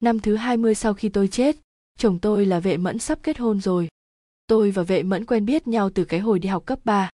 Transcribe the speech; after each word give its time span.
Năm 0.00 0.20
thứ 0.20 0.36
20 0.36 0.74
sau 0.74 0.94
khi 0.94 1.08
tôi 1.08 1.28
chết, 1.28 1.56
chồng 1.98 2.18
tôi 2.18 2.46
là 2.46 2.60
vệ 2.60 2.76
mẫn 2.76 2.98
sắp 2.98 3.18
kết 3.22 3.38
hôn 3.38 3.60
rồi. 3.60 3.88
Tôi 4.46 4.70
và 4.70 4.82
vệ 4.82 5.02
mẫn 5.02 5.26
quen 5.26 5.44
biết 5.44 5.68
nhau 5.68 5.90
từ 5.90 6.04
cái 6.04 6.20
hồi 6.20 6.38
đi 6.38 6.48
học 6.48 6.66
cấp 6.66 6.78
3. 6.84 7.10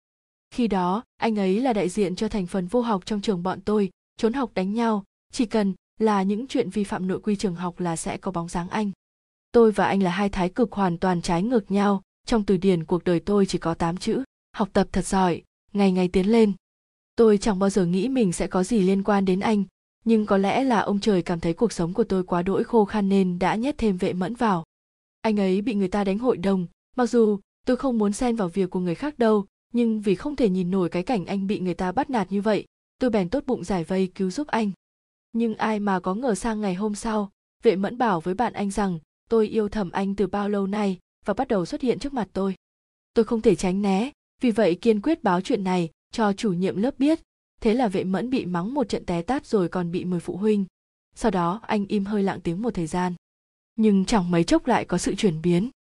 Khi 0.51 0.69
đó, 0.69 1.05
anh 1.17 1.39
ấy 1.39 1.61
là 1.61 1.73
đại 1.73 1.89
diện 1.89 2.17
cho 2.17 2.29
thành 2.29 2.47
phần 2.47 2.67
vô 2.67 2.81
học 2.81 3.07
trong 3.07 3.21
trường 3.21 3.43
bọn 3.43 3.61
tôi, 3.61 3.91
trốn 4.17 4.33
học 4.33 4.51
đánh 4.55 4.75
nhau, 4.75 5.05
chỉ 5.33 5.47
cần 5.47 5.75
là 5.99 6.23
những 6.23 6.47
chuyện 6.47 6.71
vi 6.71 6.85
phạm 6.85 7.09
nội 7.09 7.21
quy 7.21 7.37
trường 7.37 7.55
học 7.55 7.81
là 7.81 7.97
sẽ 7.97 8.17
có 8.17 8.31
bóng 8.31 8.49
dáng 8.49 8.69
anh. 8.69 8.91
Tôi 9.53 9.73
và 9.73 9.87
anh 9.87 10.03
là 10.03 10.11
hai 10.11 10.29
thái 10.29 10.49
cực 10.49 10.73
hoàn 10.73 10.99
toàn 10.99 11.23
trái 11.23 11.43
ngược 11.43 11.71
nhau, 11.71 12.03
trong 12.27 12.45
từ 12.45 12.57
điển 12.57 12.85
cuộc 12.85 13.05
đời 13.05 13.21
tôi 13.21 13.47
chỉ 13.47 13.59
có 13.59 13.75
8 13.75 13.97
chữ, 13.97 14.23
học 14.57 14.69
tập 14.73 14.89
thật 14.93 15.07
giỏi, 15.07 15.43
ngày 15.73 15.93
ngày 15.93 16.09
tiến 16.09 16.27
lên. 16.27 16.53
Tôi 17.17 17.39
chẳng 17.39 17.59
bao 17.59 17.71
giờ 17.71 17.87
nghĩ 17.87 18.09
mình 18.09 18.33
sẽ 18.33 18.47
có 18.47 18.65
gì 18.65 18.81
liên 18.81 19.03
quan 19.03 19.25
đến 19.25 19.41
anh, 19.41 19.65
nhưng 20.05 20.27
có 20.27 20.37
lẽ 20.39 20.65
là 20.65 20.81
ông 20.81 21.01
trời 21.01 21.23
cảm 21.23 21.41
thấy 21.41 21.53
cuộc 21.53 21.73
sống 21.73 21.93
của 21.93 22.05
tôi 22.05 22.25
quá 22.25 22.43
đỗi 22.43 22.65
khô 22.65 22.85
khan 22.85 23.09
nên 23.09 23.39
đã 23.39 23.55
nhét 23.55 23.79
thêm 23.79 23.97
vệ 23.97 24.13
mẫn 24.13 24.35
vào. 24.35 24.65
Anh 25.21 25.41
ấy 25.41 25.63
bị 25.63 25.75
người 25.75 25.89
ta 25.89 26.05
đánh 26.05 26.19
hội 26.19 26.37
đồng, 26.37 26.67
mặc 26.97 27.07
dù 27.07 27.39
tôi 27.67 27.77
không 27.77 27.99
muốn 27.99 28.13
xen 28.13 28.37
vào 28.37 28.49
việc 28.49 28.71
của 28.71 28.81
người 28.81 28.95
khác 28.95 29.19
đâu, 29.19 29.47
nhưng 29.73 30.01
vì 30.01 30.15
không 30.15 30.37
thể 30.37 30.49
nhìn 30.49 30.71
nổi 30.71 30.89
cái 30.89 31.03
cảnh 31.03 31.27
anh 31.27 31.47
bị 31.47 31.61
người 31.61 31.75
ta 31.75 31.93
bắt 31.93 32.11
nạt 32.11 32.33
như 32.33 32.43
vậy, 32.43 32.65
tôi 32.99 33.11
bèn 33.11 33.29
tốt 33.29 33.45
bụng 33.47 33.65
giải 33.65 33.85
vây 33.85 34.11
cứu 34.15 34.31
giúp 34.31 34.47
anh. 34.47 34.71
Nhưng 35.33 35.55
ai 35.55 35.81
mà 35.81 36.01
có 36.01 36.15
ngờ 36.15 36.35
sang 36.35 36.61
ngày 36.61 36.75
hôm 36.75 36.95
sau, 36.95 37.31
vệ 37.63 37.77
mẫn 37.77 37.99
bảo 37.99 38.21
với 38.21 38.35
bạn 38.35 38.53
anh 38.53 38.71
rằng 38.71 38.99
tôi 39.29 39.49
yêu 39.49 39.69
thầm 39.69 39.91
anh 39.91 40.15
từ 40.15 40.27
bao 40.27 40.49
lâu 40.49 40.67
nay 40.67 40.99
và 41.25 41.35
bắt 41.35 41.49
đầu 41.49 41.67
xuất 41.67 41.81
hiện 41.81 41.99
trước 41.99 42.13
mặt 42.13 42.29
tôi. 42.33 42.55
Tôi 43.15 43.25
không 43.25 43.41
thể 43.41 43.55
tránh 43.55 43.83
né, 43.83 44.11
vì 44.41 44.51
vậy 44.51 44.75
kiên 44.75 45.01
quyết 45.01 45.23
báo 45.23 45.41
chuyện 45.41 45.65
này 45.65 45.91
cho 46.13 46.33
chủ 46.33 46.53
nhiệm 46.53 46.77
lớp 46.77 46.99
biết, 46.99 47.21
thế 47.63 47.75
là 47.75 47.89
vệ 47.89 48.05
mẫn 48.05 48.31
bị 48.31 48.47
mắng 48.47 48.75
một 48.75 48.89
trận 48.89 49.07
té 49.07 49.23
tát 49.23 49.47
rồi 49.47 49.69
còn 49.69 49.91
bị 49.91 50.05
mời 50.05 50.21
phụ 50.21 50.37
huynh. 50.37 50.65
Sau 51.15 51.31
đó 51.31 51.61
anh 51.67 51.87
im 51.87 52.05
hơi 52.05 52.23
lặng 52.23 52.41
tiếng 52.41 52.63
một 52.63 52.75
thời 52.75 52.87
gian. 52.87 53.15
Nhưng 53.77 54.05
chẳng 54.05 54.31
mấy 54.31 54.45
chốc 54.45 54.67
lại 54.67 54.85
có 54.85 54.99
sự 54.99 55.15
chuyển 55.15 55.43
biến. 55.43 55.71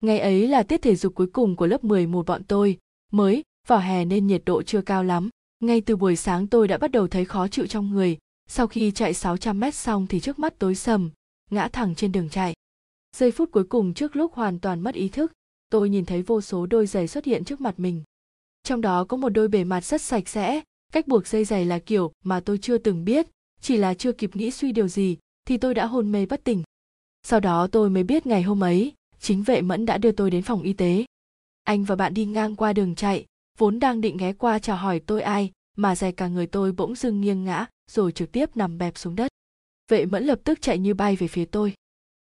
Ngày 0.00 0.18
ấy 0.18 0.48
là 0.48 0.62
tiết 0.62 0.82
thể 0.82 0.96
dục 0.96 1.14
cuối 1.14 1.26
cùng 1.26 1.56
của 1.56 1.66
lớp 1.66 1.84
11 1.84 2.26
bọn 2.26 2.44
tôi, 2.44 2.78
mới, 3.12 3.42
vào 3.68 3.78
hè 3.78 4.04
nên 4.04 4.26
nhiệt 4.26 4.42
độ 4.46 4.62
chưa 4.62 4.82
cao 4.82 5.04
lắm. 5.04 5.28
Ngay 5.60 5.80
từ 5.80 5.96
buổi 5.96 6.16
sáng 6.16 6.46
tôi 6.46 6.68
đã 6.68 6.78
bắt 6.78 6.90
đầu 6.90 7.08
thấy 7.08 7.24
khó 7.24 7.48
chịu 7.48 7.66
trong 7.66 7.90
người, 7.90 8.18
sau 8.48 8.66
khi 8.66 8.90
chạy 8.90 9.14
600 9.14 9.60
mét 9.60 9.74
xong 9.74 10.06
thì 10.06 10.20
trước 10.20 10.38
mắt 10.38 10.58
tối 10.58 10.74
sầm, 10.74 11.10
ngã 11.50 11.68
thẳng 11.68 11.94
trên 11.94 12.12
đường 12.12 12.28
chạy. 12.28 12.54
Giây 13.16 13.30
phút 13.30 13.50
cuối 13.52 13.64
cùng 13.64 13.94
trước 13.94 14.16
lúc 14.16 14.32
hoàn 14.34 14.58
toàn 14.58 14.80
mất 14.80 14.94
ý 14.94 15.08
thức, 15.08 15.32
tôi 15.70 15.88
nhìn 15.88 16.04
thấy 16.04 16.22
vô 16.22 16.40
số 16.40 16.66
đôi 16.66 16.86
giày 16.86 17.08
xuất 17.08 17.24
hiện 17.24 17.44
trước 17.44 17.60
mặt 17.60 17.74
mình. 17.76 18.02
Trong 18.62 18.80
đó 18.80 19.04
có 19.04 19.16
một 19.16 19.28
đôi 19.28 19.48
bề 19.48 19.64
mặt 19.64 19.84
rất 19.84 20.02
sạch 20.02 20.28
sẽ, 20.28 20.62
cách 20.92 21.08
buộc 21.08 21.26
dây 21.26 21.44
giày 21.44 21.64
là 21.64 21.78
kiểu 21.78 22.12
mà 22.24 22.40
tôi 22.40 22.58
chưa 22.58 22.78
từng 22.78 23.04
biết, 23.04 23.26
chỉ 23.60 23.76
là 23.76 23.94
chưa 23.94 24.12
kịp 24.12 24.36
nghĩ 24.36 24.50
suy 24.50 24.72
điều 24.72 24.88
gì 24.88 25.16
thì 25.44 25.56
tôi 25.56 25.74
đã 25.74 25.86
hôn 25.86 26.12
mê 26.12 26.26
bất 26.26 26.44
tỉnh. 26.44 26.62
Sau 27.22 27.40
đó 27.40 27.66
tôi 27.66 27.90
mới 27.90 28.02
biết 28.02 28.26
ngày 28.26 28.42
hôm 28.42 28.60
ấy, 28.60 28.92
chính 29.18 29.42
vệ 29.42 29.62
mẫn 29.62 29.86
đã 29.86 29.98
đưa 29.98 30.12
tôi 30.12 30.30
đến 30.30 30.42
phòng 30.42 30.62
y 30.62 30.72
tế. 30.72 31.04
Anh 31.64 31.84
và 31.84 31.96
bạn 31.96 32.14
đi 32.14 32.24
ngang 32.24 32.56
qua 32.56 32.72
đường 32.72 32.94
chạy, 32.94 33.26
vốn 33.58 33.78
đang 33.78 34.00
định 34.00 34.16
ghé 34.16 34.32
qua 34.32 34.58
chào 34.58 34.76
hỏi 34.76 35.00
tôi 35.00 35.22
ai, 35.22 35.50
mà 35.76 35.96
dài 35.96 36.12
cả 36.12 36.28
người 36.28 36.46
tôi 36.46 36.72
bỗng 36.72 36.94
dưng 36.94 37.20
nghiêng 37.20 37.44
ngã, 37.44 37.66
rồi 37.90 38.12
trực 38.12 38.32
tiếp 38.32 38.56
nằm 38.56 38.78
bẹp 38.78 38.98
xuống 38.98 39.16
đất. 39.16 39.32
Vệ 39.90 40.04
mẫn 40.04 40.24
lập 40.24 40.40
tức 40.44 40.62
chạy 40.62 40.78
như 40.78 40.94
bay 40.94 41.16
về 41.16 41.28
phía 41.28 41.44
tôi. 41.44 41.74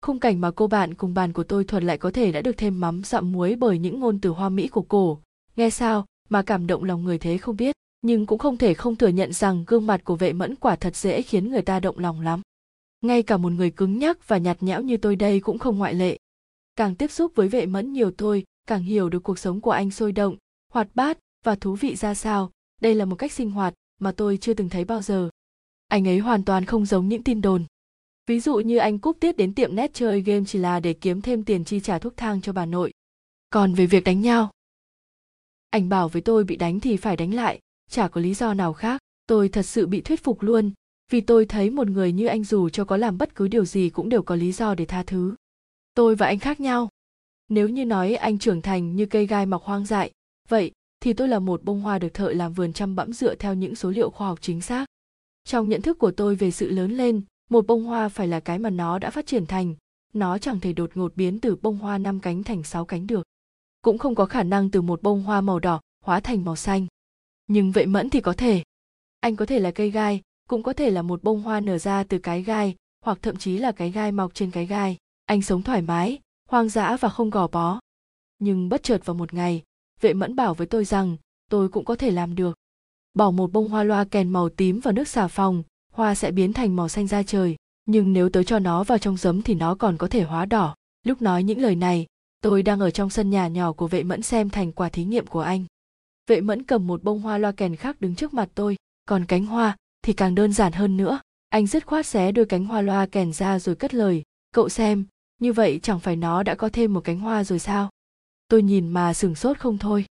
Khung 0.02 0.20
cảnh 0.20 0.42
mà 0.42 0.52
cô 0.52 0.68
bạn 0.68 0.94
cùng 0.94 1.14
bàn 1.14 1.34
của 1.34 1.44
tôi 1.44 1.64
thuật 1.64 1.84
lại 1.84 1.98
có 1.98 2.12
thể 2.12 2.32
đã 2.32 2.42
được 2.42 2.58
thêm 2.58 2.80
mắm 2.80 3.04
dặm 3.04 3.32
muối 3.32 3.56
bởi 3.56 3.80
những 3.80 4.00
ngôn 4.00 4.20
từ 4.22 4.30
hoa 4.30 4.50
mỹ 4.50 4.68
của 4.68 4.82
cổ. 4.82 5.20
Nghe 5.56 5.70
sao 5.70 6.06
mà 6.30 6.42
cảm 6.42 6.68
động 6.68 6.84
lòng 6.84 7.04
người 7.04 7.18
thế 7.18 7.38
không 7.38 7.56
biết, 7.56 7.76
nhưng 8.02 8.26
cũng 8.26 8.40
không 8.40 8.58
thể 8.58 8.74
không 8.74 8.96
thừa 8.96 9.08
nhận 9.08 9.34
rằng 9.34 9.64
gương 9.68 9.88
mặt 9.88 10.02
của 10.04 10.16
vệ 10.16 10.34
mẫn 10.34 10.56
quả 10.56 10.76
thật 10.76 10.96
dễ 10.96 11.22
khiến 11.22 11.50
người 11.50 11.62
ta 11.62 11.80
động 11.80 12.00
lòng 12.00 12.22
lắm. 12.22 12.42
Ngay 13.02 13.24
cả 13.24 13.38
một 13.38 13.52
người 13.52 13.72
cứng 13.72 14.00
nhắc 14.00 14.28
và 14.28 14.38
nhạt 14.38 14.64
nhẽo 14.64 14.82
như 14.82 14.98
tôi 14.98 15.16
đây 15.16 15.40
cũng 15.40 15.58
không 15.60 15.78
ngoại 15.78 15.94
lệ. 15.94 16.18
Càng 16.76 16.96
tiếp 16.96 17.12
xúc 17.12 17.32
với 17.36 17.48
vệ 17.48 17.66
mẫn 17.66 17.94
nhiều 17.94 18.12
tôi, 18.12 18.44
càng 18.68 18.84
hiểu 18.84 19.10
được 19.10 19.24
cuộc 19.24 19.40
sống 19.40 19.62
của 19.62 19.72
anh 19.72 19.92
sôi 19.92 20.12
động, 20.12 20.38
hoạt 20.74 20.88
bát 20.96 21.18
và 21.46 21.56
thú 21.56 21.76
vị 21.76 21.96
ra 21.96 22.14
sao. 22.14 22.52
Đây 22.82 22.96
là 22.96 23.06
một 23.06 23.16
cách 23.16 23.32
sinh 23.32 23.52
hoạt 23.52 23.74
mà 24.00 24.12
tôi 24.12 24.38
chưa 24.42 24.54
từng 24.54 24.70
thấy 24.70 24.86
bao 24.86 25.02
giờ 25.02 25.30
anh 25.88 26.08
ấy 26.08 26.20
hoàn 26.20 26.46
toàn 26.46 26.66
không 26.66 26.86
giống 26.86 27.08
những 27.08 27.24
tin 27.24 27.42
đồn 27.42 27.66
ví 28.28 28.40
dụ 28.40 28.56
như 28.56 28.78
anh 28.78 29.00
cúp 29.00 29.18
tiết 29.20 29.38
đến 29.38 29.54
tiệm 29.54 29.76
nét 29.76 29.92
chơi 29.94 30.22
game 30.22 30.46
chỉ 30.48 30.60
là 30.60 30.80
để 30.80 30.94
kiếm 30.94 31.22
thêm 31.22 31.44
tiền 31.44 31.66
chi 31.66 31.80
trả 31.80 32.00
thuốc 32.00 32.18
thang 32.18 32.42
cho 32.42 32.54
bà 32.54 32.66
nội 32.66 32.94
còn 33.50 33.74
về 33.74 33.86
việc 33.86 34.04
đánh 34.04 34.22
nhau 34.22 34.52
anh 35.70 35.90
bảo 35.90 36.10
với 36.10 36.22
tôi 36.22 36.44
bị 36.44 36.56
đánh 36.56 36.80
thì 36.80 36.98
phải 36.98 37.18
đánh 37.18 37.34
lại 37.34 37.60
chả 37.90 38.08
có 38.08 38.22
lý 38.22 38.34
do 38.34 38.54
nào 38.54 38.74
khác, 38.74 39.02
tôi 39.28 39.50
thật 39.50 39.64
sự 39.64 39.88
bị 39.88 40.02
thuyết 40.02 40.24
phục 40.24 40.42
luôn, 40.42 40.72
vì 41.12 41.22
tôi 41.22 41.46
thấy 41.46 41.70
một 41.70 41.88
người 41.88 42.12
như 42.12 42.26
anh 42.26 42.44
dù 42.44 42.70
cho 42.70 42.86
có 42.86 42.98
làm 42.98 43.18
bất 43.18 43.36
cứ 43.36 43.48
điều 43.48 43.66
gì 43.66 43.90
cũng 43.90 44.10
đều 44.10 44.22
có 44.22 44.36
lý 44.36 44.52
do 44.52 44.76
để 44.76 44.86
tha 44.86 45.04
thứ. 45.04 45.36
Tôi 45.94 46.16
và 46.16 46.26
anh 46.26 46.40
khác 46.40 46.60
nhau. 46.60 46.90
Nếu 47.50 47.70
như 47.70 47.86
nói 47.86 48.16
anh 48.16 48.40
trưởng 48.40 48.62
thành 48.62 48.96
như 48.96 49.06
cây 49.06 49.28
gai 49.28 49.46
mọc 49.46 49.64
hoang 49.64 49.86
dại, 49.86 50.12
vậy 50.48 50.72
thì 51.00 51.14
tôi 51.14 51.28
là 51.28 51.40
một 51.40 51.64
bông 51.64 51.82
hoa 51.82 52.00
được 52.00 52.14
thợ 52.14 52.32
làm 52.32 52.54
vườn 52.54 52.74
chăm 52.74 52.96
bẵm 52.96 53.14
dựa 53.14 53.36
theo 53.36 53.54
những 53.54 53.76
số 53.76 53.90
liệu 53.90 54.10
khoa 54.10 54.28
học 54.28 54.40
chính 54.42 54.62
xác. 54.62 54.86
Trong 55.44 55.70
nhận 55.70 55.82
thức 55.82 56.00
của 56.00 56.12
tôi 56.12 56.36
về 56.36 56.52
sự 56.52 56.70
lớn 56.70 56.92
lên, 56.92 57.22
một 57.50 57.68
bông 57.68 57.84
hoa 57.84 58.10
phải 58.10 58.28
là 58.28 58.40
cái 58.40 58.60
mà 58.60 58.70
nó 58.70 59.00
đã 59.00 59.10
phát 59.10 59.28
triển 59.28 59.46
thành, 59.46 59.76
nó 60.14 60.38
chẳng 60.38 60.60
thể 60.60 60.74
đột 60.74 60.92
ngột 60.96 61.16
biến 61.16 61.40
từ 61.40 61.56
bông 61.56 61.78
hoa 61.78 61.98
năm 61.98 62.20
cánh 62.20 62.44
thành 62.44 62.64
sáu 62.64 62.86
cánh 62.86 63.08
được. 63.08 63.24
Cũng 63.82 63.98
không 63.98 64.16
có 64.16 64.26
khả 64.26 64.44
năng 64.44 64.70
từ 64.72 64.82
một 64.82 65.02
bông 65.02 65.24
hoa 65.24 65.42
màu 65.42 65.60
đỏ 65.60 65.82
hóa 66.06 66.20
thành 66.20 66.46
màu 66.46 66.56
xanh 66.56 66.88
nhưng 67.50 67.72
vậy 67.72 67.86
mẫn 67.86 68.10
thì 68.10 68.22
có 68.22 68.34
thể. 68.34 68.64
Anh 69.20 69.36
có 69.36 69.46
thể 69.46 69.60
là 69.60 69.72
cây 69.72 69.92
gai, 69.92 70.22
cũng 70.50 70.64
có 70.64 70.74
thể 70.74 70.90
là 70.90 71.02
một 71.02 71.24
bông 71.24 71.42
hoa 71.42 71.60
nở 71.60 71.78
ra 71.78 72.04
từ 72.04 72.18
cái 72.18 72.44
gai, 72.44 72.76
hoặc 73.06 73.20
thậm 73.22 73.38
chí 73.38 73.58
là 73.58 73.72
cái 73.72 73.92
gai 73.92 74.12
mọc 74.12 74.34
trên 74.34 74.52
cái 74.52 74.66
gai. 74.66 74.98
Anh 75.26 75.42
sống 75.42 75.64
thoải 75.64 75.82
mái, 75.82 76.20
hoang 76.50 76.70
dã 76.70 76.98
và 76.98 77.10
không 77.10 77.30
gò 77.30 77.48
bó. 77.48 77.80
Nhưng 78.40 78.70
bất 78.70 78.84
chợt 78.84 79.06
vào 79.06 79.14
một 79.14 79.34
ngày, 79.34 79.64
vệ 80.02 80.14
mẫn 80.14 80.36
bảo 80.36 80.54
với 80.54 80.68
tôi 80.68 80.86
rằng, 80.86 81.18
tôi 81.50 81.70
cũng 81.70 81.86
có 81.86 81.96
thể 81.96 82.12
làm 82.12 82.36
được. 82.36 82.58
Bỏ 83.14 83.32
một 83.32 83.52
bông 83.52 83.70
hoa 83.70 83.84
loa 83.84 84.06
kèn 84.06 84.30
màu 84.30 84.50
tím 84.50 84.80
vào 84.80 84.92
nước 84.92 85.08
xà 85.08 85.28
phòng, 85.28 85.64
hoa 85.94 86.16
sẽ 86.16 86.32
biến 86.32 86.54
thành 86.54 86.76
màu 86.76 86.90
xanh 86.90 87.08
da 87.08 87.24
trời. 87.24 87.56
Nhưng 87.86 88.14
nếu 88.14 88.30
tớ 88.30 88.44
cho 88.44 88.60
nó 88.60 88.84
vào 88.84 88.98
trong 88.98 89.18
giấm 89.18 89.42
thì 89.42 89.54
nó 89.54 89.76
còn 89.76 89.98
có 89.98 90.08
thể 90.08 90.24
hóa 90.24 90.46
đỏ. 90.46 90.76
Lúc 91.06 91.22
nói 91.22 91.44
những 91.44 91.60
lời 91.60 91.76
này, 91.76 92.06
tôi 92.42 92.64
đang 92.64 92.80
ở 92.80 92.92
trong 92.92 93.10
sân 93.10 93.30
nhà 93.30 93.48
nhỏ 93.48 93.74
của 93.74 93.88
vệ 93.88 94.04
mẫn 94.04 94.22
xem 94.22 94.50
thành 94.50 94.72
quả 94.72 94.90
thí 94.90 95.04
nghiệm 95.04 95.28
của 95.28 95.42
anh 95.42 95.66
vệ 96.30 96.42
mẫn 96.42 96.64
cầm 96.64 96.88
một 96.88 97.04
bông 97.04 97.22
hoa 97.22 97.38
loa 97.38 97.52
kèn 97.52 97.76
khác 97.76 98.02
đứng 98.02 98.16
trước 98.16 98.34
mặt 98.34 98.50
tôi, 98.56 98.76
còn 99.06 99.26
cánh 99.26 99.46
hoa 99.46 99.78
thì 100.02 100.14
càng 100.14 100.36
đơn 100.36 100.54
giản 100.54 100.74
hơn 100.74 100.98
nữa. 100.98 101.20
Anh 101.50 101.68
dứt 101.68 101.86
khoát 101.86 102.06
xé 102.06 102.32
đôi 102.32 102.46
cánh 102.46 102.66
hoa 102.66 102.82
loa 102.82 103.06
kèn 103.06 103.34
ra 103.34 103.60
rồi 103.60 103.76
cất 103.76 103.94
lời, 103.94 104.24
cậu 104.54 104.70
xem, 104.70 105.06
như 105.42 105.54
vậy 105.54 105.80
chẳng 105.84 106.00
phải 106.00 106.16
nó 106.16 106.44
đã 106.44 106.56
có 106.56 106.70
thêm 106.70 106.94
một 106.94 107.02
cánh 107.02 107.20
hoa 107.20 107.44
rồi 107.44 107.60
sao? 107.60 107.90
Tôi 108.48 108.62
nhìn 108.62 108.90
mà 108.90 109.14
sửng 109.14 109.36
sốt 109.36 109.58
không 109.58 109.78
thôi. 109.78 110.06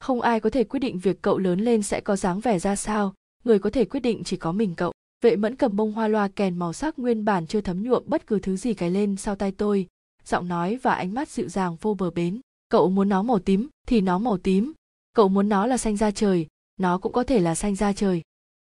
Không 0.00 0.20
ai 0.20 0.40
có 0.40 0.50
thể 0.50 0.64
quyết 0.64 0.80
định 0.80 0.98
việc 0.98 1.22
cậu 1.22 1.38
lớn 1.38 1.60
lên 1.60 1.82
sẽ 1.82 2.00
có 2.00 2.16
dáng 2.16 2.40
vẻ 2.40 2.58
ra 2.58 2.76
sao, 2.76 3.14
người 3.44 3.58
có 3.58 3.70
thể 3.70 3.84
quyết 3.84 4.00
định 4.00 4.24
chỉ 4.24 4.36
có 4.36 4.52
mình 4.52 4.74
cậu. 4.74 4.92
Vệ 5.22 5.36
mẫn 5.36 5.56
cầm 5.56 5.76
bông 5.76 5.92
hoa 5.92 6.08
loa 6.08 6.28
kèn 6.28 6.58
màu 6.58 6.72
sắc 6.72 6.98
nguyên 6.98 7.24
bản 7.24 7.46
chưa 7.46 7.60
thấm 7.60 7.82
nhuộm 7.82 8.02
bất 8.06 8.26
cứ 8.26 8.38
thứ 8.38 8.56
gì 8.56 8.74
cái 8.74 8.90
lên 8.90 9.16
sau 9.16 9.36
tay 9.36 9.52
tôi, 9.52 9.86
giọng 10.24 10.48
nói 10.48 10.78
và 10.82 10.94
ánh 10.94 11.14
mắt 11.14 11.28
dịu 11.28 11.48
dàng 11.48 11.76
vô 11.80 11.94
bờ 11.94 12.10
bến. 12.10 12.40
Cậu 12.68 12.90
muốn 12.90 13.08
nó 13.08 13.22
màu 13.22 13.38
tím 13.38 13.68
thì 13.86 14.00
nó 14.00 14.18
màu 14.18 14.38
tím 14.38 14.72
cậu 15.14 15.28
muốn 15.28 15.48
nó 15.48 15.66
là 15.66 15.76
xanh 15.76 15.96
da 15.96 16.10
trời, 16.10 16.46
nó 16.76 16.98
cũng 16.98 17.12
có 17.12 17.24
thể 17.24 17.40
là 17.40 17.54
xanh 17.54 17.76
da 17.76 17.92
trời. 17.92 18.22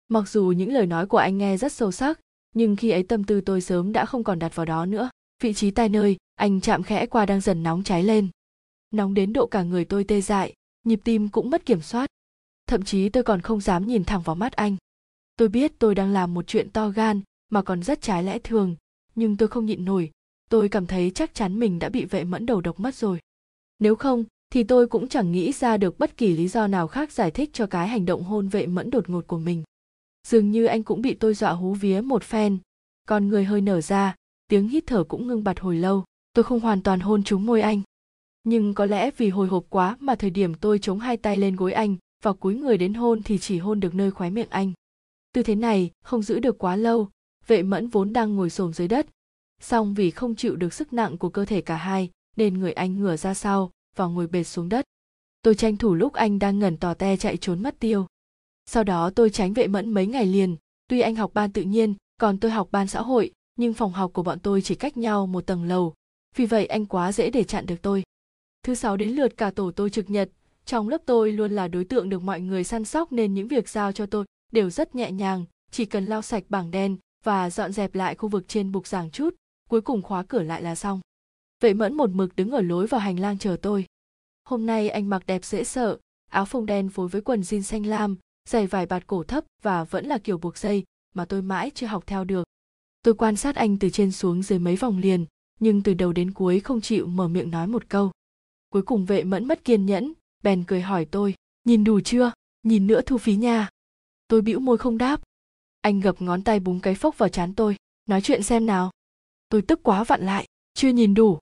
Mặc 0.08 0.30
dù 0.30 0.54
những 0.58 0.74
lời 0.74 0.86
nói 0.86 1.06
của 1.06 1.18
anh 1.18 1.38
nghe 1.38 1.58
rất 1.58 1.72
sâu 1.72 1.92
sắc, 1.92 2.20
nhưng 2.56 2.76
khi 2.76 2.90
ấy 2.90 3.04
tâm 3.04 3.24
tư 3.24 3.42
tôi 3.42 3.62
sớm 3.62 3.92
đã 3.92 4.06
không 4.06 4.24
còn 4.24 4.40
đặt 4.40 4.56
vào 4.56 4.66
đó 4.66 4.86
nữa. 4.86 5.10
Vị 5.44 5.54
trí 5.54 5.72
tai 5.72 5.90
nơi, 5.90 6.18
anh 6.36 6.62
chạm 6.62 6.84
khẽ 6.84 7.06
qua 7.06 7.26
đang 7.26 7.42
dần 7.42 7.64
nóng 7.64 7.84
cháy 7.84 8.04
lên. 8.04 8.28
Nóng 8.92 9.14
đến 9.14 9.34
độ 9.34 9.48
cả 9.48 9.64
người 9.64 9.86
tôi 9.86 10.04
tê 10.04 10.22
dại, 10.22 10.54
nhịp 10.84 11.00
tim 11.04 11.30
cũng 11.30 11.50
mất 11.50 11.66
kiểm 11.66 11.82
soát. 11.82 12.10
Thậm 12.68 12.84
chí 12.84 13.10
tôi 13.10 13.24
còn 13.24 13.42
không 13.42 13.62
dám 13.62 13.88
nhìn 13.88 14.04
thẳng 14.04 14.22
vào 14.22 14.36
mắt 14.36 14.54
anh. 14.54 14.76
Tôi 15.36 15.48
biết 15.48 15.72
tôi 15.80 15.96
đang 15.96 16.14
làm 16.14 16.34
một 16.34 16.48
chuyện 16.48 16.70
to 16.70 16.90
gan, 16.90 17.22
mà 17.50 17.62
còn 17.62 17.84
rất 17.84 18.02
trái 18.02 18.24
lẽ 18.24 18.40
thường, 18.40 18.76
nhưng 19.16 19.38
tôi 19.38 19.48
không 19.48 19.66
nhịn 19.66 19.86
nổi. 19.86 20.12
Tôi 20.50 20.70
cảm 20.70 20.86
thấy 20.86 21.12
chắc 21.16 21.34
chắn 21.34 21.60
mình 21.60 21.80
đã 21.80 21.90
bị 21.90 22.06
vệ 22.06 22.24
mẫn 22.24 22.46
đầu 22.46 22.62
độc 22.62 22.80
mất 22.80 22.96
rồi. 22.96 23.20
Nếu 23.80 23.96
không 23.96 24.24
thì 24.52 24.64
tôi 24.64 24.88
cũng 24.88 25.08
chẳng 25.08 25.32
nghĩ 25.32 25.52
ra 25.52 25.78
được 25.78 26.00
bất 26.00 26.18
kỳ 26.18 26.34
lý 26.34 26.48
do 26.48 26.68
nào 26.68 26.88
khác 26.88 27.12
giải 27.12 27.32
thích 27.32 27.50
cho 27.54 27.66
cái 27.66 27.88
hành 27.88 28.06
động 28.06 28.24
hôn 28.24 28.48
vệ 28.48 28.68
mẫn 28.68 28.90
đột 28.90 29.10
ngột 29.10 29.28
của 29.28 29.38
mình. 29.38 29.64
Dường 30.28 30.52
như 30.52 30.66
anh 30.66 30.84
cũng 30.84 31.02
bị 31.02 31.14
tôi 31.14 31.34
dọa 31.34 31.52
hú 31.52 31.74
vía 31.74 32.02
một 32.02 32.24
phen. 32.24 32.58
Con 33.08 33.28
người 33.28 33.44
hơi 33.44 33.62
nở 33.62 33.82
ra, 33.82 34.16
tiếng 34.48 34.68
hít 34.68 34.84
thở 34.88 35.04
cũng 35.04 35.28
ngưng 35.28 35.44
bặt 35.44 35.60
hồi 35.60 35.76
lâu. 35.76 36.04
Tôi 36.34 36.44
không 36.44 36.60
hoàn 36.60 36.82
toàn 36.82 37.00
hôn 37.00 37.24
trúng 37.24 37.46
môi 37.46 37.62
anh. 37.62 37.82
Nhưng 38.44 38.74
có 38.74 38.86
lẽ 38.86 39.12
vì 39.18 39.30
hồi 39.30 39.48
hộp 39.48 39.66
quá 39.70 39.98
mà 40.00 40.16
thời 40.16 40.30
điểm 40.30 40.54
tôi 40.54 40.80
chống 40.80 41.00
hai 41.00 41.18
tay 41.18 41.38
lên 41.38 41.56
gối 41.56 41.74
anh 41.74 41.96
và 42.24 42.34
cúi 42.34 42.56
người 42.56 42.78
đến 42.78 42.94
hôn 42.94 43.24
thì 43.24 43.38
chỉ 43.38 43.58
hôn 43.58 43.80
được 43.80 43.96
nơi 43.96 44.12
khóe 44.12 44.30
miệng 44.30 44.50
anh. 44.50 44.74
Tư 45.34 45.44
thế 45.44 45.56
này 45.56 45.92
không 46.04 46.22
giữ 46.22 46.40
được 46.40 46.58
quá 46.58 46.76
lâu, 46.76 47.10
vệ 47.48 47.64
mẫn 47.64 47.88
vốn 47.88 48.14
đang 48.14 48.36
ngồi 48.36 48.50
xổm 48.50 48.74
dưới 48.74 48.88
đất. 48.88 49.08
Song 49.62 49.94
vì 49.94 50.12
không 50.12 50.36
chịu 50.36 50.56
được 50.56 50.74
sức 50.74 50.94
nặng 50.94 51.18
của 51.18 51.30
cơ 51.30 51.46
thể 51.46 51.62
cả 51.62 51.76
hai, 51.76 52.10
nên 52.36 52.60
người 52.60 52.74
anh 52.74 53.00
ngửa 53.00 53.18
ra 53.18 53.34
sau 53.34 53.72
và 53.96 54.06
ngồi 54.06 54.28
bệt 54.28 54.44
xuống 54.44 54.70
đất. 54.70 54.86
Tôi 55.42 55.56
tranh 55.56 55.78
thủ 55.78 55.96
lúc 55.96 56.14
anh 56.14 56.40
đang 56.40 56.60
ngẩn 56.60 56.78
tò 56.78 56.94
te 56.94 57.18
chạy 57.18 57.38
trốn 57.38 57.64
mất 57.64 57.80
tiêu. 57.80 58.06
Sau 58.66 58.84
đó 58.84 59.10
tôi 59.16 59.30
tránh 59.30 59.54
vệ 59.54 59.68
mẫn 59.68 59.94
mấy 59.94 60.08
ngày 60.08 60.26
liền. 60.26 60.56
Tuy 60.88 61.02
anh 61.02 61.16
học 61.16 61.32
ban 61.34 61.52
tự 61.52 61.62
nhiên 61.62 61.94
còn 62.20 62.38
tôi 62.38 62.52
học 62.52 62.68
ban 62.72 62.88
xã 62.88 63.02
hội 63.02 63.32
nhưng 63.56 63.74
phòng 63.74 63.92
học 63.92 64.12
của 64.14 64.24
bọn 64.24 64.40
tôi 64.40 64.62
chỉ 64.62 64.76
cách 64.76 64.98
nhau 64.98 65.28
một 65.28 65.46
tầng 65.46 65.64
lầu, 65.64 65.94
vì 66.36 66.46
vậy 66.46 66.66
anh 66.66 66.86
quá 66.86 67.12
dễ 67.12 67.30
để 67.30 67.44
chặn 67.44 67.66
được 67.66 67.82
tôi. 67.82 68.04
Thứ 68.64 68.76
sáu 68.76 68.98
đến 68.98 69.10
lượt 69.10 69.38
cả 69.38 69.52
tổ 69.52 69.72
tôi 69.72 69.90
trực 69.90 70.10
nhật, 70.10 70.30
trong 70.66 70.90
lớp 70.90 71.02
tôi 71.06 71.32
luôn 71.32 71.52
là 71.52 71.68
đối 71.68 71.86
tượng 71.86 72.10
được 72.10 72.22
mọi 72.22 72.42
người 72.42 72.64
săn 72.64 72.86
sóc 72.86 73.12
nên 73.12 73.34
những 73.34 73.48
việc 73.48 73.70
giao 73.70 73.92
cho 73.92 74.06
tôi 74.06 74.26
đều 74.52 74.70
rất 74.70 74.96
nhẹ 74.96 75.12
nhàng, 75.12 75.46
chỉ 75.72 75.86
cần 75.86 76.06
lau 76.06 76.22
sạch 76.22 76.44
bảng 76.50 76.72
đen 76.72 76.98
và 77.24 77.50
dọn 77.50 77.72
dẹp 77.72 77.96
lại 77.96 78.16
khu 78.16 78.30
vực 78.30 78.48
trên 78.48 78.72
bục 78.72 78.88
giảng 78.88 79.12
chút, 79.12 79.36
cuối 79.70 79.82
cùng 79.82 80.02
khóa 80.02 80.24
cửa 80.24 80.42
lại 80.42 80.62
là 80.62 80.76
xong. 80.76 81.00
Vệ 81.62 81.74
mẫn 81.74 81.94
một 81.94 82.10
mực 82.10 82.36
đứng 82.36 82.52
ở 82.52 82.62
lối 82.62 82.88
vào 82.88 83.02
hành 83.02 83.20
lang 83.20 83.38
chờ 83.38 83.58
tôi. 83.62 83.86
Hôm 84.44 84.66
nay 84.66 84.90
anh 84.90 85.10
mặc 85.10 85.24
đẹp 85.28 85.46
dễ 85.46 85.64
sợ, 85.64 85.98
áo 86.32 86.46
phông 86.46 86.66
đen 86.66 86.90
phối 86.90 87.08
với 87.08 87.22
quần 87.22 87.42
jean 87.42 87.62
xanh 87.62 87.86
lam, 87.86 88.18
giày 88.50 88.68
vải 88.68 88.86
bạt 88.86 89.08
cổ 89.08 89.24
thấp 89.24 89.44
và 89.62 89.84
vẫn 89.84 90.06
là 90.06 90.18
kiểu 90.18 90.38
buộc 90.38 90.58
dây 90.58 90.84
mà 91.14 91.26
tôi 91.26 91.42
mãi 91.42 91.72
chưa 91.76 91.88
học 91.88 92.04
theo 92.08 92.24
được. 92.24 92.44
Tôi 93.04 93.14
quan 93.14 93.36
sát 93.36 93.56
anh 93.56 93.80
từ 93.80 93.90
trên 93.90 94.12
xuống 94.12 94.44
dưới 94.44 94.60
mấy 94.60 94.76
vòng 94.76 94.98
liền, 94.98 95.26
nhưng 95.60 95.84
từ 95.84 95.94
đầu 95.94 96.14
đến 96.14 96.32
cuối 96.34 96.60
không 96.60 96.82
chịu 96.82 97.08
mở 97.08 97.28
miệng 97.28 97.52
nói 97.52 97.68
một 97.68 97.90
câu. 97.90 98.12
Cuối 98.70 98.82
cùng 98.82 99.06
vệ 99.06 99.24
mẫn 99.24 99.48
mất 99.48 99.64
kiên 99.64 99.86
nhẫn, 99.86 100.14
bèn 100.44 100.64
cười 100.64 100.82
hỏi 100.82 101.06
tôi, 101.06 101.36
nhìn 101.64 101.84
đủ 101.84 102.00
chưa, 102.00 102.32
nhìn 102.64 102.88
nữa 102.88 103.02
thu 103.02 103.18
phí 103.18 103.36
nha. 103.36 103.70
Tôi 104.28 104.42
bĩu 104.42 104.60
môi 104.60 104.78
không 104.78 104.98
đáp. 104.98 105.22
Anh 105.82 106.00
gập 106.00 106.22
ngón 106.22 106.44
tay 106.44 106.60
búng 106.60 106.80
cái 106.80 106.96
phốc 106.96 107.18
vào 107.18 107.30
chán 107.30 107.54
tôi, 107.56 107.76
nói 108.06 108.22
chuyện 108.22 108.44
xem 108.44 108.66
nào. 108.66 108.92
Tôi 109.50 109.62
tức 109.62 109.80
quá 109.84 110.04
vặn 110.04 110.26
lại, 110.26 110.46
chưa 110.74 110.90
nhìn 110.90 111.14
đủ. 111.14 111.40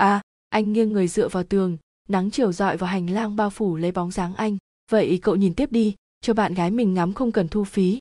À, 0.00 0.22
anh 0.48 0.72
nghiêng 0.72 0.92
người 0.92 1.08
dựa 1.08 1.28
vào 1.28 1.42
tường, 1.42 1.76
nắng 2.08 2.30
chiều 2.30 2.52
dọi 2.52 2.76
vào 2.76 2.90
hành 2.90 3.10
lang 3.10 3.36
bao 3.36 3.50
phủ 3.50 3.76
lấy 3.76 3.92
bóng 3.92 4.10
dáng 4.10 4.34
anh. 4.34 4.58
Vậy 4.90 5.18
cậu 5.22 5.36
nhìn 5.36 5.54
tiếp 5.54 5.72
đi, 5.72 5.94
cho 6.20 6.34
bạn 6.34 6.54
gái 6.54 6.70
mình 6.70 6.94
ngắm 6.94 7.12
không 7.12 7.32
cần 7.32 7.48
thu 7.48 7.64
phí. 7.64 7.98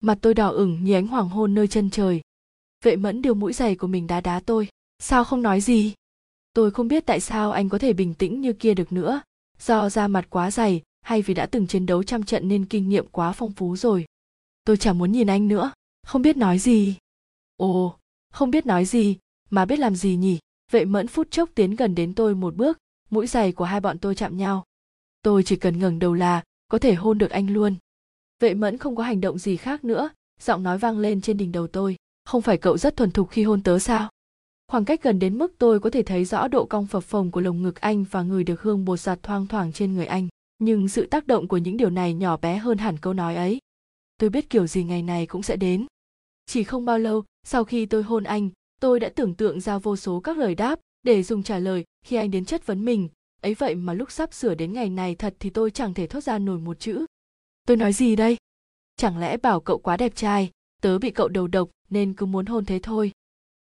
Mặt 0.00 0.18
tôi 0.22 0.34
đỏ 0.34 0.48
ửng 0.48 0.84
như 0.84 0.94
ánh 0.94 1.06
hoàng 1.06 1.28
hôn 1.28 1.54
nơi 1.54 1.68
chân 1.68 1.90
trời. 1.90 2.20
Vệ 2.84 2.96
mẫn 2.96 3.22
điều 3.22 3.34
mũi 3.34 3.52
giày 3.52 3.76
của 3.76 3.86
mình 3.86 4.06
đá 4.06 4.20
đá 4.20 4.40
tôi. 4.40 4.68
Sao 4.98 5.24
không 5.24 5.42
nói 5.42 5.60
gì? 5.60 5.94
Tôi 6.54 6.70
không 6.70 6.88
biết 6.88 7.06
tại 7.06 7.20
sao 7.20 7.52
anh 7.52 7.68
có 7.68 7.78
thể 7.78 7.92
bình 7.92 8.14
tĩnh 8.14 8.40
như 8.40 8.52
kia 8.52 8.74
được 8.74 8.92
nữa. 8.92 9.22
Do 9.58 9.90
da 9.90 10.08
mặt 10.08 10.26
quá 10.30 10.50
dày 10.50 10.82
hay 11.00 11.22
vì 11.22 11.34
đã 11.34 11.46
từng 11.46 11.66
chiến 11.66 11.86
đấu 11.86 12.02
trăm 12.02 12.22
trận 12.22 12.48
nên 12.48 12.64
kinh 12.64 12.88
nghiệm 12.88 13.06
quá 13.06 13.32
phong 13.32 13.52
phú 13.52 13.76
rồi. 13.76 14.04
Tôi 14.64 14.76
chẳng 14.76 14.98
muốn 14.98 15.12
nhìn 15.12 15.26
anh 15.26 15.48
nữa, 15.48 15.72
không 16.06 16.22
biết 16.22 16.36
nói 16.36 16.58
gì. 16.58 16.96
Ồ, 17.56 17.96
không 18.32 18.50
biết 18.50 18.66
nói 18.66 18.84
gì, 18.84 19.18
mà 19.50 19.64
biết 19.64 19.78
làm 19.78 19.96
gì 19.96 20.16
nhỉ? 20.16 20.38
Vệ 20.72 20.84
mẫn 20.84 21.08
phút 21.08 21.30
chốc 21.30 21.50
tiến 21.54 21.76
gần 21.76 21.94
đến 21.94 22.14
tôi 22.14 22.34
một 22.34 22.56
bước, 22.56 22.78
mũi 23.10 23.26
giày 23.26 23.52
của 23.52 23.64
hai 23.64 23.80
bọn 23.80 23.98
tôi 23.98 24.14
chạm 24.14 24.36
nhau. 24.36 24.64
Tôi 25.22 25.42
chỉ 25.42 25.56
cần 25.56 25.78
ngẩng 25.78 25.98
đầu 25.98 26.14
là 26.14 26.42
có 26.68 26.78
thể 26.78 26.94
hôn 26.94 27.18
được 27.18 27.30
anh 27.30 27.50
luôn. 27.50 27.74
Vệ 28.40 28.54
mẫn 28.54 28.78
không 28.78 28.96
có 28.96 29.02
hành 29.02 29.20
động 29.20 29.38
gì 29.38 29.56
khác 29.56 29.84
nữa, 29.84 30.10
giọng 30.40 30.62
nói 30.62 30.78
vang 30.78 30.98
lên 30.98 31.20
trên 31.20 31.36
đỉnh 31.36 31.52
đầu 31.52 31.66
tôi. 31.66 31.96
Không 32.24 32.42
phải 32.42 32.58
cậu 32.58 32.78
rất 32.78 32.96
thuần 32.96 33.10
thục 33.10 33.30
khi 33.30 33.42
hôn 33.42 33.62
tớ 33.62 33.78
sao? 33.78 34.10
Khoảng 34.68 34.84
cách 34.84 35.02
gần 35.02 35.18
đến 35.18 35.38
mức 35.38 35.54
tôi 35.58 35.80
có 35.80 35.90
thể 35.90 36.02
thấy 36.02 36.24
rõ 36.24 36.48
độ 36.48 36.64
cong 36.64 36.86
phập 36.86 37.04
phồng 37.04 37.30
của 37.30 37.40
lồng 37.40 37.62
ngực 37.62 37.80
anh 37.80 38.04
và 38.10 38.22
người 38.22 38.44
được 38.44 38.62
hương 38.62 38.84
bột 38.84 39.00
giặt 39.00 39.22
thoang 39.22 39.46
thoảng 39.46 39.72
trên 39.72 39.94
người 39.94 40.06
anh. 40.06 40.28
Nhưng 40.58 40.88
sự 40.88 41.06
tác 41.06 41.26
động 41.26 41.48
của 41.48 41.56
những 41.56 41.76
điều 41.76 41.90
này 41.90 42.14
nhỏ 42.14 42.36
bé 42.36 42.56
hơn 42.56 42.78
hẳn 42.78 42.96
câu 42.98 43.12
nói 43.12 43.36
ấy. 43.36 43.58
Tôi 44.18 44.30
biết 44.30 44.50
kiểu 44.50 44.66
gì 44.66 44.84
ngày 44.84 45.02
này 45.02 45.26
cũng 45.26 45.42
sẽ 45.42 45.56
đến. 45.56 45.86
Chỉ 46.46 46.64
không 46.64 46.84
bao 46.84 46.98
lâu, 46.98 47.24
sau 47.46 47.64
khi 47.64 47.86
tôi 47.86 48.02
hôn 48.02 48.24
anh, 48.24 48.50
tôi 48.82 49.00
đã 49.00 49.08
tưởng 49.08 49.34
tượng 49.34 49.60
ra 49.60 49.78
vô 49.78 49.96
số 49.96 50.20
các 50.20 50.36
lời 50.38 50.54
đáp 50.54 50.80
để 51.02 51.22
dùng 51.22 51.42
trả 51.42 51.58
lời 51.58 51.84
khi 52.04 52.16
anh 52.16 52.30
đến 52.30 52.44
chất 52.44 52.66
vấn 52.66 52.84
mình. 52.84 53.08
Ấy 53.42 53.54
vậy 53.54 53.74
mà 53.74 53.92
lúc 53.92 54.10
sắp 54.10 54.34
sửa 54.34 54.54
đến 54.54 54.72
ngày 54.72 54.90
này 54.90 55.14
thật 55.14 55.34
thì 55.40 55.50
tôi 55.50 55.70
chẳng 55.70 55.94
thể 55.94 56.06
thốt 56.06 56.20
ra 56.20 56.38
nổi 56.38 56.58
một 56.58 56.80
chữ. 56.80 57.06
Tôi 57.66 57.76
nói 57.76 57.92
gì 57.92 58.16
đây? 58.16 58.36
Chẳng 58.96 59.18
lẽ 59.18 59.36
bảo 59.36 59.60
cậu 59.60 59.78
quá 59.78 59.96
đẹp 59.96 60.12
trai, 60.16 60.50
tớ 60.82 60.98
bị 60.98 61.10
cậu 61.10 61.28
đầu 61.28 61.46
độc 61.46 61.70
nên 61.90 62.12
cứ 62.12 62.26
muốn 62.26 62.46
hôn 62.46 62.64
thế 62.64 62.80
thôi 62.82 63.12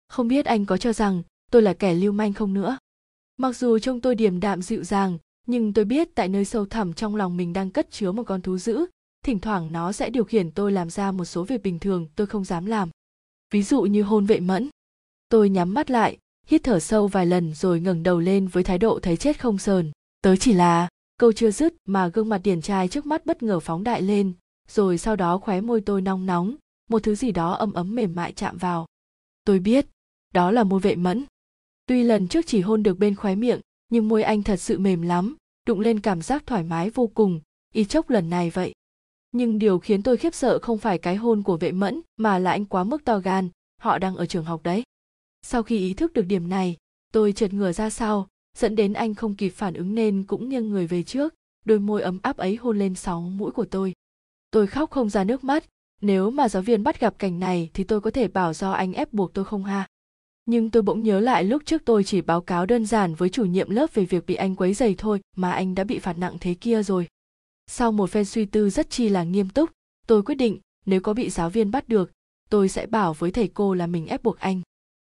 không 0.08 0.28
biết 0.28 0.46
anh 0.46 0.66
có 0.66 0.78
cho 0.78 0.94
rằng 0.94 1.24
tôi 1.52 1.62
là 1.62 1.74
kẻ 1.74 1.94
lưu 1.94 2.12
manh 2.12 2.34
không 2.34 2.54
nữa 2.54 2.78
mặc 3.38 3.58
dù 3.58 3.80
trông 3.80 4.02
tôi 4.02 4.16
điềm 4.16 4.40
đạm 4.40 4.62
dịu 4.62 4.84
dàng 4.84 5.18
nhưng 5.48 5.74
tôi 5.74 5.86
biết 5.86 6.16
tại 6.16 6.28
nơi 6.28 6.46
sâu 6.46 6.66
thẳm 6.66 6.94
trong 6.94 7.16
lòng 7.16 7.38
mình 7.38 7.54
đang 7.54 7.72
cất 7.72 7.92
chứa 7.92 8.12
một 8.12 8.24
con 8.24 8.42
thú 8.42 8.58
dữ 8.58 8.86
thỉnh 9.26 9.40
thoảng 9.40 9.72
nó 9.72 9.92
sẽ 9.92 10.10
điều 10.10 10.24
khiển 10.24 10.52
tôi 10.52 10.72
làm 10.72 10.90
ra 10.90 11.12
một 11.12 11.26
số 11.26 11.44
việc 11.44 11.64
bình 11.64 11.80
thường 11.80 12.08
tôi 12.16 12.28
không 12.28 12.46
dám 12.46 12.66
làm 12.66 12.90
ví 13.54 13.64
dụ 13.64 13.82
như 13.82 14.04
hôn 14.04 14.26
vệ 14.26 14.40
mẫn 14.40 14.70
tôi 15.30 15.50
nhắm 15.50 15.74
mắt 15.74 15.92
lại, 15.92 16.18
hít 16.48 16.64
thở 16.64 16.80
sâu 16.80 17.08
vài 17.08 17.26
lần 17.26 17.54
rồi 17.54 17.80
ngẩng 17.80 18.04
đầu 18.04 18.20
lên 18.20 18.48
với 18.48 18.64
thái 18.64 18.78
độ 18.78 19.00
thấy 19.00 19.18
chết 19.18 19.40
không 19.40 19.58
sờn. 19.58 19.92
Tớ 20.22 20.36
chỉ 20.36 20.54
là 20.54 20.88
câu 21.20 21.32
chưa 21.32 21.52
dứt 21.52 21.74
mà 21.86 22.08
gương 22.08 22.30
mặt 22.30 22.42
điển 22.44 22.62
trai 22.62 22.88
trước 22.88 23.06
mắt 23.06 23.26
bất 23.26 23.44
ngờ 23.44 23.60
phóng 23.60 23.84
đại 23.84 24.02
lên, 24.02 24.34
rồi 24.68 24.98
sau 24.98 25.16
đó 25.16 25.38
khóe 25.38 25.62
môi 25.62 25.82
tôi 25.82 26.02
nóng 26.02 26.26
nóng, 26.26 26.56
một 26.90 27.04
thứ 27.04 27.16
gì 27.16 27.32
đó 27.32 27.52
ấm 27.52 27.74
ấm 27.74 27.96
mềm 27.96 28.16
mại 28.16 28.32
chạm 28.32 28.58
vào. 28.58 28.86
Tôi 29.46 29.60
biết, 29.60 29.86
đó 30.34 30.52
là 30.52 30.64
môi 30.64 30.80
vệ 30.80 30.96
mẫn. 30.96 31.26
Tuy 31.86 32.04
lần 32.04 32.28
trước 32.28 32.48
chỉ 32.48 32.62
hôn 32.62 32.84
được 32.84 32.98
bên 32.98 33.16
khóe 33.16 33.36
miệng, 33.36 33.60
nhưng 33.90 34.08
môi 34.08 34.24
anh 34.24 34.44
thật 34.44 34.58
sự 34.58 34.80
mềm 34.80 35.02
lắm, 35.02 35.36
đụng 35.68 35.80
lên 35.80 36.00
cảm 36.00 36.22
giác 36.22 36.44
thoải 36.46 36.64
mái 36.64 36.90
vô 36.90 37.08
cùng, 37.08 37.42
y 37.74 37.86
chốc 37.86 38.10
lần 38.10 38.30
này 38.30 38.50
vậy. 38.50 38.74
Nhưng 39.32 39.60
điều 39.60 39.80
khiến 39.80 40.04
tôi 40.04 40.18
khiếp 40.18 40.36
sợ 40.36 40.60
không 40.60 40.78
phải 40.78 40.98
cái 40.98 41.16
hôn 41.16 41.44
của 41.44 41.58
vệ 41.58 41.72
mẫn 41.72 42.02
mà 42.18 42.40
là 42.40 42.52
anh 42.52 42.66
quá 42.66 42.84
mức 42.84 43.06
to 43.06 43.20
gan, 43.20 43.50
họ 43.82 43.98
đang 43.98 44.16
ở 44.16 44.26
trường 44.26 44.46
học 44.46 44.64
đấy 44.64 44.84
sau 45.42 45.64
khi 45.64 45.78
ý 45.78 45.94
thức 45.94 46.14
được 46.14 46.26
điểm 46.26 46.50
này, 46.50 46.78
tôi 47.12 47.32
chợt 47.34 47.54
ngửa 47.54 47.72
ra 47.72 47.90
sau, 47.90 48.28
dẫn 48.58 48.76
đến 48.76 48.94
anh 48.94 49.16
không 49.16 49.36
kịp 49.36 49.50
phản 49.50 49.74
ứng 49.74 49.96
nên 49.96 50.24
cũng 50.24 50.50
nghiêng 50.50 50.70
người 50.70 50.88
về 50.88 51.04
trước, 51.04 51.34
đôi 51.66 51.80
môi 51.80 52.02
ấm 52.02 52.20
áp 52.22 52.38
ấy 52.38 52.56
hôn 52.56 52.80
lên 52.80 52.96
sóng 52.96 53.38
mũi 53.38 53.52
của 53.52 53.66
tôi. 53.66 53.94
Tôi 54.52 54.68
khóc 54.68 54.92
không 54.92 55.10
ra 55.10 55.24
nước 55.24 55.44
mắt, 55.44 55.66
nếu 56.02 56.30
mà 56.30 56.50
giáo 56.50 56.64
viên 56.64 56.84
bắt 56.84 57.00
gặp 57.00 57.20
cảnh 57.20 57.40
này 57.40 57.70
thì 57.74 57.84
tôi 57.84 58.02
có 58.02 58.12
thể 58.12 58.28
bảo 58.28 58.54
do 58.54 58.72
anh 58.72 58.94
ép 58.94 59.14
buộc 59.14 59.34
tôi 59.34 59.46
không 59.46 59.64
ha? 59.64 59.88
Nhưng 60.46 60.72
tôi 60.72 60.84
bỗng 60.84 61.04
nhớ 61.04 61.20
lại 61.20 61.44
lúc 61.44 61.62
trước 61.66 61.82
tôi 61.86 62.04
chỉ 62.04 62.22
báo 62.22 62.42
cáo 62.42 62.66
đơn 62.66 62.86
giản 62.86 63.16
với 63.16 63.30
chủ 63.30 63.46
nhiệm 63.46 63.70
lớp 63.70 63.94
về 63.94 64.06
việc 64.06 64.26
bị 64.26 64.36
anh 64.36 64.56
quấy 64.56 64.74
giày 64.74 64.96
thôi 64.98 65.22
mà 65.36 65.52
anh 65.52 65.76
đã 65.76 65.84
bị 65.84 66.00
phạt 66.00 66.18
nặng 66.18 66.38
thế 66.40 66.54
kia 66.54 66.84
rồi. 66.84 67.08
Sau 67.68 67.92
một 67.92 68.10
phen 68.10 68.26
suy 68.26 68.46
tư 68.46 68.70
rất 68.70 68.90
chi 68.90 69.10
là 69.10 69.24
nghiêm 69.24 69.50
túc, 69.50 69.70
tôi 70.08 70.24
quyết 70.24 70.36
định, 70.36 70.60
nếu 70.86 71.02
có 71.02 71.14
bị 71.14 71.30
giáo 71.30 71.50
viên 71.50 71.72
bắt 71.72 71.90
được, 71.90 72.12
tôi 72.50 72.70
sẽ 72.70 72.86
bảo 72.86 73.14
với 73.14 73.32
thầy 73.32 73.48
cô 73.48 73.74
là 73.74 73.88
mình 73.88 74.08
ép 74.08 74.24
buộc 74.24 74.40
anh 74.40 74.62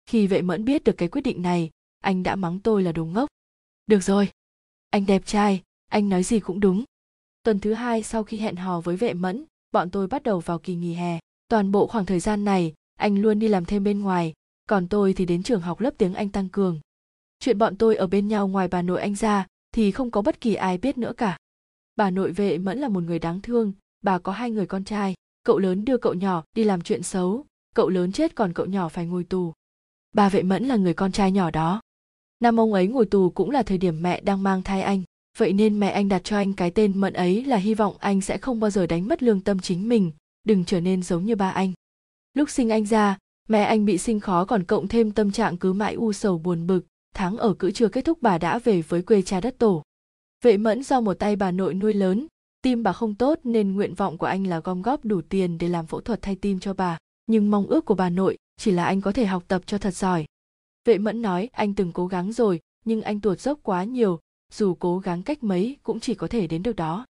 khi 0.06 0.28
vệ 0.28 0.42
mẫn 0.42 0.66
biết 0.66 0.84
được 0.84 0.98
cái 0.98 1.10
quyết 1.10 1.22
định 1.22 1.42
này, 1.42 1.70
anh 2.00 2.24
đã 2.24 2.36
mắng 2.36 2.60
tôi 2.60 2.84
là 2.84 2.92
đồ 2.92 3.06
ngốc. 3.06 3.30
Được 3.88 4.04
rồi, 4.04 4.30
anh 4.90 5.06
đẹp 5.06 5.26
trai, 5.26 5.62
anh 5.88 6.10
nói 6.10 6.24
gì 6.24 6.40
cũng 6.40 6.60
đúng. 6.60 6.84
Tuần 7.44 7.60
thứ 7.60 7.74
hai 7.74 8.04
sau 8.04 8.24
khi 8.24 8.38
hẹn 8.38 8.56
hò 8.56 8.82
với 8.82 8.96
vệ 8.96 9.14
mẫn, 9.14 9.46
bọn 9.72 9.90
tôi 9.90 10.08
bắt 10.08 10.24
đầu 10.24 10.40
vào 10.40 10.60
kỳ 10.60 10.76
nghỉ 10.76 10.94
hè. 10.94 11.20
Toàn 11.48 11.72
bộ 11.72 11.88
khoảng 11.88 12.06
thời 12.06 12.20
gian 12.20 12.46
này, 12.46 12.74
anh 12.96 13.22
luôn 13.22 13.40
đi 13.40 13.48
làm 13.48 13.66
thêm 13.66 13.84
bên 13.84 14.00
ngoài, 14.00 14.34
còn 14.70 14.88
tôi 14.88 15.14
thì 15.14 15.26
đến 15.26 15.44
trường 15.44 15.62
học 15.62 15.80
lớp 15.80 15.94
tiếng 15.98 16.14
anh 16.14 16.30
tăng 16.30 16.50
cường. 16.50 16.80
Chuyện 17.40 17.58
bọn 17.58 17.78
tôi 17.78 17.96
ở 17.96 18.08
bên 18.08 18.28
nhau 18.28 18.48
ngoài 18.48 18.68
bà 18.68 18.82
nội 18.82 19.02
anh 19.02 19.16
ra 19.16 19.48
thì 19.72 19.92
không 19.92 20.12
có 20.12 20.22
bất 20.22 20.42
kỳ 20.42 20.56
ai 20.56 20.78
biết 20.78 20.98
nữa 20.98 21.14
cả. 21.18 21.38
Bà 21.96 22.10
nội 22.10 22.32
vệ 22.32 22.58
mẫn 22.58 22.80
là 22.80 22.88
một 22.88 23.04
người 23.04 23.20
đáng 23.20 23.42
thương, 23.42 23.74
bà 24.02 24.20
có 24.20 24.32
hai 24.32 24.52
người 24.52 24.66
con 24.66 24.84
trai, 24.84 25.14
cậu 25.44 25.60
lớn 25.60 25.86
đưa 25.86 25.98
cậu 25.98 26.14
nhỏ 26.14 26.44
đi 26.56 26.64
làm 26.64 26.82
chuyện 26.82 27.04
xấu, 27.04 27.46
cậu 27.76 27.90
lớn 27.90 28.12
chết 28.12 28.36
còn 28.36 28.54
cậu 28.54 28.66
nhỏ 28.66 28.90
phải 28.90 29.06
ngồi 29.06 29.24
tù 29.24 29.54
bà 30.14 30.30
vệ 30.30 30.44
mẫn 30.44 30.64
là 30.66 30.76
người 30.76 30.94
con 30.94 31.12
trai 31.12 31.32
nhỏ 31.32 31.52
đó. 31.52 31.82
Năm 32.40 32.60
ông 32.60 32.74
ấy 32.74 32.88
ngồi 32.88 33.06
tù 33.06 33.30
cũng 33.30 33.50
là 33.50 33.64
thời 33.64 33.78
điểm 33.78 34.02
mẹ 34.02 34.22
đang 34.22 34.44
mang 34.44 34.62
thai 34.62 34.82
anh. 34.82 35.04
Vậy 35.38 35.54
nên 35.54 35.80
mẹ 35.80 35.90
anh 35.90 36.10
đặt 36.10 36.22
cho 36.24 36.38
anh 36.38 36.54
cái 36.54 36.72
tên 36.72 36.98
mẫn 36.98 37.14
ấy 37.14 37.46
là 37.46 37.58
hy 37.58 37.74
vọng 37.74 37.96
anh 38.00 38.22
sẽ 38.22 38.38
không 38.38 38.60
bao 38.60 38.70
giờ 38.70 38.88
đánh 38.88 39.08
mất 39.08 39.24
lương 39.24 39.42
tâm 39.42 39.60
chính 39.60 39.90
mình, 39.90 40.12
đừng 40.44 40.66
trở 40.66 40.80
nên 40.80 41.04
giống 41.04 41.26
như 41.26 41.36
ba 41.36 41.50
anh. 41.50 41.74
Lúc 42.34 42.50
sinh 42.50 42.70
anh 42.70 42.86
ra, 42.86 43.18
mẹ 43.50 43.64
anh 43.64 43.86
bị 43.86 43.98
sinh 43.98 44.20
khó 44.20 44.46
còn 44.46 44.64
cộng 44.64 44.88
thêm 44.88 45.12
tâm 45.12 45.32
trạng 45.32 45.58
cứ 45.58 45.74
mãi 45.74 45.94
u 45.94 46.14
sầu 46.14 46.38
buồn 46.38 46.68
bực, 46.68 46.86
tháng 47.16 47.38
ở 47.38 47.54
cữ 47.54 47.72
chưa 47.72 47.88
kết 47.88 48.06
thúc 48.06 48.22
bà 48.22 48.38
đã 48.38 48.60
về 48.60 48.82
với 48.82 49.02
quê 49.02 49.22
cha 49.22 49.42
đất 49.42 49.56
tổ. 49.58 49.84
Vệ 50.44 50.58
mẫn 50.58 50.84
do 50.84 51.02
một 51.02 51.14
tay 51.14 51.36
bà 51.36 51.52
nội 51.52 51.74
nuôi 51.74 51.94
lớn, 51.94 52.28
tim 52.62 52.84
bà 52.84 52.94
không 52.94 53.16
tốt 53.16 53.40
nên 53.44 53.74
nguyện 53.74 53.94
vọng 53.94 54.18
của 54.18 54.26
anh 54.26 54.48
là 54.48 54.60
gom 54.60 54.82
góp 54.82 55.06
đủ 55.06 55.22
tiền 55.30 55.58
để 55.58 55.68
làm 55.68 55.86
phẫu 55.86 56.02
thuật 56.02 56.22
thay 56.22 56.36
tim 56.36 56.60
cho 56.60 56.74
bà. 56.74 56.98
Nhưng 57.28 57.52
mong 57.52 57.68
ước 57.68 57.86
của 57.86 57.96
bà 57.96 58.10
nội 58.10 58.38
chỉ 58.58 58.72
là 58.72 58.86
anh 58.86 59.02
có 59.02 59.12
thể 59.12 59.26
học 59.26 59.44
tập 59.48 59.62
cho 59.66 59.78
thật 59.78 59.94
giỏi. 59.94 60.26
Vệ 60.86 60.98
mẫn 60.98 61.22
nói, 61.22 61.50
anh 61.52 61.74
từng 61.74 61.92
cố 61.92 62.08
gắng 62.08 62.32
rồi, 62.32 62.60
nhưng 62.86 63.02
anh 63.02 63.22
tuột 63.22 63.40
dốc 63.40 63.60
quá 63.64 63.84
nhiều, 63.84 64.20
dù 64.54 64.74
cố 64.74 65.00
gắng 65.00 65.24
cách 65.24 65.44
mấy 65.44 65.78
cũng 65.84 66.00
chỉ 66.00 66.16
có 66.16 66.28
thể 66.28 66.48
đến 66.48 66.64
được 66.64 66.76
đó. 66.76 67.06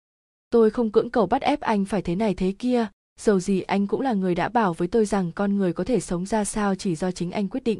Tôi 0.50 0.70
không 0.70 0.90
cưỡng 0.92 1.10
cầu 1.10 1.26
bắt 1.26 1.42
ép 1.42 1.60
anh 1.60 1.84
phải 1.84 2.02
thế 2.02 2.16
này 2.16 2.34
thế 2.34 2.54
kia, 2.58 2.86
dầu 3.20 3.40
gì 3.40 3.60
anh 3.60 3.86
cũng 3.86 4.00
là 4.00 4.12
người 4.12 4.34
đã 4.34 4.48
bảo 4.48 4.74
với 4.74 4.88
tôi 4.88 5.04
rằng 5.06 5.32
con 5.32 5.56
người 5.56 5.72
có 5.72 5.84
thể 5.84 6.00
sống 6.00 6.26
ra 6.26 6.44
sao 6.44 6.74
chỉ 6.74 6.96
do 6.96 7.10
chính 7.10 7.30
anh 7.30 7.48
quyết 7.48 7.64
định. 7.64 7.78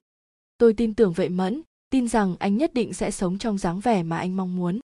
Tôi 0.59 0.73
tin 0.73 0.95
tưởng 0.95 1.13
Vệ 1.13 1.29
mẫn, 1.29 1.63
tin 1.91 2.09
rằng 2.09 2.37
anh 2.39 2.57
nhất 2.57 2.75
định 2.75 2.93
sẽ 2.93 3.11
sống 3.11 3.39
trong 3.39 3.59
dáng 3.59 3.81
vẻ 3.81 4.03
mà 4.03 4.19
anh 4.19 4.37
mong 4.37 4.57
muốn. 4.57 4.81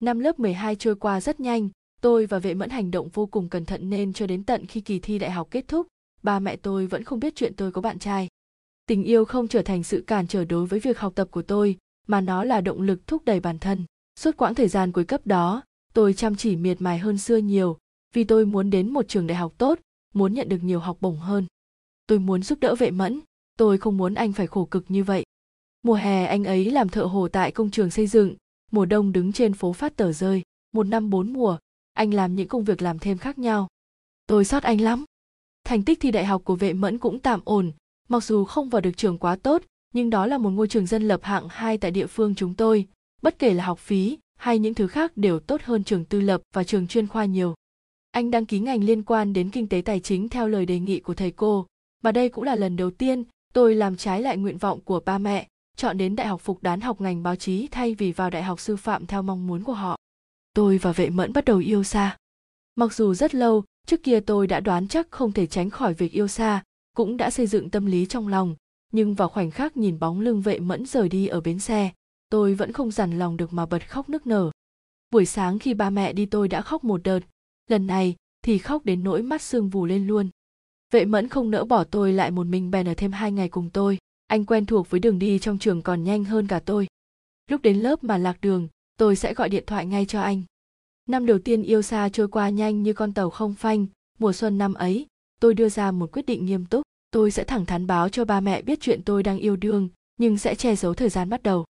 Năm 0.00 0.18
lớp 0.18 0.38
12 0.38 0.76
trôi 0.76 0.96
qua 0.96 1.20
rất 1.20 1.40
nhanh, 1.40 1.68
tôi 2.00 2.26
và 2.26 2.38
vệ 2.38 2.54
mẫn 2.54 2.70
hành 2.70 2.90
động 2.90 3.08
vô 3.08 3.26
cùng 3.26 3.48
cẩn 3.48 3.64
thận 3.64 3.90
nên 3.90 4.12
cho 4.12 4.26
đến 4.26 4.44
tận 4.44 4.66
khi 4.66 4.80
kỳ 4.80 4.98
thi 4.98 5.18
đại 5.18 5.30
học 5.30 5.48
kết 5.50 5.68
thúc 5.68 5.86
ba 6.22 6.38
mẹ 6.38 6.56
tôi 6.56 6.86
vẫn 6.86 7.04
không 7.04 7.20
biết 7.20 7.34
chuyện 7.36 7.54
tôi 7.56 7.72
có 7.72 7.80
bạn 7.80 7.98
trai. 7.98 8.28
Tình 8.86 9.04
yêu 9.04 9.24
không 9.24 9.48
trở 9.48 9.62
thành 9.62 9.82
sự 9.82 10.04
cản 10.06 10.26
trở 10.26 10.44
đối 10.44 10.66
với 10.66 10.80
việc 10.80 10.98
học 10.98 11.12
tập 11.16 11.28
của 11.30 11.42
tôi, 11.42 11.76
mà 12.06 12.20
nó 12.20 12.44
là 12.44 12.60
động 12.60 12.82
lực 12.82 13.06
thúc 13.06 13.24
đẩy 13.24 13.40
bản 13.40 13.58
thân. 13.58 13.84
Suốt 14.20 14.36
quãng 14.36 14.54
thời 14.54 14.68
gian 14.68 14.92
cuối 14.92 15.04
cấp 15.04 15.20
đó, 15.26 15.62
tôi 15.94 16.14
chăm 16.14 16.36
chỉ 16.36 16.56
miệt 16.56 16.80
mài 16.80 16.98
hơn 16.98 17.18
xưa 17.18 17.36
nhiều, 17.36 17.78
vì 18.14 18.24
tôi 18.24 18.46
muốn 18.46 18.70
đến 18.70 18.92
một 18.92 19.08
trường 19.08 19.26
đại 19.26 19.36
học 19.36 19.52
tốt, 19.58 19.78
muốn 20.14 20.34
nhận 20.34 20.48
được 20.48 20.62
nhiều 20.62 20.80
học 20.80 20.96
bổng 21.00 21.18
hơn. 21.18 21.46
Tôi 22.06 22.18
muốn 22.18 22.42
giúp 22.42 22.58
đỡ 22.60 22.74
vệ 22.74 22.90
mẫn, 22.90 23.20
tôi 23.58 23.78
không 23.78 23.96
muốn 23.96 24.14
anh 24.14 24.32
phải 24.32 24.46
khổ 24.46 24.64
cực 24.64 24.84
như 24.88 25.04
vậy. 25.04 25.24
Mùa 25.82 25.94
hè 25.94 26.24
anh 26.24 26.44
ấy 26.44 26.70
làm 26.70 26.88
thợ 26.88 27.04
hồ 27.04 27.28
tại 27.28 27.52
công 27.52 27.70
trường 27.70 27.90
xây 27.90 28.06
dựng, 28.06 28.34
mùa 28.70 28.84
đông 28.84 29.12
đứng 29.12 29.32
trên 29.32 29.52
phố 29.52 29.72
phát 29.72 29.96
tờ 29.96 30.12
rơi. 30.12 30.42
Một 30.72 30.86
năm 30.86 31.10
bốn 31.10 31.32
mùa, 31.32 31.58
anh 31.92 32.14
làm 32.14 32.34
những 32.34 32.48
công 32.48 32.64
việc 32.64 32.82
làm 32.82 32.98
thêm 32.98 33.18
khác 33.18 33.38
nhau. 33.38 33.68
Tôi 34.26 34.44
sót 34.44 34.62
anh 34.62 34.80
lắm 34.80 35.04
thành 35.64 35.82
tích 35.82 36.00
thi 36.00 36.10
đại 36.10 36.24
học 36.24 36.42
của 36.44 36.56
vệ 36.56 36.72
mẫn 36.72 36.98
cũng 36.98 37.18
tạm 37.18 37.40
ổn. 37.44 37.72
Mặc 38.08 38.24
dù 38.24 38.44
không 38.44 38.68
vào 38.68 38.80
được 38.80 38.96
trường 38.96 39.18
quá 39.18 39.36
tốt, 39.36 39.62
nhưng 39.94 40.10
đó 40.10 40.26
là 40.26 40.38
một 40.38 40.50
ngôi 40.50 40.68
trường 40.68 40.86
dân 40.86 41.08
lập 41.08 41.20
hạng 41.22 41.48
hai 41.50 41.78
tại 41.78 41.90
địa 41.90 42.06
phương 42.06 42.34
chúng 42.34 42.54
tôi. 42.54 42.86
Bất 43.22 43.38
kể 43.38 43.54
là 43.54 43.64
học 43.64 43.78
phí 43.78 44.18
hay 44.38 44.58
những 44.58 44.74
thứ 44.74 44.86
khác 44.86 45.16
đều 45.16 45.40
tốt 45.40 45.60
hơn 45.64 45.84
trường 45.84 46.04
tư 46.04 46.20
lập 46.20 46.40
và 46.54 46.64
trường 46.64 46.86
chuyên 46.86 47.06
khoa 47.06 47.24
nhiều. 47.24 47.54
Anh 48.10 48.30
đăng 48.30 48.46
ký 48.46 48.58
ngành 48.58 48.84
liên 48.84 49.02
quan 49.02 49.32
đến 49.32 49.50
kinh 49.50 49.68
tế 49.68 49.82
tài 49.84 50.00
chính 50.00 50.28
theo 50.28 50.48
lời 50.48 50.66
đề 50.66 50.78
nghị 50.78 51.00
của 51.00 51.14
thầy 51.14 51.30
cô 51.30 51.66
và 52.02 52.12
đây 52.12 52.28
cũng 52.28 52.44
là 52.44 52.56
lần 52.56 52.76
đầu 52.76 52.90
tiên 52.90 53.24
tôi 53.52 53.74
làm 53.74 53.96
trái 53.96 54.22
lại 54.22 54.36
nguyện 54.36 54.58
vọng 54.58 54.80
của 54.80 55.00
ba 55.00 55.18
mẹ, 55.18 55.48
chọn 55.76 55.98
đến 55.98 56.16
đại 56.16 56.26
học 56.26 56.40
phục 56.40 56.62
đán 56.62 56.80
học 56.80 57.00
ngành 57.00 57.22
báo 57.22 57.36
chí 57.36 57.68
thay 57.70 57.94
vì 57.94 58.12
vào 58.12 58.30
đại 58.30 58.42
học 58.42 58.60
sư 58.60 58.76
phạm 58.76 59.06
theo 59.06 59.22
mong 59.22 59.46
muốn 59.46 59.64
của 59.64 59.72
họ. 59.72 59.96
Tôi 60.54 60.78
và 60.78 60.92
vệ 60.92 61.10
mẫn 61.10 61.32
bắt 61.32 61.44
đầu 61.44 61.58
yêu 61.58 61.84
xa. 61.84 62.16
Mặc 62.76 62.94
dù 62.94 63.14
rất 63.14 63.34
lâu 63.34 63.64
trước 63.90 64.02
kia 64.02 64.20
tôi 64.20 64.46
đã 64.46 64.60
đoán 64.60 64.88
chắc 64.88 65.10
không 65.10 65.32
thể 65.32 65.46
tránh 65.46 65.70
khỏi 65.70 65.94
việc 65.94 66.12
yêu 66.12 66.28
xa, 66.28 66.62
cũng 66.96 67.16
đã 67.16 67.30
xây 67.30 67.46
dựng 67.46 67.70
tâm 67.70 67.86
lý 67.86 68.06
trong 68.06 68.28
lòng. 68.28 68.54
Nhưng 68.92 69.14
vào 69.14 69.28
khoảnh 69.28 69.50
khắc 69.50 69.76
nhìn 69.76 69.98
bóng 69.98 70.20
lưng 70.20 70.40
vệ 70.40 70.58
mẫn 70.58 70.86
rời 70.86 71.08
đi 71.08 71.26
ở 71.26 71.40
bến 71.40 71.58
xe, 71.58 71.90
tôi 72.28 72.54
vẫn 72.54 72.72
không 72.72 72.90
dằn 72.90 73.18
lòng 73.18 73.36
được 73.36 73.52
mà 73.52 73.66
bật 73.66 73.88
khóc 73.90 74.08
nức 74.08 74.26
nở. 74.26 74.50
Buổi 75.10 75.26
sáng 75.26 75.58
khi 75.58 75.74
ba 75.74 75.90
mẹ 75.90 76.12
đi 76.12 76.26
tôi 76.26 76.48
đã 76.48 76.62
khóc 76.62 76.84
một 76.84 77.00
đợt, 77.04 77.20
lần 77.68 77.86
này 77.86 78.16
thì 78.44 78.58
khóc 78.58 78.84
đến 78.84 79.04
nỗi 79.04 79.22
mắt 79.22 79.42
sương 79.42 79.68
vù 79.68 79.86
lên 79.86 80.06
luôn. 80.06 80.28
Vệ 80.90 81.04
mẫn 81.04 81.28
không 81.28 81.50
nỡ 81.50 81.64
bỏ 81.64 81.84
tôi 81.84 82.12
lại 82.12 82.30
một 82.30 82.46
mình 82.46 82.70
bèn 82.70 82.88
ở 82.88 82.94
thêm 82.94 83.12
hai 83.12 83.32
ngày 83.32 83.48
cùng 83.48 83.70
tôi, 83.70 83.98
anh 84.26 84.44
quen 84.44 84.66
thuộc 84.66 84.90
với 84.90 85.00
đường 85.00 85.18
đi 85.18 85.38
trong 85.38 85.58
trường 85.58 85.82
còn 85.82 86.04
nhanh 86.04 86.24
hơn 86.24 86.46
cả 86.46 86.60
tôi. 86.60 86.86
Lúc 87.48 87.62
đến 87.62 87.76
lớp 87.76 88.04
mà 88.04 88.18
lạc 88.18 88.40
đường, 88.40 88.68
tôi 88.96 89.16
sẽ 89.16 89.34
gọi 89.34 89.48
điện 89.48 89.64
thoại 89.66 89.86
ngay 89.86 90.06
cho 90.06 90.20
anh 90.20 90.42
năm 91.10 91.26
đầu 91.26 91.38
tiên 91.38 91.62
yêu 91.62 91.82
xa 91.82 92.08
trôi 92.08 92.28
qua 92.28 92.48
nhanh 92.48 92.82
như 92.82 92.92
con 92.92 93.12
tàu 93.12 93.30
không 93.30 93.54
phanh, 93.54 93.86
mùa 94.18 94.32
xuân 94.32 94.58
năm 94.58 94.74
ấy, 94.74 95.06
tôi 95.40 95.54
đưa 95.54 95.68
ra 95.68 95.90
một 95.90 96.12
quyết 96.12 96.26
định 96.26 96.46
nghiêm 96.46 96.64
túc, 96.64 96.82
tôi 97.10 97.30
sẽ 97.30 97.44
thẳng 97.44 97.66
thắn 97.66 97.86
báo 97.86 98.08
cho 98.08 98.24
ba 98.24 98.40
mẹ 98.40 98.62
biết 98.62 98.80
chuyện 98.80 99.02
tôi 99.02 99.22
đang 99.22 99.38
yêu 99.38 99.56
đương, 99.56 99.88
nhưng 100.16 100.38
sẽ 100.38 100.54
che 100.54 100.76
giấu 100.76 100.94
thời 100.94 101.08
gian 101.08 101.28
bắt 101.28 101.42
đầu. 101.42 101.64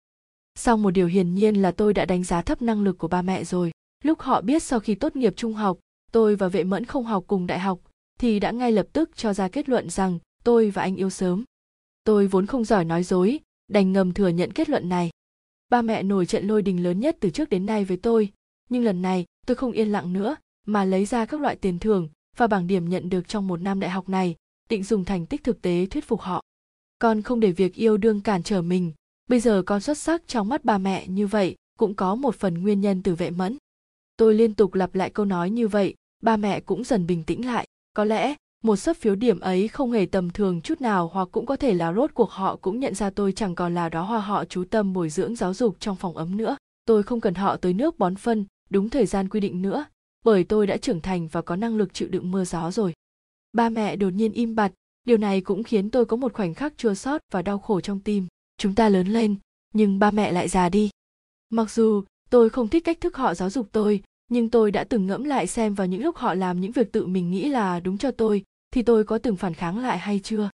Sau 0.55 0.77
một 0.77 0.91
điều 0.91 1.07
hiển 1.07 1.35
nhiên 1.35 1.55
là 1.55 1.71
tôi 1.71 1.93
đã 1.93 2.05
đánh 2.05 2.23
giá 2.23 2.41
thấp 2.41 2.61
năng 2.61 2.83
lực 2.83 2.97
của 2.97 3.07
ba 3.07 3.21
mẹ 3.21 3.43
rồi. 3.43 3.71
Lúc 4.03 4.19
họ 4.19 4.41
biết 4.41 4.63
sau 4.63 4.79
khi 4.79 4.95
tốt 4.95 5.15
nghiệp 5.15 5.33
trung 5.35 5.53
học, 5.53 5.79
tôi 6.11 6.35
và 6.35 6.47
vệ 6.47 6.63
mẫn 6.63 6.85
không 6.85 7.05
học 7.05 7.23
cùng 7.27 7.47
đại 7.47 7.59
học, 7.59 7.79
thì 8.19 8.39
đã 8.39 8.51
ngay 8.51 8.71
lập 8.71 8.87
tức 8.93 9.09
cho 9.15 9.33
ra 9.33 9.47
kết 9.47 9.69
luận 9.69 9.89
rằng 9.89 10.19
tôi 10.43 10.69
và 10.69 10.81
anh 10.81 10.95
yêu 10.95 11.09
sớm. 11.09 11.43
Tôi 12.03 12.27
vốn 12.27 12.45
không 12.45 12.63
giỏi 12.63 12.85
nói 12.85 13.03
dối, 13.03 13.39
đành 13.71 13.91
ngầm 13.91 14.13
thừa 14.13 14.27
nhận 14.27 14.51
kết 14.51 14.69
luận 14.69 14.89
này. 14.89 15.09
Ba 15.69 15.81
mẹ 15.81 16.03
nổi 16.03 16.25
trận 16.25 16.47
lôi 16.47 16.61
đình 16.61 16.83
lớn 16.83 16.99
nhất 16.99 17.17
từ 17.19 17.29
trước 17.29 17.49
đến 17.49 17.65
nay 17.65 17.85
với 17.85 17.97
tôi, 17.97 18.29
nhưng 18.69 18.83
lần 18.83 19.01
này 19.01 19.25
tôi 19.45 19.55
không 19.55 19.71
yên 19.71 19.91
lặng 19.91 20.13
nữa 20.13 20.35
mà 20.67 20.85
lấy 20.85 21.05
ra 21.05 21.25
các 21.25 21.41
loại 21.41 21.55
tiền 21.55 21.79
thưởng 21.79 22.09
và 22.37 22.47
bảng 22.47 22.67
điểm 22.67 22.89
nhận 22.89 23.09
được 23.09 23.27
trong 23.27 23.47
một 23.47 23.61
năm 23.61 23.79
đại 23.79 23.89
học 23.89 24.09
này, 24.09 24.35
định 24.69 24.83
dùng 24.83 25.05
thành 25.05 25.25
tích 25.25 25.43
thực 25.43 25.61
tế 25.61 25.85
thuyết 25.89 26.07
phục 26.07 26.21
họ. 26.21 26.43
Con 26.99 27.21
không 27.21 27.39
để 27.39 27.51
việc 27.51 27.73
yêu 27.73 27.97
đương 27.97 28.21
cản 28.21 28.43
trở 28.43 28.61
mình. 28.61 28.91
Bây 29.29 29.39
giờ 29.39 29.63
con 29.65 29.81
xuất 29.81 29.97
sắc 29.97 30.27
trong 30.27 30.49
mắt 30.49 30.65
ba 30.65 30.77
mẹ 30.77 31.07
như 31.07 31.27
vậy 31.27 31.55
cũng 31.79 31.93
có 31.93 32.15
một 32.15 32.35
phần 32.35 32.61
nguyên 32.61 32.81
nhân 32.81 33.03
từ 33.03 33.15
vệ 33.15 33.29
mẫn. 33.29 33.57
Tôi 34.17 34.33
liên 34.33 34.53
tục 34.53 34.73
lặp 34.73 34.95
lại 34.95 35.09
câu 35.09 35.25
nói 35.25 35.49
như 35.49 35.67
vậy 35.67 35.95
ba 36.23 36.37
mẹ 36.37 36.59
cũng 36.59 36.83
dần 36.83 37.07
bình 37.07 37.23
tĩnh 37.23 37.45
lại. 37.45 37.67
Có 37.93 38.03
lẽ 38.03 38.35
một 38.63 38.75
sấp 38.75 38.97
phiếu 38.97 39.15
điểm 39.15 39.39
ấy 39.39 39.67
không 39.67 39.91
hề 39.91 40.05
tầm 40.05 40.29
thường 40.29 40.61
chút 40.61 40.81
nào 40.81 41.09
hoặc 41.13 41.27
cũng 41.31 41.45
có 41.45 41.55
thể 41.55 41.73
là 41.73 41.93
rốt 41.93 42.11
cuộc 42.13 42.31
họ 42.31 42.55
cũng 42.55 42.79
nhận 42.79 42.95
ra 42.95 43.09
tôi 43.09 43.31
chẳng 43.31 43.55
còn 43.55 43.75
là 43.75 43.89
đó 43.89 44.01
hoa 44.01 44.19
họ 44.19 44.45
chú 44.45 44.63
tâm 44.63 44.93
bồi 44.93 45.09
dưỡng 45.09 45.35
giáo 45.35 45.53
dục 45.53 45.75
trong 45.79 45.95
phòng 45.95 46.17
ấm 46.17 46.37
nữa. 46.37 46.57
Tôi 46.85 47.03
không 47.03 47.21
cần 47.21 47.33
họ 47.33 47.57
tới 47.57 47.73
nước 47.73 47.99
bón 47.99 48.15
phân 48.15 48.45
đúng 48.71 48.89
thời 48.89 49.05
gian 49.05 49.29
quy 49.29 49.39
định 49.39 49.61
nữa, 49.61 49.85
bởi 50.25 50.43
tôi 50.43 50.67
đã 50.67 50.77
trưởng 50.77 51.01
thành 51.01 51.27
và 51.27 51.41
có 51.41 51.55
năng 51.55 51.77
lực 51.77 51.93
chịu 51.93 52.07
đựng 52.07 52.31
mưa 52.31 52.43
gió 52.45 52.71
rồi. 52.71 52.93
Ba 53.53 53.69
mẹ 53.69 53.95
đột 53.95 54.09
nhiên 54.09 54.31
im 54.31 54.55
bặt, 54.55 54.71
điều 55.03 55.17
này 55.17 55.41
cũng 55.41 55.63
khiến 55.63 55.89
tôi 55.89 56.05
có 56.05 56.17
một 56.17 56.33
khoảnh 56.33 56.53
khắc 56.53 56.77
chua 56.77 56.93
xót 56.93 57.21
và 57.31 57.41
đau 57.41 57.59
khổ 57.59 57.81
trong 57.81 57.99
tim. 57.99 58.27
Chúng 58.57 58.75
ta 58.75 58.89
lớn 58.89 59.07
lên, 59.07 59.35
nhưng 59.73 59.99
ba 59.99 60.11
mẹ 60.11 60.31
lại 60.31 60.47
già 60.47 60.69
đi. 60.69 60.89
Mặc 61.49 61.71
dù 61.71 62.03
tôi 62.29 62.49
không 62.49 62.67
thích 62.67 62.83
cách 62.83 63.01
thức 63.01 63.15
họ 63.17 63.33
giáo 63.33 63.49
dục 63.49 63.69
tôi, 63.71 64.03
nhưng 64.29 64.49
tôi 64.49 64.71
đã 64.71 64.83
từng 64.83 65.07
ngẫm 65.07 65.23
lại 65.23 65.47
xem 65.47 65.73
vào 65.73 65.87
những 65.87 66.01
lúc 66.01 66.15
họ 66.15 66.33
làm 66.33 66.61
những 66.61 66.71
việc 66.71 66.91
tự 66.91 67.05
mình 67.05 67.31
nghĩ 67.31 67.49
là 67.49 67.79
đúng 67.79 67.97
cho 67.97 68.11
tôi, 68.11 68.43
thì 68.73 68.83
tôi 68.83 69.03
có 69.03 69.17
từng 69.17 69.35
phản 69.35 69.53
kháng 69.53 69.79
lại 69.79 69.97
hay 69.97 70.19
chưa? 70.23 70.49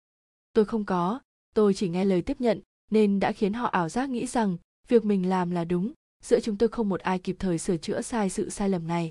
Tôi 0.52 0.64
không 0.64 0.84
có, 0.84 1.20
tôi 1.54 1.74
chỉ 1.74 1.88
nghe 1.88 2.04
lời 2.04 2.22
tiếp 2.22 2.40
nhận, 2.40 2.60
nên 2.90 3.20
đã 3.20 3.32
khiến 3.32 3.52
họ 3.52 3.66
ảo 3.66 3.88
giác 3.88 4.10
nghĩ 4.10 4.26
rằng 4.26 4.56
việc 4.88 5.04
mình 5.04 5.28
làm 5.28 5.50
là 5.50 5.64
đúng 5.64 5.92
giữa 6.22 6.40
chúng 6.40 6.56
tôi 6.56 6.68
không 6.68 6.88
một 6.88 7.00
ai 7.00 7.18
kịp 7.18 7.36
thời 7.38 7.58
sửa 7.58 7.76
chữa 7.76 8.02
sai 8.02 8.30
sự 8.30 8.50
sai 8.50 8.68
lầm 8.68 8.86
này. 8.86 9.10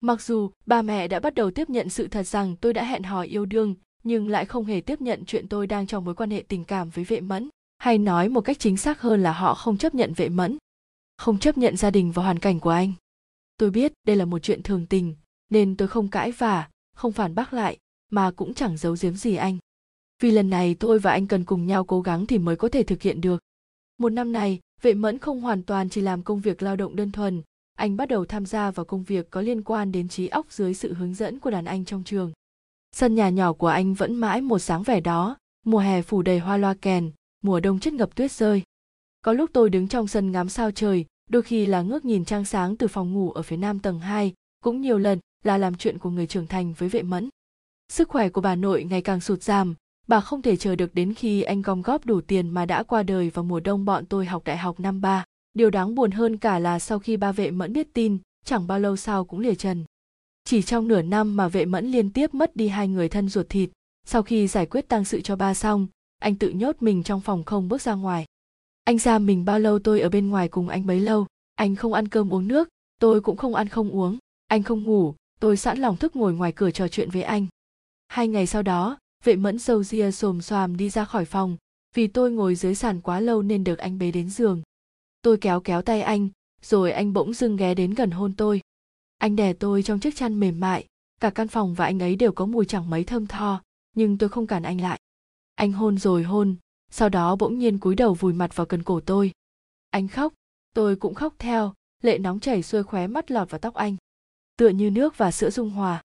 Mặc 0.00 0.22
dù 0.22 0.50
ba 0.66 0.82
mẹ 0.82 1.08
đã 1.08 1.20
bắt 1.20 1.34
đầu 1.34 1.50
tiếp 1.50 1.70
nhận 1.70 1.88
sự 1.88 2.08
thật 2.08 2.26
rằng 2.26 2.56
tôi 2.56 2.72
đã 2.72 2.84
hẹn 2.84 3.02
hò 3.02 3.22
yêu 3.22 3.46
đương, 3.46 3.74
nhưng 4.02 4.28
lại 4.28 4.44
không 4.44 4.64
hề 4.64 4.80
tiếp 4.80 5.00
nhận 5.00 5.24
chuyện 5.24 5.48
tôi 5.48 5.66
đang 5.66 5.86
trong 5.86 6.04
mối 6.04 6.14
quan 6.14 6.30
hệ 6.30 6.44
tình 6.48 6.64
cảm 6.64 6.90
với 6.90 7.04
vệ 7.04 7.20
mẫn, 7.20 7.48
hay 7.78 7.98
nói 7.98 8.28
một 8.28 8.40
cách 8.40 8.58
chính 8.58 8.76
xác 8.76 9.00
hơn 9.00 9.22
là 9.22 9.32
họ 9.32 9.54
không 9.54 9.78
chấp 9.78 9.94
nhận 9.94 10.12
vệ 10.12 10.28
mẫn, 10.28 10.58
không 11.16 11.38
chấp 11.38 11.58
nhận 11.58 11.76
gia 11.76 11.90
đình 11.90 12.12
và 12.12 12.22
hoàn 12.22 12.38
cảnh 12.38 12.60
của 12.60 12.70
anh. 12.70 12.92
Tôi 13.56 13.70
biết 13.70 13.92
đây 14.06 14.16
là 14.16 14.24
một 14.24 14.38
chuyện 14.38 14.62
thường 14.62 14.86
tình, 14.86 15.14
nên 15.50 15.76
tôi 15.76 15.88
không 15.88 16.08
cãi 16.08 16.32
vả, 16.32 16.68
không 16.94 17.12
phản 17.12 17.34
bác 17.34 17.52
lại, 17.52 17.78
mà 18.10 18.30
cũng 18.30 18.54
chẳng 18.54 18.76
giấu 18.76 18.96
giếm 19.00 19.14
gì 19.14 19.36
anh. 19.36 19.58
Vì 20.22 20.30
lần 20.30 20.50
này 20.50 20.74
tôi 20.74 20.98
và 20.98 21.12
anh 21.12 21.26
cần 21.26 21.44
cùng 21.44 21.66
nhau 21.66 21.84
cố 21.84 22.00
gắng 22.00 22.26
thì 22.26 22.38
mới 22.38 22.56
có 22.56 22.68
thể 22.68 22.82
thực 22.82 23.02
hiện 23.02 23.20
được. 23.20 23.42
Một 23.98 24.08
năm 24.08 24.32
này 24.32 24.60
vệ 24.82 24.94
mẫn 24.94 25.18
không 25.18 25.40
hoàn 25.40 25.62
toàn 25.62 25.88
chỉ 25.88 26.00
làm 26.00 26.22
công 26.22 26.40
việc 26.40 26.62
lao 26.62 26.76
động 26.76 26.96
đơn 26.96 27.12
thuần 27.12 27.42
anh 27.74 27.96
bắt 27.96 28.08
đầu 28.08 28.24
tham 28.24 28.46
gia 28.46 28.70
vào 28.70 28.84
công 28.84 29.02
việc 29.02 29.30
có 29.30 29.40
liên 29.40 29.62
quan 29.62 29.92
đến 29.92 30.08
trí 30.08 30.26
óc 30.28 30.52
dưới 30.52 30.74
sự 30.74 30.94
hướng 30.94 31.14
dẫn 31.14 31.38
của 31.38 31.50
đàn 31.50 31.64
anh 31.64 31.84
trong 31.84 32.04
trường 32.04 32.32
sân 32.92 33.14
nhà 33.14 33.28
nhỏ 33.28 33.52
của 33.52 33.66
anh 33.66 33.94
vẫn 33.94 34.14
mãi 34.14 34.40
một 34.40 34.58
sáng 34.58 34.82
vẻ 34.82 35.00
đó 35.00 35.36
mùa 35.64 35.78
hè 35.78 36.02
phủ 36.02 36.22
đầy 36.22 36.38
hoa 36.38 36.56
loa 36.56 36.74
kèn 36.74 37.10
mùa 37.42 37.60
đông 37.60 37.80
chất 37.80 37.92
ngập 37.92 38.14
tuyết 38.14 38.32
rơi 38.32 38.62
có 39.22 39.32
lúc 39.32 39.50
tôi 39.52 39.70
đứng 39.70 39.88
trong 39.88 40.08
sân 40.08 40.32
ngắm 40.32 40.48
sao 40.48 40.70
trời 40.70 41.06
đôi 41.28 41.42
khi 41.42 41.66
là 41.66 41.82
ngước 41.82 42.04
nhìn 42.04 42.24
trăng 42.24 42.44
sáng 42.44 42.76
từ 42.76 42.88
phòng 42.88 43.12
ngủ 43.12 43.30
ở 43.30 43.42
phía 43.42 43.56
nam 43.56 43.78
tầng 43.78 44.00
2, 44.00 44.34
cũng 44.64 44.80
nhiều 44.80 44.98
lần 44.98 45.18
là 45.44 45.58
làm 45.58 45.74
chuyện 45.74 45.98
của 45.98 46.10
người 46.10 46.26
trưởng 46.26 46.46
thành 46.46 46.74
với 46.78 46.88
vệ 46.88 47.02
mẫn. 47.02 47.28
Sức 47.92 48.08
khỏe 48.08 48.28
của 48.28 48.40
bà 48.40 48.54
nội 48.54 48.84
ngày 48.84 49.02
càng 49.02 49.20
sụt 49.20 49.42
giảm, 49.42 49.74
bà 50.08 50.20
không 50.20 50.42
thể 50.42 50.56
chờ 50.56 50.76
được 50.76 50.94
đến 50.94 51.14
khi 51.14 51.42
anh 51.42 51.62
gom 51.62 51.82
góp 51.82 52.06
đủ 52.06 52.20
tiền 52.20 52.50
mà 52.50 52.66
đã 52.66 52.82
qua 52.82 53.02
đời 53.02 53.30
vào 53.30 53.44
mùa 53.44 53.60
đông 53.60 53.84
bọn 53.84 54.06
tôi 54.06 54.26
học 54.26 54.44
đại 54.44 54.56
học 54.56 54.80
năm 54.80 55.00
ba. 55.00 55.24
Điều 55.54 55.70
đáng 55.70 55.94
buồn 55.94 56.10
hơn 56.10 56.36
cả 56.36 56.58
là 56.58 56.78
sau 56.78 56.98
khi 56.98 57.16
ba 57.16 57.32
vệ 57.32 57.50
mẫn 57.50 57.72
biết 57.72 57.92
tin, 57.92 58.18
chẳng 58.44 58.66
bao 58.66 58.78
lâu 58.78 58.96
sau 58.96 59.24
cũng 59.24 59.40
lìa 59.40 59.54
trần. 59.54 59.84
Chỉ 60.44 60.62
trong 60.62 60.88
nửa 60.88 61.02
năm 61.02 61.36
mà 61.36 61.48
vệ 61.48 61.64
mẫn 61.64 61.86
liên 61.86 62.10
tiếp 62.10 62.34
mất 62.34 62.56
đi 62.56 62.68
hai 62.68 62.88
người 62.88 63.08
thân 63.08 63.28
ruột 63.28 63.48
thịt, 63.48 63.70
sau 64.06 64.22
khi 64.22 64.48
giải 64.48 64.66
quyết 64.66 64.88
tang 64.88 65.04
sự 65.04 65.20
cho 65.20 65.36
ba 65.36 65.54
xong, 65.54 65.86
anh 66.18 66.34
tự 66.34 66.50
nhốt 66.50 66.76
mình 66.80 67.02
trong 67.02 67.20
phòng 67.20 67.44
không 67.44 67.68
bước 67.68 67.82
ra 67.82 67.94
ngoài 67.94 68.26
anh 68.84 68.98
ra 68.98 69.18
mình 69.18 69.44
bao 69.44 69.58
lâu 69.58 69.78
tôi 69.78 70.00
ở 70.00 70.08
bên 70.08 70.28
ngoài 70.28 70.48
cùng 70.48 70.68
anh 70.68 70.86
bấy 70.86 71.00
lâu 71.00 71.26
anh 71.54 71.76
không 71.76 71.92
ăn 71.92 72.08
cơm 72.08 72.32
uống 72.32 72.48
nước 72.48 72.68
tôi 73.00 73.20
cũng 73.20 73.36
không 73.36 73.54
ăn 73.54 73.68
không 73.68 73.90
uống 73.90 74.18
anh 74.46 74.62
không 74.62 74.82
ngủ 74.82 75.14
tôi 75.40 75.56
sẵn 75.56 75.78
lòng 75.78 75.96
thức 75.96 76.16
ngồi 76.16 76.32
ngoài 76.32 76.52
cửa 76.52 76.70
trò 76.70 76.88
chuyện 76.88 77.10
với 77.10 77.22
anh 77.22 77.46
hai 78.08 78.28
ngày 78.28 78.46
sau 78.46 78.62
đó 78.62 78.98
vệ 79.24 79.36
mẫn 79.36 79.58
sâu 79.58 79.82
ria 79.82 80.10
xồm 80.10 80.42
xoàm 80.42 80.76
đi 80.76 80.90
ra 80.90 81.04
khỏi 81.04 81.24
phòng, 81.24 81.56
vì 81.94 82.06
tôi 82.06 82.30
ngồi 82.30 82.54
dưới 82.54 82.74
sàn 82.74 83.00
quá 83.00 83.20
lâu 83.20 83.42
nên 83.42 83.64
được 83.64 83.78
anh 83.78 83.98
bế 83.98 84.10
đến 84.10 84.30
giường. 84.30 84.62
Tôi 85.22 85.36
kéo 85.36 85.60
kéo 85.60 85.82
tay 85.82 86.02
anh, 86.02 86.28
rồi 86.62 86.92
anh 86.92 87.12
bỗng 87.12 87.34
dưng 87.34 87.56
ghé 87.56 87.74
đến 87.74 87.94
gần 87.94 88.10
hôn 88.10 88.34
tôi. 88.36 88.60
Anh 89.18 89.36
đè 89.36 89.52
tôi 89.52 89.82
trong 89.82 90.00
chiếc 90.00 90.16
chăn 90.16 90.40
mềm 90.40 90.60
mại, 90.60 90.86
cả 91.20 91.30
căn 91.30 91.48
phòng 91.48 91.74
và 91.74 91.84
anh 91.84 91.98
ấy 91.98 92.16
đều 92.16 92.32
có 92.32 92.46
mùi 92.46 92.64
chẳng 92.64 92.90
mấy 92.90 93.04
thơm 93.04 93.26
tho, 93.26 93.62
nhưng 93.94 94.18
tôi 94.18 94.28
không 94.28 94.46
cản 94.46 94.62
anh 94.62 94.80
lại. 94.80 95.00
Anh 95.54 95.72
hôn 95.72 95.98
rồi 95.98 96.22
hôn, 96.22 96.56
sau 96.90 97.08
đó 97.08 97.36
bỗng 97.36 97.58
nhiên 97.58 97.78
cúi 97.78 97.94
đầu 97.94 98.14
vùi 98.14 98.32
mặt 98.32 98.56
vào 98.56 98.66
cần 98.66 98.82
cổ 98.82 99.00
tôi. 99.00 99.32
Anh 99.90 100.08
khóc, 100.08 100.34
tôi 100.74 100.96
cũng 100.96 101.14
khóc 101.14 101.34
theo, 101.38 101.74
lệ 102.02 102.18
nóng 102.18 102.40
chảy 102.40 102.62
xuôi 102.62 102.82
khóe 102.82 103.06
mắt 103.06 103.30
lọt 103.30 103.50
vào 103.50 103.58
tóc 103.58 103.74
anh. 103.74 103.96
Tựa 104.56 104.68
như 104.68 104.90
nước 104.90 105.18
và 105.18 105.30
sữa 105.30 105.50
dung 105.50 105.70
hòa. 105.70 106.02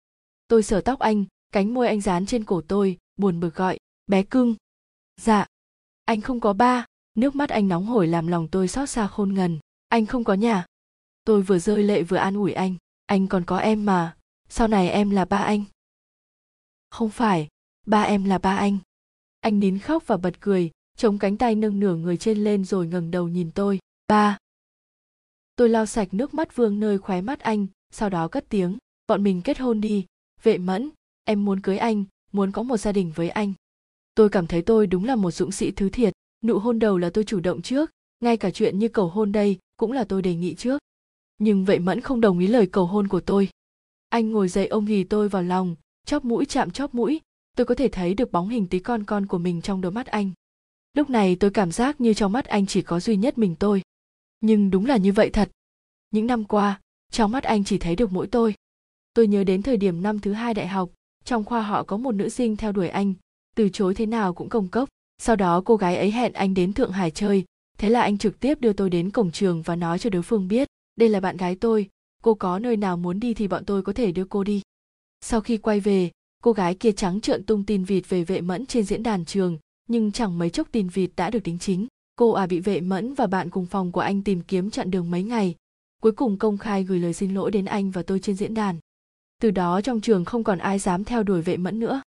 Tôi 0.49 0.63
sờ 0.63 0.81
tóc 0.81 0.99
anh 0.99 1.25
cánh 1.57 1.75
môi 1.75 1.89
anh 1.89 2.01
dán 2.01 2.27
trên 2.27 2.45
cổ 2.45 2.61
tôi, 2.69 2.99
buồn 3.17 3.41
bực 3.41 3.55
gọi, 3.55 3.79
bé 4.07 4.23
cưng. 4.23 4.55
Dạ. 5.21 5.47
Anh 6.05 6.21
không 6.21 6.41
có 6.41 6.53
ba. 6.53 6.85
Nước 7.15 7.37
mắt 7.37 7.51
anh 7.51 7.69
nóng 7.69 7.87
hổi 7.87 8.07
làm 8.07 8.27
lòng 8.27 8.49
tôi 8.49 8.69
xót 8.69 8.91
xa 8.91 9.07
khôn 9.07 9.35
ngần. 9.35 9.59
Anh 9.89 10.07
không 10.07 10.25
có 10.25 10.35
nhà. 10.35 10.67
Tôi 11.25 11.43
vừa 11.43 11.59
rơi 11.59 11.83
lệ 11.83 12.03
vừa 12.03 12.17
an 12.17 12.35
ủi 12.35 12.53
anh. 12.53 12.75
Anh 13.07 13.27
còn 13.27 13.45
có 13.45 13.59
em 13.59 13.87
mà. 13.87 14.17
Sau 14.49 14.69
này 14.69 14.89
em 14.89 15.11
là 15.11 15.25
ba 15.25 15.37
anh. 15.37 15.65
Không 16.91 17.11
phải, 17.11 17.49
ba 17.87 18.03
em 18.03 18.25
là 18.25 18.39
ba 18.39 18.57
anh. 18.57 18.79
Anh 19.41 19.61
nín 19.61 19.79
khóc 19.79 20.07
và 20.07 20.17
bật 20.17 20.41
cười, 20.41 20.71
chống 20.97 21.19
cánh 21.19 21.37
tay 21.37 21.55
nâng 21.55 21.81
nửa 21.81 21.95
người 21.95 22.17
trên 22.17 22.45
lên 22.45 22.65
rồi 22.65 22.87
ngẩng 22.87 23.11
đầu 23.11 23.29
nhìn 23.29 23.51
tôi. 23.51 23.79
Ba. 24.09 24.39
Tôi 25.55 25.69
lau 25.69 25.87
sạch 25.87 26.15
nước 26.15 26.35
mắt 26.35 26.57
vương 26.57 26.81
nơi 26.81 26.99
khóe 26.99 27.21
mắt 27.21 27.41
anh, 27.41 27.67
sau 27.91 28.11
đó 28.11 28.29
cất 28.29 28.45
tiếng, 28.49 28.79
bọn 29.07 29.23
mình 29.23 29.43
kết 29.43 29.59
hôn 29.59 29.81
đi, 29.81 30.07
vệ 30.43 30.59
mẫn 30.59 30.91
em 31.27 31.45
muốn 31.45 31.61
cưới 31.61 31.79
anh, 31.79 32.05
muốn 32.33 32.53
có 32.53 32.63
một 32.63 32.77
gia 32.77 32.93
đình 32.93 33.13
với 33.15 33.29
anh. 33.29 33.53
Tôi 34.15 34.29
cảm 34.29 34.47
thấy 34.47 34.63
tôi 34.63 34.87
đúng 34.87 35.05
là 35.05 35.17
một 35.17 35.31
dũng 35.31 35.53
sĩ 35.53 35.71
thứ 35.71 35.89
thiệt. 35.89 36.13
Nụ 36.45 36.59
hôn 36.59 36.79
đầu 36.79 36.99
là 36.99 37.11
tôi 37.11 37.25
chủ 37.25 37.41
động 37.41 37.63
trước, 37.63 37.91
ngay 38.21 38.37
cả 38.37 38.51
chuyện 38.51 38.79
như 38.79 38.89
cầu 38.89 39.09
hôn 39.09 39.33
đây 39.33 39.59
cũng 39.77 39.93
là 39.93 40.05
tôi 40.05 40.23
đề 40.23 40.35
nghị 40.35 40.55
trước. 40.55 40.79
Nhưng 41.39 41.65
vậy 41.65 41.79
mẫn 41.79 42.01
không 42.01 42.21
đồng 42.21 42.39
ý 42.39 42.47
lời 42.47 42.67
cầu 42.67 42.87
hôn 42.87 43.09
của 43.09 43.21
tôi. 43.21 43.49
Anh 44.09 44.31
ngồi 44.31 44.49
dậy 44.49 44.67
ôm 44.67 44.85
ghì 44.85 45.05
tôi 45.05 45.29
vào 45.29 45.43
lòng, 45.43 45.77
chóp 46.07 46.25
mũi 46.25 46.45
chạm 46.45 46.71
chóp 46.71 46.95
mũi. 46.95 47.21
Tôi 47.57 47.67
có 47.67 47.75
thể 47.75 47.89
thấy 47.89 48.15
được 48.15 48.33
bóng 48.33 48.49
hình 48.49 48.67
tí 48.67 48.79
con 48.79 49.05
con 49.05 49.27
của 49.27 49.39
mình 49.39 49.63
trong 49.63 49.81
đôi 49.81 49.93
mắt 49.93 50.07
anh. 50.07 50.31
Lúc 50.95 51.11
này 51.11 51.37
tôi 51.37 51.51
cảm 51.51 51.73
giác 51.73 52.01
như 52.01 52.15
trong 52.15 52.33
mắt 52.33 52.45
anh 52.45 52.67
chỉ 52.67 52.83
có 52.83 53.01
duy 53.01 53.17
nhất 53.17 53.39
mình 53.39 53.57
tôi. 53.59 53.83
Nhưng 54.41 54.71
đúng 54.71 54.87
là 54.87 54.97
như 54.97 55.13
vậy 55.13 55.31
thật. 55.31 55.51
Những 56.11 56.27
năm 56.27 56.45
qua, 56.45 56.81
trong 57.13 57.33
mắt 57.33 57.45
anh 57.45 57.65
chỉ 57.65 57.79
thấy 57.79 57.97
được 57.97 58.13
mỗi 58.13 58.27
tôi. 58.27 58.55
Tôi 59.15 59.27
nhớ 59.27 59.45
đến 59.45 59.63
thời 59.63 59.77
điểm 59.77 60.03
năm 60.03 60.19
thứ 60.19 60.33
hai 60.33 60.55
đại 60.55 60.67
học 60.67 60.91
trong 61.27 61.45
khoa 61.45 61.63
họ 61.63 61.83
có 61.83 61.97
một 61.97 62.13
nữ 62.13 62.29
sinh 62.29 62.57
theo 62.57 62.73
đuổi 62.73 62.89
anh, 62.89 63.15
từ 63.57 63.69
chối 63.69 63.95
thế 63.95 64.07
nào 64.07 64.35
cũng 64.35 64.49
công 64.49 64.69
cốc. 64.69 64.89
Sau 65.23 65.37
đó 65.37 65.63
cô 65.65 65.77
gái 65.77 65.97
ấy 65.97 66.11
hẹn 66.11 66.33
anh 66.33 66.55
đến 66.55 66.73
thượng 66.73 66.93
hải 66.93 67.11
chơi. 67.11 67.45
Thế 67.79 67.89
là 67.89 68.03
anh 68.03 68.19
trực 68.19 68.41
tiếp 68.41 68.61
đưa 68.61 68.73
tôi 68.73 68.91
đến 68.91 69.11
cổng 69.11 69.31
trường 69.31 69.63
và 69.63 69.77
nói 69.77 69.99
cho 69.99 70.11
đối 70.11 70.23
phương 70.23 70.49
biết, 70.49 70.69
đây 70.97 71.09
là 71.09 71.21
bạn 71.21 71.37
gái 71.37 71.57
tôi, 71.57 71.89
cô 72.23 72.35
có 72.35 72.59
nơi 72.59 72.77
nào 72.77 72.97
muốn 72.97 73.21
đi 73.21 73.35
thì 73.35 73.49
bọn 73.49 73.65
tôi 73.65 73.83
có 73.83 73.93
thể 73.93 74.13
đưa 74.13 74.25
cô 74.25 74.45
đi. 74.45 74.63
Sau 75.21 75.41
khi 75.41 75.57
quay 75.57 75.81
về, 75.81 76.11
cô 76.43 76.53
gái 76.53 76.75
kia 76.75 76.93
trắng 76.93 77.21
trợn 77.21 77.45
tung 77.45 77.65
tin 77.65 77.85
vịt 77.85 78.09
về 78.09 78.25
vệ 78.25 78.41
mẫn 78.41 78.67
trên 78.67 78.85
diễn 78.85 79.03
đàn 79.03 79.25
trường, 79.25 79.59
nhưng 79.89 80.13
chẳng 80.13 80.39
mấy 80.39 80.51
chốc 80.51 80.69
tin 80.73 80.89
vịt 80.89 81.11
đã 81.17 81.31
được 81.31 81.43
đính 81.43 81.59
chính. 81.59 81.87
Cô 82.17 82.33
à 82.33 82.47
bị 82.47 82.61
vệ 82.61 82.81
mẫn 82.81 83.15
và 83.15 83.27
bạn 83.27 83.51
cùng 83.51 83.67
phòng 83.67 83.93
của 83.93 84.01
anh 84.01 84.23
tìm 84.23 84.41
kiếm 84.41 84.71
chặn 84.71 84.91
đường 84.91 85.11
mấy 85.11 85.23
ngày. 85.23 85.55
Cuối 86.03 86.13
cùng 86.13 86.39
công 86.39 86.59
khai 86.59 86.85
gửi 86.85 86.99
lời 86.99 87.13
xin 87.13 87.35
lỗi 87.35 87.51
đến 87.51 87.65
anh 87.65 87.91
và 87.91 88.03
tôi 88.03 88.21
trên 88.21 88.37
diễn 88.37 88.55
đàn 88.55 88.79
từ 89.43 89.51
đó 89.51 89.81
trong 89.81 90.01
trường 90.01 90.25
không 90.25 90.45
còn 90.45 90.59
ai 90.59 90.79
dám 90.79 91.05
theo 91.05 91.23
đuổi 91.23 91.43
vệ 91.43 91.57
mẫn 91.57 91.79
nữa. 91.79 92.03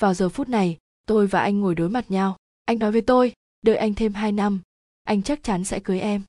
Vào 0.00 0.14
giờ 0.14 0.28
phút 0.28 0.48
này, 0.48 0.78
tôi 1.06 1.26
và 1.26 1.40
anh 1.40 1.60
ngồi 1.60 1.74
đối 1.74 1.88
mặt 1.88 2.10
nhau. 2.10 2.36
Anh 2.64 2.78
nói 2.78 2.92
với 2.92 3.00
tôi, 3.00 3.32
đợi 3.62 3.76
anh 3.76 3.94
thêm 3.94 4.14
hai 4.14 4.32
năm, 4.32 4.60
anh 5.04 5.22
chắc 5.22 5.42
chắn 5.42 5.64
sẽ 5.64 5.80
cưới 5.80 6.00
em. 6.00 6.22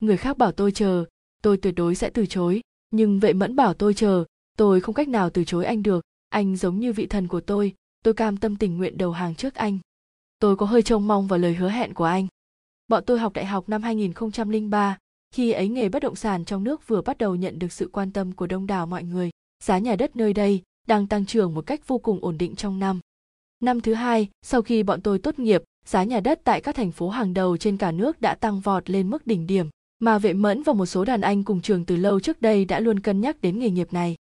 Người 0.00 0.16
khác 0.16 0.38
bảo 0.38 0.52
tôi 0.52 0.72
chờ, 0.72 1.04
tôi 1.42 1.56
tuyệt 1.56 1.74
đối 1.76 1.94
sẽ 1.94 2.10
từ 2.10 2.26
chối. 2.26 2.60
Nhưng 2.90 3.20
vệ 3.20 3.32
mẫn 3.32 3.56
bảo 3.56 3.74
tôi 3.74 3.94
chờ, 3.94 4.24
tôi 4.56 4.80
không 4.80 4.94
cách 4.94 5.08
nào 5.08 5.30
từ 5.30 5.44
chối 5.44 5.64
anh 5.64 5.82
được. 5.82 6.04
Anh 6.28 6.56
giống 6.56 6.80
như 6.80 6.92
vị 6.92 7.06
thần 7.06 7.28
của 7.28 7.40
tôi 7.40 7.74
tôi 8.06 8.14
cam 8.14 8.36
tâm 8.36 8.56
tình 8.56 8.76
nguyện 8.76 8.98
đầu 8.98 9.12
hàng 9.12 9.34
trước 9.34 9.54
anh. 9.54 9.78
Tôi 10.38 10.56
có 10.56 10.66
hơi 10.66 10.82
trông 10.82 11.06
mong 11.06 11.26
vào 11.26 11.38
lời 11.38 11.54
hứa 11.54 11.68
hẹn 11.68 11.94
của 11.94 12.04
anh. 12.04 12.26
Bọn 12.88 13.04
tôi 13.06 13.18
học 13.18 13.32
đại 13.32 13.44
học 13.44 13.68
năm 13.68 13.82
2003 13.82 14.98
khi 15.34 15.52
ấy 15.52 15.68
nghề 15.68 15.88
bất 15.88 16.02
động 16.02 16.16
sản 16.16 16.44
trong 16.44 16.64
nước 16.64 16.88
vừa 16.88 17.02
bắt 17.02 17.18
đầu 17.18 17.36
nhận 17.36 17.58
được 17.58 17.72
sự 17.72 17.88
quan 17.92 18.12
tâm 18.12 18.32
của 18.32 18.46
đông 18.46 18.66
đảo 18.66 18.86
mọi 18.86 19.02
người 19.02 19.30
giá 19.66 19.78
nhà 19.78 19.96
đất 19.96 20.16
nơi 20.16 20.32
đây 20.32 20.62
đang 20.86 21.06
tăng 21.06 21.26
trưởng 21.26 21.54
một 21.54 21.66
cách 21.66 21.88
vô 21.88 21.98
cùng 21.98 22.18
ổn 22.22 22.38
định 22.38 22.56
trong 22.56 22.78
năm. 22.78 23.00
Năm 23.60 23.80
thứ 23.80 23.94
hai, 23.94 24.28
sau 24.42 24.62
khi 24.62 24.82
bọn 24.82 25.00
tôi 25.00 25.18
tốt 25.18 25.38
nghiệp, 25.38 25.62
giá 25.86 26.04
nhà 26.04 26.20
đất 26.20 26.40
tại 26.44 26.60
các 26.60 26.74
thành 26.74 26.92
phố 26.92 27.08
hàng 27.08 27.34
đầu 27.34 27.56
trên 27.56 27.76
cả 27.76 27.92
nước 27.92 28.20
đã 28.20 28.34
tăng 28.34 28.60
vọt 28.60 28.90
lên 28.90 29.10
mức 29.10 29.26
đỉnh 29.26 29.46
điểm, 29.46 29.68
mà 29.98 30.18
vệ 30.18 30.32
mẫn 30.32 30.62
và 30.62 30.72
một 30.72 30.86
số 30.86 31.04
đàn 31.04 31.20
anh 31.20 31.44
cùng 31.44 31.60
trường 31.60 31.84
từ 31.84 31.96
lâu 31.96 32.20
trước 32.20 32.42
đây 32.42 32.64
đã 32.64 32.80
luôn 32.80 33.00
cân 33.00 33.20
nhắc 33.20 33.40
đến 33.40 33.58
nghề 33.58 33.70
nghiệp 33.70 33.92
này. 33.92 34.16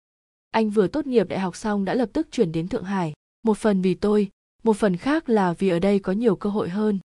Anh 0.51 0.69
vừa 0.69 0.87
tốt 0.87 1.07
nghiệp 1.07 1.27
đại 1.29 1.39
học 1.39 1.55
xong 1.55 1.85
đã 1.85 1.93
lập 1.93 2.09
tức 2.13 2.27
chuyển 2.31 2.51
đến 2.51 2.67
thượng 2.67 2.83
hải, 2.83 3.13
một 3.43 3.57
phần 3.57 3.81
vì 3.81 3.93
tôi, 3.93 4.29
một 4.63 4.77
phần 4.77 4.97
khác 4.97 5.29
là 5.29 5.53
vì 5.53 5.69
ở 5.69 5.79
đây 5.79 5.99
có 5.99 6.11
nhiều 6.11 6.35
cơ 6.35 6.49
hội 6.49 6.69
hơn. 6.69 6.99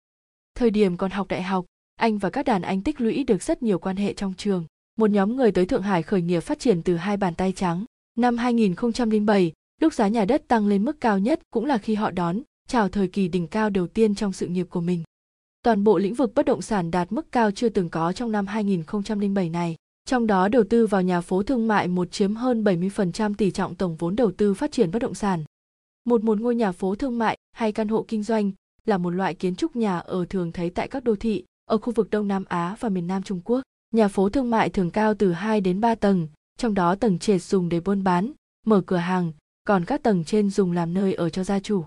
Thời 0.56 0.70
điểm 0.70 0.98
còn 0.98 1.12
học 1.12 1.28
đại 1.28 1.44
học, 1.44 1.66
anh 1.96 2.18
và 2.18 2.30
các 2.30 2.46
đàn 2.46 2.62
anh 2.62 2.82
tích 2.82 3.02
lũy 3.02 3.24
được 3.24 3.44
rất 3.44 3.64
nhiều 3.64 3.80
quan 3.80 3.96
hệ 3.96 4.14
trong 4.14 4.34
trường. 4.38 4.66
Một 4.98 5.10
nhóm 5.10 5.36
người 5.36 5.52
tới 5.52 5.66
thượng 5.66 5.82
hải 5.82 6.04
khởi 6.04 6.22
nghiệp 6.22 6.40
phát 6.40 6.60
triển 6.60 6.84
từ 6.84 6.96
hai 6.96 7.18
bàn 7.18 7.36
tay 7.36 7.52
trắng 7.52 7.86
năm 8.18 8.38
2007 8.38 9.52
lúc 9.82 9.94
giá 9.94 10.08
nhà 10.08 10.26
đất 10.26 10.48
tăng 10.48 10.68
lên 10.68 10.86
mức 10.86 11.02
cao 11.02 11.20
nhất 11.20 11.40
cũng 11.52 11.66
là 11.66 11.78
khi 11.78 11.96
họ 11.96 12.12
đón 12.12 12.42
chào 12.68 12.90
thời 12.90 13.08
kỳ 13.08 13.28
đỉnh 13.28 13.48
cao 13.48 13.70
đầu 13.70 13.88
tiên 13.88 14.16
trong 14.16 14.34
sự 14.34 14.48
nghiệp 14.48 14.68
của 14.70 14.82
mình 14.82 15.04
toàn 15.68 15.84
bộ 15.84 15.98
lĩnh 15.98 16.14
vực 16.14 16.32
bất 16.36 16.46
động 16.46 16.62
sản 16.62 16.92
đạt 16.92 17.12
mức 17.12 17.32
cao 17.32 17.52
chưa 17.52 17.70
từng 17.70 17.90
có 17.90 18.14
trong 18.14 18.32
năm 18.32 18.48
2007 18.48 19.50
này. 19.50 19.76
Trong 20.06 20.28
đó 20.28 20.48
đầu 20.48 20.64
tư 20.70 20.88
vào 20.88 21.02
nhà 21.02 21.22
phố 21.22 21.44
thương 21.44 21.68
mại 21.68 21.88
một 21.88 22.12
chiếm 22.12 22.36
hơn 22.36 22.64
70% 22.64 23.34
tỷ 23.34 23.52
trọng 23.52 23.76
tổng 23.76 23.96
vốn 23.96 24.16
đầu 24.16 24.32
tư 24.32 24.54
phát 24.54 24.72
triển 24.72 24.92
bất 24.92 25.00
động 25.00 25.14
sản. 25.14 25.44
Một 26.06 26.24
một 26.24 26.40
ngôi 26.40 26.56
nhà 26.56 26.72
phố 26.72 26.96
thương 26.96 27.18
mại 27.18 27.38
hay 27.52 27.72
căn 27.72 27.88
hộ 27.88 28.06
kinh 28.08 28.24
doanh 28.24 28.52
là 28.86 28.98
một 28.98 29.10
loại 29.10 29.34
kiến 29.34 29.56
trúc 29.56 29.76
nhà 29.76 30.00
ở 30.00 30.26
thường 30.30 30.52
thấy 30.52 30.70
tại 30.70 30.88
các 30.88 31.04
đô 31.04 31.16
thị 31.16 31.44
ở 31.66 31.78
khu 31.78 31.94
vực 31.94 32.10
Đông 32.10 32.28
Nam 32.28 32.44
Á 32.48 32.76
và 32.80 32.90
miền 32.90 33.08
Nam 33.08 33.24
Trung 33.24 33.42
Quốc. 33.44 33.62
Nhà 33.94 34.08
phố 34.08 34.30
thương 34.30 34.50
mại 34.50 34.70
thường 34.70 34.92
cao 34.92 35.14
từ 35.14 35.32
2 35.32 35.62
đến 35.62 35.82
3 35.82 35.96
tầng, 35.96 36.28
trong 36.58 36.74
đó 36.74 36.96
tầng 36.96 37.20
trệt 37.20 37.44
dùng 37.44 37.70
để 37.70 37.80
buôn 37.80 38.04
bán, 38.04 38.32
mở 38.66 38.82
cửa 38.86 38.98
hàng, 38.98 39.32
còn 39.68 39.86
các 39.86 40.04
tầng 40.04 40.24
trên 40.24 40.50
dùng 40.50 40.72
làm 40.72 40.94
nơi 40.94 41.14
ở 41.14 41.30
cho 41.30 41.44
gia 41.44 41.60
chủ. 41.60 41.84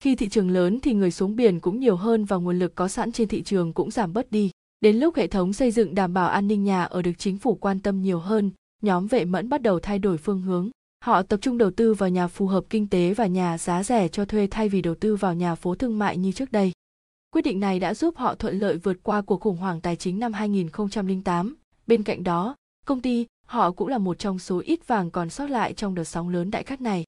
Khi 0.00 0.16
thị 0.16 0.28
trường 0.28 0.50
lớn 0.50 0.80
thì 0.80 0.94
người 0.94 1.10
xuống 1.10 1.36
biển 1.36 1.60
cũng 1.60 1.80
nhiều 1.80 1.96
hơn 1.96 2.24
và 2.24 2.36
nguồn 2.36 2.58
lực 2.58 2.74
có 2.74 2.88
sẵn 2.88 3.12
trên 3.12 3.28
thị 3.28 3.42
trường 3.42 3.72
cũng 3.72 3.90
giảm 3.90 4.12
bớt 4.12 4.30
đi. 4.30 4.50
Đến 4.80 4.96
lúc 4.96 5.16
hệ 5.16 5.26
thống 5.26 5.52
xây 5.52 5.70
dựng 5.70 5.94
đảm 5.94 6.14
bảo 6.14 6.28
an 6.28 6.48
ninh 6.48 6.64
nhà 6.64 6.84
ở 6.84 7.02
được 7.02 7.12
chính 7.18 7.38
phủ 7.38 7.54
quan 7.54 7.80
tâm 7.80 8.02
nhiều 8.02 8.18
hơn, 8.18 8.50
nhóm 8.82 9.06
vệ 9.06 9.24
mẫn 9.24 9.48
bắt 9.48 9.62
đầu 9.62 9.80
thay 9.80 9.98
đổi 9.98 10.18
phương 10.18 10.40
hướng. 10.40 10.70
Họ 11.04 11.22
tập 11.22 11.40
trung 11.42 11.58
đầu 11.58 11.70
tư 11.70 11.94
vào 11.94 12.08
nhà 12.08 12.28
phù 12.28 12.46
hợp 12.46 12.64
kinh 12.70 12.88
tế 12.88 13.14
và 13.14 13.26
nhà 13.26 13.58
giá 13.58 13.82
rẻ 13.82 14.08
cho 14.08 14.24
thuê 14.24 14.48
thay 14.50 14.68
vì 14.68 14.82
đầu 14.82 14.94
tư 14.94 15.16
vào 15.16 15.34
nhà 15.34 15.54
phố 15.54 15.74
thương 15.74 15.98
mại 15.98 16.16
như 16.16 16.32
trước 16.32 16.52
đây. 16.52 16.72
Quyết 17.30 17.42
định 17.42 17.60
này 17.60 17.78
đã 17.78 17.94
giúp 17.94 18.16
họ 18.16 18.34
thuận 18.34 18.58
lợi 18.58 18.76
vượt 18.76 18.96
qua 19.02 19.22
cuộc 19.22 19.40
khủng 19.40 19.56
hoảng 19.56 19.80
tài 19.80 19.96
chính 19.96 20.18
năm 20.18 20.32
2008. 20.32 21.56
Bên 21.86 22.02
cạnh 22.02 22.24
đó, 22.24 22.56
công 22.86 23.00
ty 23.00 23.26
họ 23.52 23.72
cũng 23.72 23.88
là 23.88 23.98
một 23.98 24.18
trong 24.18 24.38
số 24.38 24.62
ít 24.64 24.86
vàng 24.86 25.10
còn 25.10 25.30
sót 25.30 25.50
lại 25.50 25.74
trong 25.74 25.94
đợt 25.94 26.04
sóng 26.04 26.28
lớn 26.28 26.50
đại 26.50 26.64
cát 26.64 26.80
này. 26.80 27.04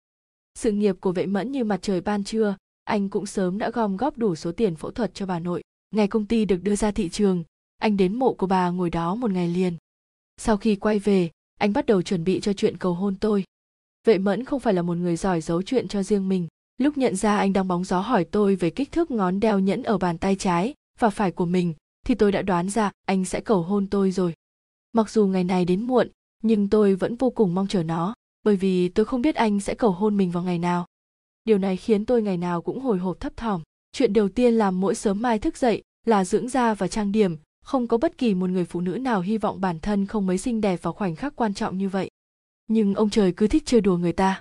Sự 0.59 0.73
nghiệp 0.73 0.97
của 1.01 1.13
vệ 1.13 1.27
mẫn 1.27 1.53
như 1.53 1.65
mặt 1.65 1.83
trời 1.83 2.01
ban 2.01 2.25
trưa, 2.25 2.57
anh 2.85 3.09
cũng 3.09 3.27
sớm 3.27 3.59
đã 3.59 3.71
gom 3.71 3.97
góp 3.97 4.19
đủ 4.19 4.35
số 4.35 4.53
tiền 4.53 4.77
phẫu 4.77 4.91
thuật 4.91 5.15
cho 5.15 5.27
bà 5.27 5.39
nội. 5.39 5.63
Ngày 5.91 6.09
công 6.09 6.27
ty 6.27 6.45
được 6.45 6.63
đưa 6.63 6.77
ra 6.77 6.91
thị 6.91 7.09
trường, 7.09 7.45
anh 7.79 7.97
đến 7.97 8.19
mộ 8.19 8.35
của 8.35 8.47
bà 8.47 8.71
ngồi 8.71 8.91
đó 8.91 9.15
một 9.15 9.31
ngày 9.31 9.49
liền. 9.49 9.77
Sau 10.37 10.57
khi 10.57 10.77
quay 10.77 10.99
về, 10.99 11.31
anh 11.59 11.73
bắt 11.73 11.87
đầu 11.87 12.03
chuẩn 12.03 12.25
bị 12.25 12.41
cho 12.41 12.53
chuyện 12.53 12.77
cầu 12.77 12.95
hôn 12.95 13.15
tôi. 13.21 13.45
Vệ 14.07 14.19
mẫn 14.19 14.45
không 14.45 14.61
phải 14.61 14.75
là 14.75 14.83
một 14.83 14.97
người 14.97 15.17
giỏi 15.17 15.41
giấu 15.41 15.63
chuyện 15.63 15.89
cho 15.89 16.03
riêng 16.03 16.29
mình. 16.29 16.49
Lúc 16.79 16.99
nhận 16.99 17.17
ra 17.17 17.37
anh 17.37 17.53
đang 17.53 17.69
bóng 17.69 17.85
gió 17.85 18.01
hỏi 18.01 18.25
tôi 18.25 18.57
về 18.57 18.71
kích 18.71 18.93
thước 18.93 19.11
ngón 19.11 19.41
đeo 19.41 19.59
nhẫn 19.59 19.83
ở 19.83 19.99
bàn 19.99 20.19
tay 20.19 20.37
trái 20.37 20.75
và 20.99 21.11
phải 21.11 21.31
của 21.33 21.47
mình, 21.47 21.75
thì 22.07 22.15
tôi 22.15 22.33
đã 22.33 22.43
đoán 22.43 22.69
ra 22.71 22.91
anh 23.07 23.25
sẽ 23.25 23.41
cầu 23.41 23.63
hôn 23.63 23.87
tôi 23.87 24.11
rồi. 24.11 24.35
Mặc 24.93 25.11
dù 25.11 25.27
ngày 25.27 25.45
này 25.45 25.65
đến 25.65 25.83
muộn, 25.83 26.09
nhưng 26.45 26.69
tôi 26.69 26.95
vẫn 26.95 27.17
vô 27.17 27.31
cùng 27.31 27.55
mong 27.55 27.69
chờ 27.69 27.83
nó, 27.83 28.15
bởi 28.43 28.57
vì 28.57 28.89
tôi 28.89 29.07
không 29.07 29.23
biết 29.23 29.35
anh 29.35 29.61
sẽ 29.61 29.75
cầu 29.75 29.91
hôn 29.91 30.17
mình 30.17 30.31
vào 30.31 30.43
ngày 30.43 30.59
nào. 30.59 30.87
Điều 31.45 31.59
này 31.59 31.77
khiến 31.77 32.05
tôi 32.05 32.23
ngày 32.23 32.37
nào 32.37 32.63
cũng 32.63 32.81
hồi 32.81 32.99
hộp 32.99 33.21
thấp 33.21 33.37
thỏm. 33.37 33.63
Chuyện 33.93 34.13
đầu 34.13 34.29
tiên 34.29 34.55
làm 34.55 34.81
mỗi 34.81 34.95
sớm 34.95 35.23
mai 35.23 35.39
thức 35.39 35.57
dậy 35.57 35.83
là 36.07 36.25
dưỡng 36.25 36.49
da 36.49 36.75
và 36.75 36.89
trang 36.89 37.13
điểm. 37.13 37.37
Không 37.65 37.87
có 37.87 37.99
bất 37.99 38.19
kỳ 38.19 38.35
một 38.35 38.51
người 38.51 38.65
phụ 38.65 38.81
nữ 38.81 38.99
nào 38.99 39.21
hy 39.21 39.39
vọng 39.39 39.61
bản 39.61 39.81
thân 39.81 40.07
không 40.07 40.27
mấy 40.27 40.39
xinh 40.39 40.61
đẹp 40.61 40.83
vào 40.83 40.93
khoảnh 40.93 41.17
khắc 41.17 41.37
quan 41.37 41.55
trọng 41.55 41.79
như 41.79 41.89
vậy. 41.89 42.11
Nhưng 42.67 42.95
ông 42.95 43.11
trời 43.11 43.33
cứ 43.33 43.47
thích 43.47 43.63
chơi 43.67 43.81
đùa 43.81 43.97
người 43.97 44.13
ta. 44.13 44.41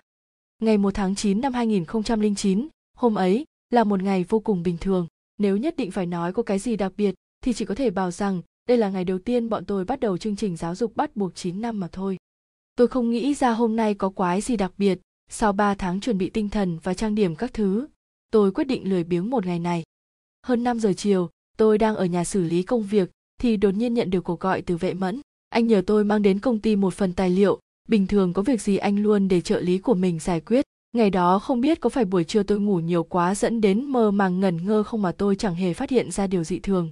Ngày 0.62 0.78
1 0.78 0.94
tháng 0.94 1.16
9 1.16 1.42
năm 1.42 1.54
2009, 1.54 2.68
hôm 2.98 3.16
ấy 3.16 3.46
là 3.70 3.84
một 3.84 4.04
ngày 4.04 4.26
vô 4.30 4.39
cùng 4.39 4.63
bình 4.63 4.78
thường. 4.78 5.08
Nếu 5.38 5.58
nhất 5.58 5.76
định 5.78 5.92
phải 5.92 6.06
nói 6.06 6.34
có 6.34 6.44
cái 6.44 6.60
gì 6.60 6.76
đặc 6.76 6.94
biệt 6.98 7.16
thì 7.42 7.54
chỉ 7.54 7.66
có 7.66 7.76
thể 7.76 7.89
bảo 7.89 8.12
rằng 8.12 8.42
đây 8.69 8.78
là 8.78 8.89
ngày 8.89 9.04
đầu 9.04 9.19
tiên 9.19 9.49
bọn 9.49 9.65
tôi 9.65 9.86
bắt 9.86 9.99
đầu 9.99 10.17
chương 10.17 10.36
trình 10.36 10.58
giáo 10.58 10.76
dục 10.76 10.95
bắt 10.95 11.15
buộc 11.15 11.36
9 11.36 11.62
năm 11.62 11.80
mà 11.80 11.88
thôi. 11.91 12.17
Tôi 12.76 12.88
không 12.88 13.10
nghĩ 13.10 13.34
ra 13.34 13.52
hôm 13.52 13.76
nay 13.76 13.93
có 13.93 14.10
quái 14.10 14.41
gì 14.41 14.58
đặc 14.58 14.71
biệt, 14.78 14.99
sau 15.30 15.54
3 15.54 15.76
tháng 15.76 15.99
chuẩn 15.99 16.17
bị 16.17 16.30
tinh 16.30 16.49
thần 16.49 16.80
và 16.84 16.93
trang 16.93 17.15
điểm 17.15 17.36
các 17.36 17.54
thứ, 17.54 17.88
tôi 18.32 18.52
quyết 18.52 18.63
định 18.63 18.89
lười 18.89 19.04
biếng 19.04 19.30
một 19.30 19.45
ngày 19.45 19.60
này. 19.60 19.84
Hơn 20.45 20.63
5 20.63 20.80
giờ 20.80 20.93
chiều, 20.97 21.30
tôi 21.58 21.78
đang 21.78 21.95
ở 21.95 22.06
nhà 22.06 22.23
xử 22.23 22.43
lý 22.43 22.63
công 22.63 22.84
việc 22.84 23.10
thì 23.41 23.58
đột 23.58 23.71
nhiên 23.71 23.93
nhận 23.93 24.10
được 24.10 24.23
cuộc 24.23 24.39
gọi 24.39 24.62
từ 24.62 24.78
vệ 24.78 24.93
mẫn. 24.93 25.21
Anh 25.49 25.67
nhờ 25.67 25.82
tôi 25.88 26.04
mang 26.04 26.21
đến 26.21 26.39
công 26.39 26.60
ty 26.60 26.76
một 26.76 26.93
phần 26.93 27.13
tài 27.13 27.30
liệu, 27.30 27.60
bình 27.88 28.08
thường 28.08 28.34
có 28.34 28.41
việc 28.41 28.62
gì 28.62 28.78
anh 28.78 29.04
luôn 29.04 29.28
để 29.28 29.41
trợ 29.41 29.60
lý 29.60 29.78
của 29.78 29.93
mình 29.93 30.19
giải 30.19 30.41
quyết. 30.41 30.65
Ngày 30.95 31.10
đó 31.10 31.39
không 31.39 31.62
biết 31.62 31.80
có 31.82 31.89
phải 31.89 32.06
buổi 32.06 32.23
trưa 32.23 32.43
tôi 32.43 32.60
ngủ 32.60 32.80
nhiều 32.80 33.04
quá 33.04 33.36
dẫn 33.36 33.62
đến 33.62 33.86
mơ 33.86 34.12
màng 34.12 34.39
ngẩn 34.39 34.65
ngơ 34.65 34.84
không 34.84 35.02
mà 35.02 35.12
tôi 35.12 35.36
chẳng 35.36 35.56
hề 35.56 35.73
phát 35.73 35.89
hiện 35.89 36.12
ra 36.12 36.28
điều 36.28 36.43
dị 36.43 36.60
thường. 36.60 36.91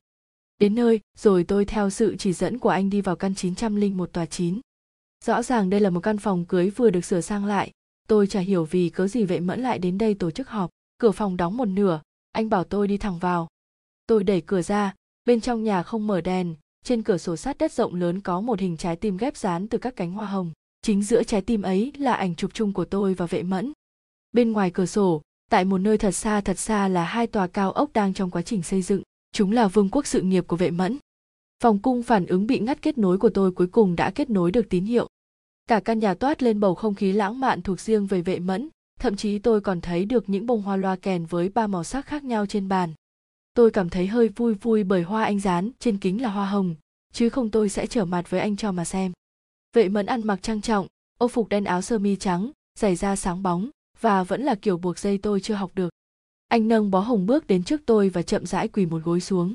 Đến 0.62 0.76
nơi, 0.76 1.00
rồi 1.18 1.44
tôi 1.44 1.66
theo 1.66 1.90
sự 1.90 2.16
chỉ 2.20 2.34
dẫn 2.34 2.60
của 2.60 2.70
anh 2.70 2.90
đi 2.90 3.02
vào 3.02 3.16
căn 3.16 3.36
901 3.36 4.14
tòa 4.14 4.26
9. 4.26 4.60
Rõ 5.26 5.44
ràng 5.44 5.70
đây 5.70 5.80
là 5.80 5.90
một 5.90 6.00
căn 6.00 6.18
phòng 6.18 6.46
cưới 6.46 6.70
vừa 6.70 6.90
được 6.90 7.06
sửa 7.06 7.22
sang 7.22 7.46
lại, 7.46 7.72
tôi 8.08 8.28
chả 8.28 8.40
hiểu 8.40 8.66
vì 8.66 8.90
cớ 8.90 9.08
gì 9.08 9.26
vệ 9.26 9.40
mẫn 9.40 9.62
lại 9.62 9.80
đến 9.80 9.98
đây 9.98 10.14
tổ 10.14 10.32
chức 10.32 10.50
họp. 10.50 10.70
Cửa 10.98 11.12
phòng 11.12 11.38
đóng 11.38 11.58
một 11.58 11.66
nửa 11.66 12.02
anh 12.32 12.50
bảo 12.50 12.64
tôi 12.64 12.88
đi 12.88 12.98
thẳng 12.98 13.20
vào. 13.20 13.48
Tôi 14.08 14.24
đẩy 14.24 14.42
cửa 14.42 14.62
ra 14.62 14.96
bên 15.26 15.42
trong 15.42 15.64
nhà 15.64 15.84
không 15.84 16.08
mở 16.08 16.22
đèn 16.22 16.56
trên 16.84 17.04
cửa 17.04 17.18
sổ 17.18 17.36
sát 17.36 17.58
đất 17.58 17.72
rộng 17.72 17.96
lớn 17.96 18.22
có 18.22 18.42
một 18.42 18.60
hình 18.60 18.78
trái 18.78 18.96
tim 18.96 19.18
ghép 19.18 19.38
dán 19.38 19.68
từ 19.68 19.78
các 19.78 19.96
cánh 19.96 20.12
hoa 20.12 20.26
hồng. 20.26 20.52
Chính 20.82 21.04
giữa 21.04 21.24
trái 21.24 21.42
tim 21.42 21.62
ấy 21.62 21.92
là 21.98 22.14
ảnh 22.14 22.36
chụp 22.36 22.52
chung 22.54 22.74
của 22.74 22.86
tôi 22.86 23.14
và 23.14 23.26
vệ 23.26 23.44
mẫn. 23.44 23.74
Bên 24.32 24.52
ngoài 24.52 24.72
cửa 24.72 24.86
sổ 24.86 25.22
tại 25.50 25.66
một 25.66 25.78
nơi 25.78 25.98
thật 25.98 26.12
xa 26.12 26.42
thật 26.42 26.60
xa 26.60 26.88
là 26.88 27.04
hai 27.04 27.28
tòa 27.28 27.48
cao 27.48 27.72
ốc 27.72 27.90
đang 27.94 28.14
trong 28.14 28.32
quá 28.32 28.42
trình 28.42 28.64
xây 28.64 28.82
dựng 28.82 29.02
chúng 29.32 29.52
là 29.52 29.68
vương 29.68 29.90
quốc 29.90 30.08
sự 30.08 30.22
nghiệp 30.22 30.48
của 30.48 30.56
vệ 30.56 30.72
mẫn. 30.72 30.98
Phòng 31.64 31.80
cung 31.80 32.04
phản 32.04 32.26
ứng 32.26 32.48
bị 32.48 32.60
ngắt 32.60 32.82
kết 32.82 32.98
nối 32.98 33.18
của 33.18 33.30
tôi 33.30 33.52
cuối 33.52 33.68
cùng 33.68 33.96
đã 33.96 34.12
kết 34.12 34.30
nối 34.30 34.52
được 34.52 34.70
tín 34.70 34.86
hiệu. 34.86 35.08
Cả 35.68 35.80
căn 35.80 36.00
nhà 36.00 36.14
toát 36.14 36.44
lên 36.44 36.60
bầu 36.60 36.76
không 36.76 36.96
khí 36.96 37.12
lãng 37.12 37.40
mạn 37.40 37.62
thuộc 37.62 37.80
riêng 37.80 38.08
về 38.08 38.22
vệ 38.22 38.40
mẫn, 38.40 38.70
thậm 39.00 39.16
chí 39.16 39.40
tôi 39.40 39.62
còn 39.62 39.82
thấy 39.82 40.06
được 40.06 40.30
những 40.30 40.46
bông 40.46 40.62
hoa 40.62 40.76
loa 40.76 40.96
kèn 40.96 41.26
với 41.26 41.50
ba 41.50 41.68
màu 41.68 41.84
sắc 41.84 42.06
khác 42.06 42.24
nhau 42.24 42.46
trên 42.46 42.68
bàn. 42.68 42.94
Tôi 43.54 43.72
cảm 43.72 43.90
thấy 43.90 44.08
hơi 44.08 44.30
vui 44.30 44.54
vui 44.54 44.84
bởi 44.84 45.04
hoa 45.04 45.24
anh 45.24 45.40
dán, 45.40 45.72
trên 45.80 45.98
kính 45.98 46.22
là 46.22 46.30
hoa 46.30 46.46
hồng, 46.46 46.76
chứ 47.14 47.30
không 47.30 47.50
tôi 47.50 47.70
sẽ 47.70 47.88
trở 47.88 48.06
mặt 48.06 48.30
với 48.30 48.40
anh 48.40 48.56
cho 48.56 48.72
mà 48.72 48.86
xem. 48.86 49.12
Vệ 49.74 49.90
mẫn 49.90 50.06
ăn 50.06 50.22
mặc 50.28 50.40
trang 50.42 50.62
trọng, 50.62 50.88
ô 51.18 51.28
phục 51.28 51.50
đen 51.50 51.64
áo 51.64 51.82
sơ 51.82 52.00
mi 52.00 52.16
trắng 52.16 52.52
giày 52.80 52.96
da 52.96 53.16
sáng 53.16 53.44
bóng, 53.44 53.70
và 54.02 54.24
vẫn 54.24 54.44
là 54.44 54.56
kiểu 54.56 54.78
buộc 54.78 55.00
dây 55.00 55.18
tôi 55.18 55.40
chưa 55.40 55.54
học 55.54 55.72
được 55.76 55.90
anh 56.52 56.68
nâng 56.68 56.92
bó 56.92 57.00
hồng 57.00 57.26
bước 57.26 57.48
đến 57.48 57.64
trước 57.64 57.82
tôi 57.86 58.10
và 58.10 58.22
chậm 58.22 58.46
rãi 58.46 58.68
quỳ 58.68 58.86
một 58.86 59.02
gối 59.04 59.22
xuống. 59.22 59.54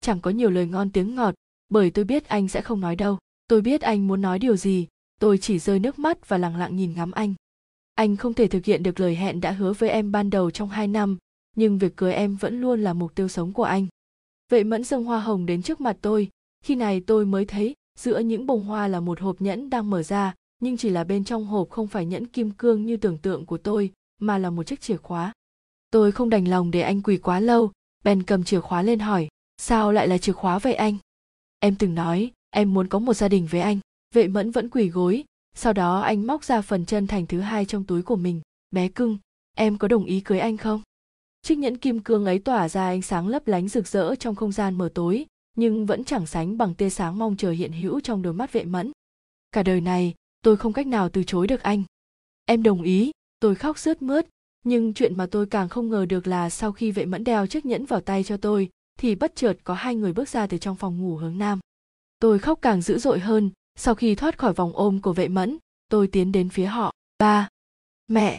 Chẳng 0.00 0.20
có 0.20 0.30
nhiều 0.30 0.50
lời 0.50 0.66
ngon 0.66 0.90
tiếng 0.90 1.14
ngọt, 1.14 1.34
bởi 1.68 1.90
tôi 1.90 2.04
biết 2.04 2.28
anh 2.28 2.48
sẽ 2.48 2.60
không 2.60 2.80
nói 2.80 2.96
đâu. 2.96 3.18
Tôi 3.48 3.60
biết 3.60 3.80
anh 3.80 4.08
muốn 4.08 4.20
nói 4.20 4.38
điều 4.38 4.56
gì. 4.56 4.86
Tôi 5.20 5.38
chỉ 5.38 5.58
rơi 5.58 5.78
nước 5.78 5.98
mắt 5.98 6.28
và 6.28 6.38
lặng 6.38 6.56
lặng 6.56 6.76
nhìn 6.76 6.94
ngắm 6.96 7.10
anh. 7.10 7.34
Anh 7.94 8.16
không 8.16 8.34
thể 8.34 8.48
thực 8.48 8.64
hiện 8.64 8.82
được 8.82 9.00
lời 9.00 9.16
hẹn 9.16 9.40
đã 9.40 9.52
hứa 9.52 9.72
với 9.72 9.90
em 9.90 10.12
ban 10.12 10.30
đầu 10.30 10.50
trong 10.50 10.68
hai 10.68 10.88
năm, 10.88 11.18
nhưng 11.56 11.78
việc 11.78 11.96
cưới 11.96 12.12
em 12.12 12.36
vẫn 12.36 12.60
luôn 12.60 12.80
là 12.80 12.92
mục 12.92 13.14
tiêu 13.14 13.28
sống 13.28 13.52
của 13.52 13.64
anh. 13.64 13.86
Vậy 14.50 14.64
mẫn 14.64 14.84
dâng 14.84 15.04
hoa 15.04 15.20
hồng 15.20 15.46
đến 15.46 15.62
trước 15.62 15.80
mặt 15.80 15.96
tôi. 16.00 16.28
Khi 16.64 16.74
này 16.74 17.00
tôi 17.00 17.26
mới 17.26 17.44
thấy, 17.44 17.74
giữa 17.98 18.18
những 18.18 18.46
bông 18.46 18.64
hoa 18.64 18.88
là 18.88 19.00
một 19.00 19.20
hộp 19.20 19.40
nhẫn 19.40 19.70
đang 19.70 19.90
mở 19.90 20.02
ra, 20.02 20.34
nhưng 20.60 20.76
chỉ 20.76 20.90
là 20.90 21.04
bên 21.04 21.24
trong 21.24 21.44
hộp 21.44 21.70
không 21.70 21.86
phải 21.86 22.06
nhẫn 22.06 22.26
kim 22.26 22.50
cương 22.50 22.86
như 22.86 22.96
tưởng 22.96 23.18
tượng 23.18 23.46
của 23.46 23.58
tôi, 23.58 23.92
mà 24.20 24.38
là 24.38 24.50
một 24.50 24.62
chiếc 24.62 24.80
chìa 24.80 24.96
khóa 24.96 25.32
tôi 25.90 26.12
không 26.12 26.30
đành 26.30 26.48
lòng 26.48 26.70
để 26.70 26.80
anh 26.80 27.02
quỳ 27.02 27.16
quá 27.16 27.40
lâu. 27.40 27.72
Bèn 28.04 28.22
cầm 28.22 28.44
chìa 28.44 28.60
khóa 28.60 28.82
lên 28.82 28.98
hỏi, 28.98 29.28
sao 29.56 29.92
lại 29.92 30.08
là 30.08 30.18
chìa 30.18 30.32
khóa 30.32 30.58
vậy 30.58 30.74
anh? 30.74 30.96
Em 31.58 31.74
từng 31.78 31.94
nói, 31.94 32.30
em 32.50 32.74
muốn 32.74 32.88
có 32.88 32.98
một 32.98 33.14
gia 33.14 33.28
đình 33.28 33.46
với 33.50 33.60
anh. 33.60 33.78
Vệ 34.14 34.28
mẫn 34.28 34.50
vẫn 34.50 34.70
quỳ 34.70 34.88
gối. 34.88 35.24
Sau 35.54 35.72
đó 35.72 36.00
anh 36.00 36.26
móc 36.26 36.44
ra 36.44 36.60
phần 36.60 36.86
chân 36.86 37.06
thành 37.06 37.26
thứ 37.26 37.40
hai 37.40 37.64
trong 37.64 37.84
túi 37.84 38.02
của 38.02 38.16
mình. 38.16 38.40
Bé 38.70 38.88
cưng, 38.88 39.18
em 39.54 39.78
có 39.78 39.88
đồng 39.88 40.04
ý 40.04 40.20
cưới 40.20 40.38
anh 40.38 40.56
không? 40.56 40.82
Chiếc 41.42 41.58
nhẫn 41.58 41.76
kim 41.76 42.00
cương 42.00 42.24
ấy 42.24 42.38
tỏa 42.38 42.68
ra 42.68 42.86
ánh 42.86 43.02
sáng 43.02 43.28
lấp 43.28 43.48
lánh 43.48 43.68
rực 43.68 43.86
rỡ 43.86 44.14
trong 44.14 44.34
không 44.34 44.52
gian 44.52 44.78
mờ 44.78 44.88
tối, 44.94 45.26
nhưng 45.56 45.86
vẫn 45.86 46.04
chẳng 46.04 46.26
sánh 46.26 46.58
bằng 46.58 46.74
tia 46.74 46.90
sáng 46.90 47.18
mong 47.18 47.36
chờ 47.36 47.50
hiện 47.50 47.72
hữu 47.72 48.00
trong 48.00 48.22
đôi 48.22 48.32
mắt 48.32 48.52
vệ 48.52 48.64
mẫn. 48.64 48.92
Cả 49.52 49.62
đời 49.62 49.80
này, 49.80 50.14
tôi 50.42 50.56
không 50.56 50.72
cách 50.72 50.86
nào 50.86 51.08
từ 51.08 51.24
chối 51.24 51.46
được 51.46 51.62
anh. 51.62 51.82
Em 52.44 52.62
đồng 52.62 52.82
ý, 52.82 53.10
tôi 53.40 53.54
khóc 53.54 53.78
sướt 53.78 54.02
mướt 54.02 54.26
nhưng 54.64 54.94
chuyện 54.94 55.16
mà 55.16 55.26
tôi 55.30 55.46
càng 55.46 55.68
không 55.68 55.90
ngờ 55.90 56.06
được 56.06 56.26
là 56.26 56.50
sau 56.50 56.72
khi 56.72 56.92
vệ 56.92 57.04
mẫn 57.04 57.24
đeo 57.24 57.46
chiếc 57.46 57.66
nhẫn 57.66 57.84
vào 57.84 58.00
tay 58.00 58.24
cho 58.24 58.36
tôi, 58.36 58.68
thì 58.98 59.14
bất 59.14 59.36
chợt 59.36 59.58
có 59.64 59.74
hai 59.74 59.94
người 59.94 60.12
bước 60.12 60.28
ra 60.28 60.46
từ 60.46 60.58
trong 60.58 60.76
phòng 60.76 61.00
ngủ 61.00 61.16
hướng 61.16 61.38
nam. 61.38 61.60
Tôi 62.18 62.38
khóc 62.38 62.58
càng 62.62 62.82
dữ 62.82 62.98
dội 62.98 63.18
hơn, 63.18 63.50
sau 63.76 63.94
khi 63.94 64.14
thoát 64.14 64.38
khỏi 64.38 64.52
vòng 64.52 64.72
ôm 64.74 65.00
của 65.00 65.12
vệ 65.12 65.28
mẫn, 65.28 65.58
tôi 65.88 66.06
tiến 66.06 66.32
đến 66.32 66.48
phía 66.48 66.66
họ. 66.66 66.92
Ba. 67.18 67.48
Mẹ. 68.08 68.38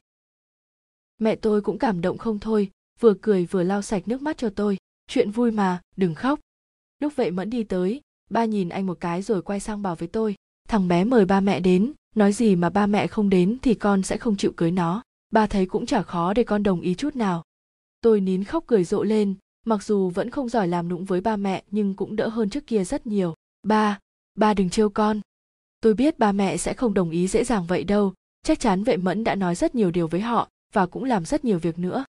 Mẹ 1.18 1.36
tôi 1.36 1.62
cũng 1.62 1.80
cảm 1.80 2.02
động 2.02 2.18
không 2.18 2.40
thôi, 2.40 2.72
vừa 3.00 3.14
cười 3.22 3.46
vừa 3.46 3.64
lau 3.64 3.82
sạch 3.82 4.08
nước 4.08 4.22
mắt 4.22 4.38
cho 4.38 4.50
tôi. 4.50 4.78
Chuyện 5.08 5.32
vui 5.32 5.52
mà, 5.52 5.82
đừng 5.96 6.16
khóc. 6.16 6.40
Lúc 7.00 7.16
vệ 7.16 7.32
mẫn 7.32 7.50
đi 7.50 7.64
tới, 7.64 8.02
ba 8.30 8.46
nhìn 8.46 8.70
anh 8.70 8.86
một 8.86 8.98
cái 9.00 9.22
rồi 9.22 9.42
quay 9.42 9.60
sang 9.60 9.82
bảo 9.82 9.96
với 9.96 10.08
tôi. 10.08 10.36
Thằng 10.68 10.88
bé 10.88 11.04
mời 11.04 11.26
ba 11.26 11.40
mẹ 11.40 11.60
đến, 11.60 11.94
nói 12.16 12.34
gì 12.34 12.56
mà 12.56 12.70
ba 12.70 12.88
mẹ 12.88 13.08
không 13.08 13.30
đến 13.30 13.58
thì 13.62 13.74
con 13.74 14.04
sẽ 14.04 14.18
không 14.18 14.38
chịu 14.38 14.52
cưới 14.58 14.72
nó 14.72 15.04
ba 15.30 15.48
thấy 15.48 15.66
cũng 15.66 15.86
chả 15.86 16.02
khó 16.02 16.34
để 16.34 16.44
con 16.44 16.64
đồng 16.64 16.82
ý 16.82 16.96
chút 16.96 17.16
nào. 17.16 17.44
Tôi 18.02 18.22
nín 18.22 18.44
khóc 18.44 18.64
cười 18.68 18.84
rộ 18.84 19.04
lên, 19.04 19.36
mặc 19.66 19.84
dù 19.84 20.10
vẫn 20.10 20.30
không 20.30 20.50
giỏi 20.50 20.68
làm 20.68 20.90
nũng 20.90 21.06
với 21.06 21.22
ba 21.22 21.36
mẹ, 21.36 21.64
nhưng 21.72 21.94
cũng 21.94 22.16
đỡ 22.16 22.28
hơn 22.28 22.50
trước 22.50 22.68
kia 22.68 22.84
rất 22.84 23.08
nhiều. 23.08 23.36
Ba 23.64 24.00
ba 24.36 24.54
đừng 24.54 24.70
trêu 24.70 24.90
con. 24.90 25.22
Tôi 25.82 25.94
biết 25.94 26.20
ba 26.20 26.32
mẹ 26.32 26.58
sẽ 26.58 26.74
không 26.74 26.94
đồng 26.94 27.10
ý 27.10 27.28
dễ 27.28 27.44
dàng 27.44 27.66
vậy 27.66 27.84
đâu, 27.84 28.14
chắc 28.44 28.60
chắn 28.60 28.84
vệ 28.84 28.98
mẫn 28.98 29.24
đã 29.24 29.36
nói 29.36 29.56
rất 29.56 29.76
nhiều 29.76 29.92
điều 29.92 30.08
với 30.08 30.22
họ 30.22 30.50
và 30.74 30.86
cũng 30.86 31.04
làm 31.04 31.26
rất 31.26 31.46
nhiều 31.46 31.60
việc 31.60 31.80
nữa. 31.80 32.06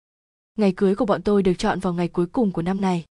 Ngày 0.57 0.73
cưới 0.77 0.95
của 0.95 1.07
bọn 1.07 1.23
tôi 1.23 1.43
được 1.43 1.55
chọn 1.59 1.81
vào 1.81 1.95
ngày 1.95 2.09
cuối 2.09 2.27
cùng 2.27 2.53
của 2.53 2.63
năm 2.63 2.81
này. 2.81 3.05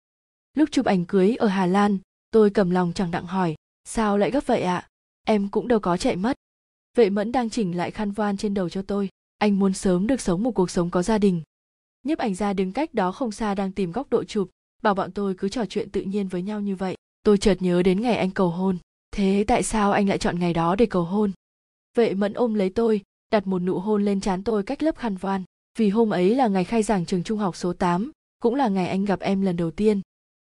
Lúc 0.54 0.70
chụp 0.72 0.86
ảnh 0.86 1.06
cưới 1.06 1.36
ở 1.36 1.48
hà 1.48 1.66
lan, 1.66 1.98
tôi 2.32 2.50
cầm 2.50 2.70
lòng 2.70 2.92
chẳng 2.96 3.12
đặng 3.12 3.26
hỏi, 3.26 3.56
sao 3.86 4.18
lại 4.18 4.32
gấp 4.32 4.48
vậy 4.48 4.62
ạ? 4.62 4.76
À? 4.76 4.88
em 5.26 5.50
cũng 5.50 5.68
đâu 5.68 5.80
có 5.80 5.98
chạy 5.98 6.16
mất. 6.16 6.38
Vệ 6.96 7.10
mẫn 7.10 7.32
đang 7.32 7.50
chỉnh 7.50 7.78
lại 7.78 7.92
khăn 7.92 8.12
voan 8.12 8.38
trên 8.38 8.54
đầu 8.54 8.70
cho 8.70 8.82
tôi 8.82 9.10
anh 9.40 9.60
muốn 9.60 9.74
sớm 9.74 10.08
được 10.08 10.22
sống 10.22 10.44
một 10.44 10.52
cuộc 10.52 10.72
sống 10.72 10.90
có 10.90 11.04
gia 11.04 11.18
đình. 11.18 11.42
Nhiếp 12.04 12.18
ảnh 12.18 12.36
gia 12.36 12.54
đứng 12.54 12.72
cách 12.72 12.94
đó 12.94 13.12
không 13.12 13.32
xa 13.32 13.56
đang 13.56 13.72
tìm 13.72 13.92
góc 13.92 14.10
độ 14.10 14.24
chụp 14.24 14.50
bảo 14.82 14.96
bọn 14.96 15.12
tôi 15.12 15.36
cứ 15.38 15.50
trò 15.50 15.66
chuyện 15.66 15.90
tự 15.90 16.02
nhiên 16.02 16.28
với 16.28 16.42
nhau 16.42 16.62
như 16.62 16.76
vậy. 16.76 16.96
Tôi 17.24 17.38
chợt 17.38 17.62
nhớ 17.62 17.84
đến 17.84 18.02
ngày 18.02 18.18
anh 18.18 18.32
cầu 18.32 18.50
hôn. 18.50 18.78
Thế 19.12 19.46
tại 19.48 19.64
sao 19.64 19.92
anh 19.92 20.10
lại 20.10 20.18
chọn 20.18 20.40
ngày 20.40 20.54
đó 20.54 20.76
để 20.76 20.86
cầu 20.86 21.04
hôn? 21.04 21.32
Vệ 21.98 22.14
mẫn 22.14 22.34
ôm 22.34 22.54
lấy 22.54 22.70
tôi 22.70 23.02
đặt 23.32 23.48
một 23.48 23.60
nụ 23.60 23.80
hôn 23.80 24.06
lên 24.06 24.22
trán 24.22 24.44
tôi 24.44 24.64
cách 24.64 24.84
lớp 24.84 24.98
khăn 24.98 25.16
voan. 25.16 25.44
Vì 25.78 25.90
hôm 25.90 26.10
ấy 26.10 26.36
là 26.36 26.48
ngày 26.48 26.64
khai 26.64 26.84
giảng 26.84 27.06
trường 27.06 27.24
trung 27.24 27.40
học 27.40 27.56
số 27.56 27.74
8, 27.74 28.12
cũng 28.40 28.56
là 28.56 28.68
ngày 28.68 28.88
anh 28.88 29.06
gặp 29.06 29.20
em 29.20 29.42
lần 29.42 29.56
đầu 29.56 29.72
tiên. 29.72 30.02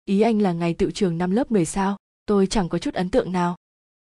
Ý 0.04 0.20
anh 0.20 0.42
là 0.42 0.52
ngày 0.52 0.74
tự 0.74 0.90
trường 0.94 1.18
năm 1.18 1.30
lớp 1.30 1.50
10 1.50 1.64
sao, 1.64 1.96
tôi 2.26 2.46
chẳng 2.46 2.68
có 2.68 2.78
chút 2.78 2.94
ấn 2.94 3.10
tượng 3.10 3.32
nào. 3.32 3.56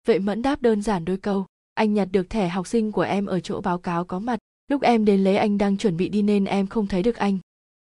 Vệ 0.08 0.20
mẫn 0.20 0.42
đáp 0.42 0.62
đơn 0.62 0.82
giản 0.82 1.06
đôi 1.06 1.18
câu, 1.18 1.46
anh 1.74 1.94
nhặt 1.94 2.08
được 2.12 2.30
thẻ 2.30 2.50
học 2.50 2.68
sinh 2.68 2.92
của 2.92 3.02
em 3.02 3.26
ở 3.26 3.40
chỗ 3.40 3.62
báo 3.62 3.78
cáo 3.78 4.06
có 4.06 4.20
mặt, 4.20 4.40
lúc 4.68 4.82
em 4.82 5.06
đến 5.06 5.24
lấy 5.24 5.38
anh 5.38 5.58
đang 5.58 5.78
chuẩn 5.78 5.98
bị 5.98 6.10
đi 6.10 6.22
nên 6.22 6.46
em 6.46 6.68
không 6.68 6.88
thấy 6.88 7.04
được 7.04 7.16
anh. 7.16 7.40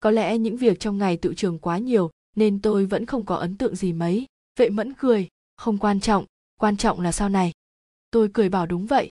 Có 0.01 0.11
lẽ 0.11 0.39
những 0.39 0.57
việc 0.57 0.81
trong 0.81 0.99
ngày 0.99 1.17
tự 1.17 1.35
trường 1.35 1.59
quá 1.59 1.79
nhiều 1.79 2.11
nên 2.37 2.61
tôi 2.61 2.87
vẫn 2.87 3.07
không 3.07 3.25
có 3.25 3.35
ấn 3.35 3.57
tượng 3.57 3.77
gì 3.77 3.93
mấy. 3.93 4.27
Vệ 4.59 4.69
mẫn 4.69 4.93
cười, 4.95 5.29
không 5.57 5.79
quan 5.79 6.01
trọng, 6.01 6.25
quan 6.61 6.77
trọng 6.77 7.01
là 7.01 7.13
sau 7.13 7.29
này. 7.29 7.53
Tôi 8.11 8.29
cười 8.33 8.49
bảo 8.49 8.67
đúng 8.67 8.87
vậy. 8.87 9.11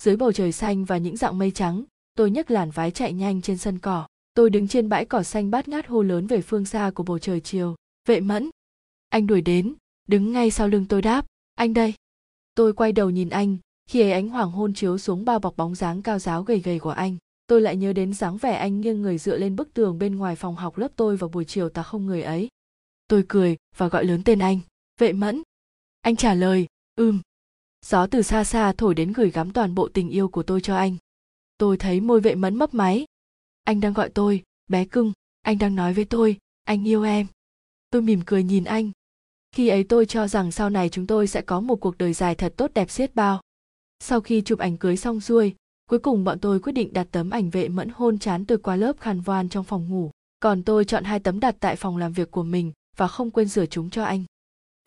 Dưới 0.00 0.16
bầu 0.16 0.32
trời 0.32 0.52
xanh 0.52 0.84
và 0.84 0.98
những 0.98 1.16
dạng 1.16 1.38
mây 1.38 1.50
trắng, 1.50 1.84
tôi 2.14 2.30
nhấc 2.30 2.50
làn 2.50 2.70
vái 2.70 2.90
chạy 2.90 3.12
nhanh 3.12 3.42
trên 3.42 3.58
sân 3.58 3.78
cỏ 3.78 4.06
tôi 4.34 4.50
đứng 4.50 4.68
trên 4.68 4.88
bãi 4.88 5.04
cỏ 5.04 5.22
xanh 5.22 5.50
bát 5.50 5.68
ngát 5.68 5.86
hô 5.86 6.02
lớn 6.02 6.26
về 6.26 6.40
phương 6.40 6.64
xa 6.64 6.90
của 6.94 7.02
bầu 7.02 7.18
trời 7.18 7.40
chiều 7.40 7.76
vệ 8.08 8.20
mẫn 8.20 8.50
anh 9.08 9.26
đuổi 9.26 9.40
đến 9.40 9.74
đứng 10.08 10.32
ngay 10.32 10.50
sau 10.50 10.68
lưng 10.68 10.86
tôi 10.88 11.02
đáp 11.02 11.26
anh 11.54 11.74
đây 11.74 11.94
tôi 12.54 12.72
quay 12.72 12.92
đầu 12.92 13.10
nhìn 13.10 13.28
anh 13.28 13.56
khi 13.86 14.00
ấy 14.00 14.12
ánh 14.12 14.28
hoàng 14.28 14.50
hôn 14.50 14.74
chiếu 14.74 14.98
xuống 14.98 15.24
bao 15.24 15.38
bọc 15.38 15.56
bóng 15.56 15.74
dáng 15.74 16.02
cao 16.02 16.18
giáo 16.18 16.42
gầy 16.42 16.60
gầy 16.60 16.78
của 16.78 16.90
anh, 16.90 17.16
tôi 17.46 17.60
lại 17.60 17.76
nhớ 17.76 17.92
đến 17.92 18.14
dáng 18.14 18.36
vẻ 18.36 18.56
anh 18.56 18.80
nghiêng 18.80 19.02
người 19.02 19.18
dựa 19.18 19.36
lên 19.36 19.56
bức 19.56 19.74
tường 19.74 19.98
bên 19.98 20.16
ngoài 20.16 20.36
phòng 20.36 20.56
học 20.56 20.78
lớp 20.78 20.88
tôi 20.96 21.16
vào 21.16 21.28
buổi 21.28 21.44
chiều 21.44 21.68
ta 21.68 21.82
không 21.82 22.06
người 22.06 22.22
ấy. 22.22 22.48
Tôi 23.08 23.24
cười 23.28 23.56
và 23.76 23.88
gọi 23.88 24.04
lớn 24.04 24.22
tên 24.24 24.38
anh, 24.38 24.60
vệ 25.00 25.12
mẫn. 25.12 25.42
Anh 26.00 26.16
trả 26.16 26.34
lời, 26.34 26.66
ừm. 26.96 27.20
Gió 27.86 28.06
từ 28.06 28.22
xa 28.22 28.44
xa 28.44 28.72
thổi 28.78 28.94
đến 28.94 29.12
gửi 29.12 29.30
gắm 29.30 29.52
toàn 29.52 29.74
bộ 29.74 29.88
tình 29.88 30.10
yêu 30.10 30.28
của 30.28 30.42
tôi 30.42 30.60
cho 30.60 30.76
anh. 30.76 30.96
Tôi 31.58 31.76
thấy 31.76 32.00
môi 32.00 32.20
vệ 32.20 32.34
mẫn 32.34 32.56
mấp 32.56 32.74
máy. 32.74 33.06
Anh 33.64 33.80
đang 33.80 33.92
gọi 33.92 34.10
tôi, 34.10 34.42
bé 34.68 34.84
cưng, 34.84 35.12
anh 35.42 35.58
đang 35.58 35.74
nói 35.74 35.92
với 35.92 36.04
tôi, 36.04 36.36
anh 36.64 36.88
yêu 36.88 37.02
em. 37.02 37.26
Tôi 37.90 38.02
mỉm 38.02 38.20
cười 38.26 38.42
nhìn 38.42 38.64
anh. 38.64 38.90
Khi 39.52 39.68
ấy 39.68 39.84
tôi 39.84 40.06
cho 40.06 40.28
rằng 40.28 40.52
sau 40.52 40.70
này 40.70 40.88
chúng 40.88 41.06
tôi 41.06 41.26
sẽ 41.26 41.40
có 41.40 41.60
một 41.60 41.76
cuộc 41.76 41.98
đời 41.98 42.12
dài 42.12 42.34
thật 42.34 42.54
tốt 42.56 42.70
đẹp 42.74 42.90
xiết 42.90 43.14
bao 43.14 43.40
sau 44.02 44.20
khi 44.20 44.42
chụp 44.42 44.58
ảnh 44.58 44.76
cưới 44.76 44.96
xong 44.96 45.20
xuôi 45.20 45.54
cuối 45.90 45.98
cùng 45.98 46.24
bọn 46.24 46.38
tôi 46.38 46.60
quyết 46.60 46.72
định 46.72 46.92
đặt 46.92 47.06
tấm 47.10 47.30
ảnh 47.30 47.50
vệ 47.50 47.68
mẫn 47.68 47.88
hôn 47.88 48.18
chán 48.18 48.44
tôi 48.44 48.58
qua 48.58 48.76
lớp 48.76 49.00
khăn 49.00 49.20
voan 49.20 49.48
trong 49.48 49.64
phòng 49.64 49.88
ngủ 49.88 50.10
còn 50.40 50.62
tôi 50.62 50.84
chọn 50.84 51.04
hai 51.04 51.20
tấm 51.20 51.40
đặt 51.40 51.56
tại 51.60 51.76
phòng 51.76 51.96
làm 51.96 52.12
việc 52.12 52.30
của 52.30 52.42
mình 52.42 52.72
và 52.96 53.08
không 53.08 53.30
quên 53.30 53.48
rửa 53.48 53.66
chúng 53.66 53.90
cho 53.90 54.04
anh 54.04 54.24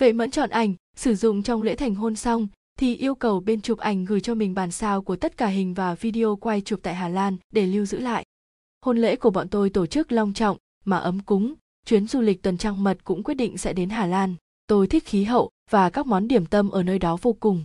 vệ 0.01 0.13
mẫn 0.13 0.31
chọn 0.31 0.49
ảnh 0.49 0.73
sử 0.95 1.15
dụng 1.15 1.43
trong 1.43 1.61
lễ 1.61 1.75
thành 1.75 1.95
hôn 1.95 2.15
xong 2.15 2.47
thì 2.79 2.95
yêu 2.95 3.15
cầu 3.15 3.39
bên 3.39 3.61
chụp 3.61 3.79
ảnh 3.79 4.05
gửi 4.05 4.21
cho 4.21 4.35
mình 4.35 4.53
bản 4.53 4.71
sao 4.71 5.01
của 5.01 5.15
tất 5.15 5.37
cả 5.37 5.47
hình 5.47 5.73
và 5.73 5.95
video 5.95 6.35
quay 6.35 6.61
chụp 6.61 6.79
tại 6.83 6.95
Hà 6.95 7.07
Lan 7.07 7.37
để 7.51 7.65
lưu 7.65 7.85
giữ 7.85 7.99
lại. 7.99 8.25
Hôn 8.85 8.97
lễ 8.97 9.15
của 9.15 9.29
bọn 9.29 9.47
tôi 9.49 9.69
tổ 9.69 9.85
chức 9.85 10.11
long 10.11 10.33
trọng 10.33 10.57
mà 10.85 10.97
ấm 10.97 11.19
cúng, 11.19 11.53
chuyến 11.85 12.07
du 12.07 12.21
lịch 12.21 12.41
tuần 12.41 12.57
trăng 12.57 12.83
mật 12.83 12.97
cũng 13.03 13.23
quyết 13.23 13.33
định 13.33 13.57
sẽ 13.57 13.73
đến 13.73 13.89
Hà 13.89 14.05
Lan. 14.05 14.35
Tôi 14.67 14.87
thích 14.87 15.05
khí 15.05 15.23
hậu 15.23 15.49
và 15.71 15.89
các 15.89 16.07
món 16.07 16.27
điểm 16.27 16.45
tâm 16.45 16.69
ở 16.69 16.83
nơi 16.83 16.99
đó 16.99 17.17
vô 17.21 17.33
cùng. 17.33 17.63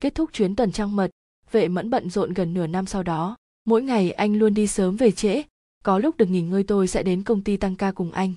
Kết 0.00 0.14
thúc 0.14 0.30
chuyến 0.32 0.56
tuần 0.56 0.72
trăng 0.72 0.96
mật, 0.96 1.10
vệ 1.50 1.68
mẫn 1.68 1.90
bận 1.90 2.10
rộn 2.10 2.32
gần 2.32 2.54
nửa 2.54 2.66
năm 2.66 2.86
sau 2.86 3.02
đó. 3.02 3.36
Mỗi 3.64 3.82
ngày 3.82 4.10
anh 4.10 4.36
luôn 4.36 4.54
đi 4.54 4.66
sớm 4.66 4.96
về 4.96 5.10
trễ, 5.10 5.42
có 5.84 5.98
lúc 5.98 6.16
được 6.16 6.26
nghỉ 6.26 6.42
ngơi 6.42 6.62
tôi 6.62 6.86
sẽ 6.86 7.02
đến 7.02 7.22
công 7.22 7.44
ty 7.44 7.56
tăng 7.56 7.76
ca 7.76 7.92
cùng 7.92 8.12
anh. 8.12 8.34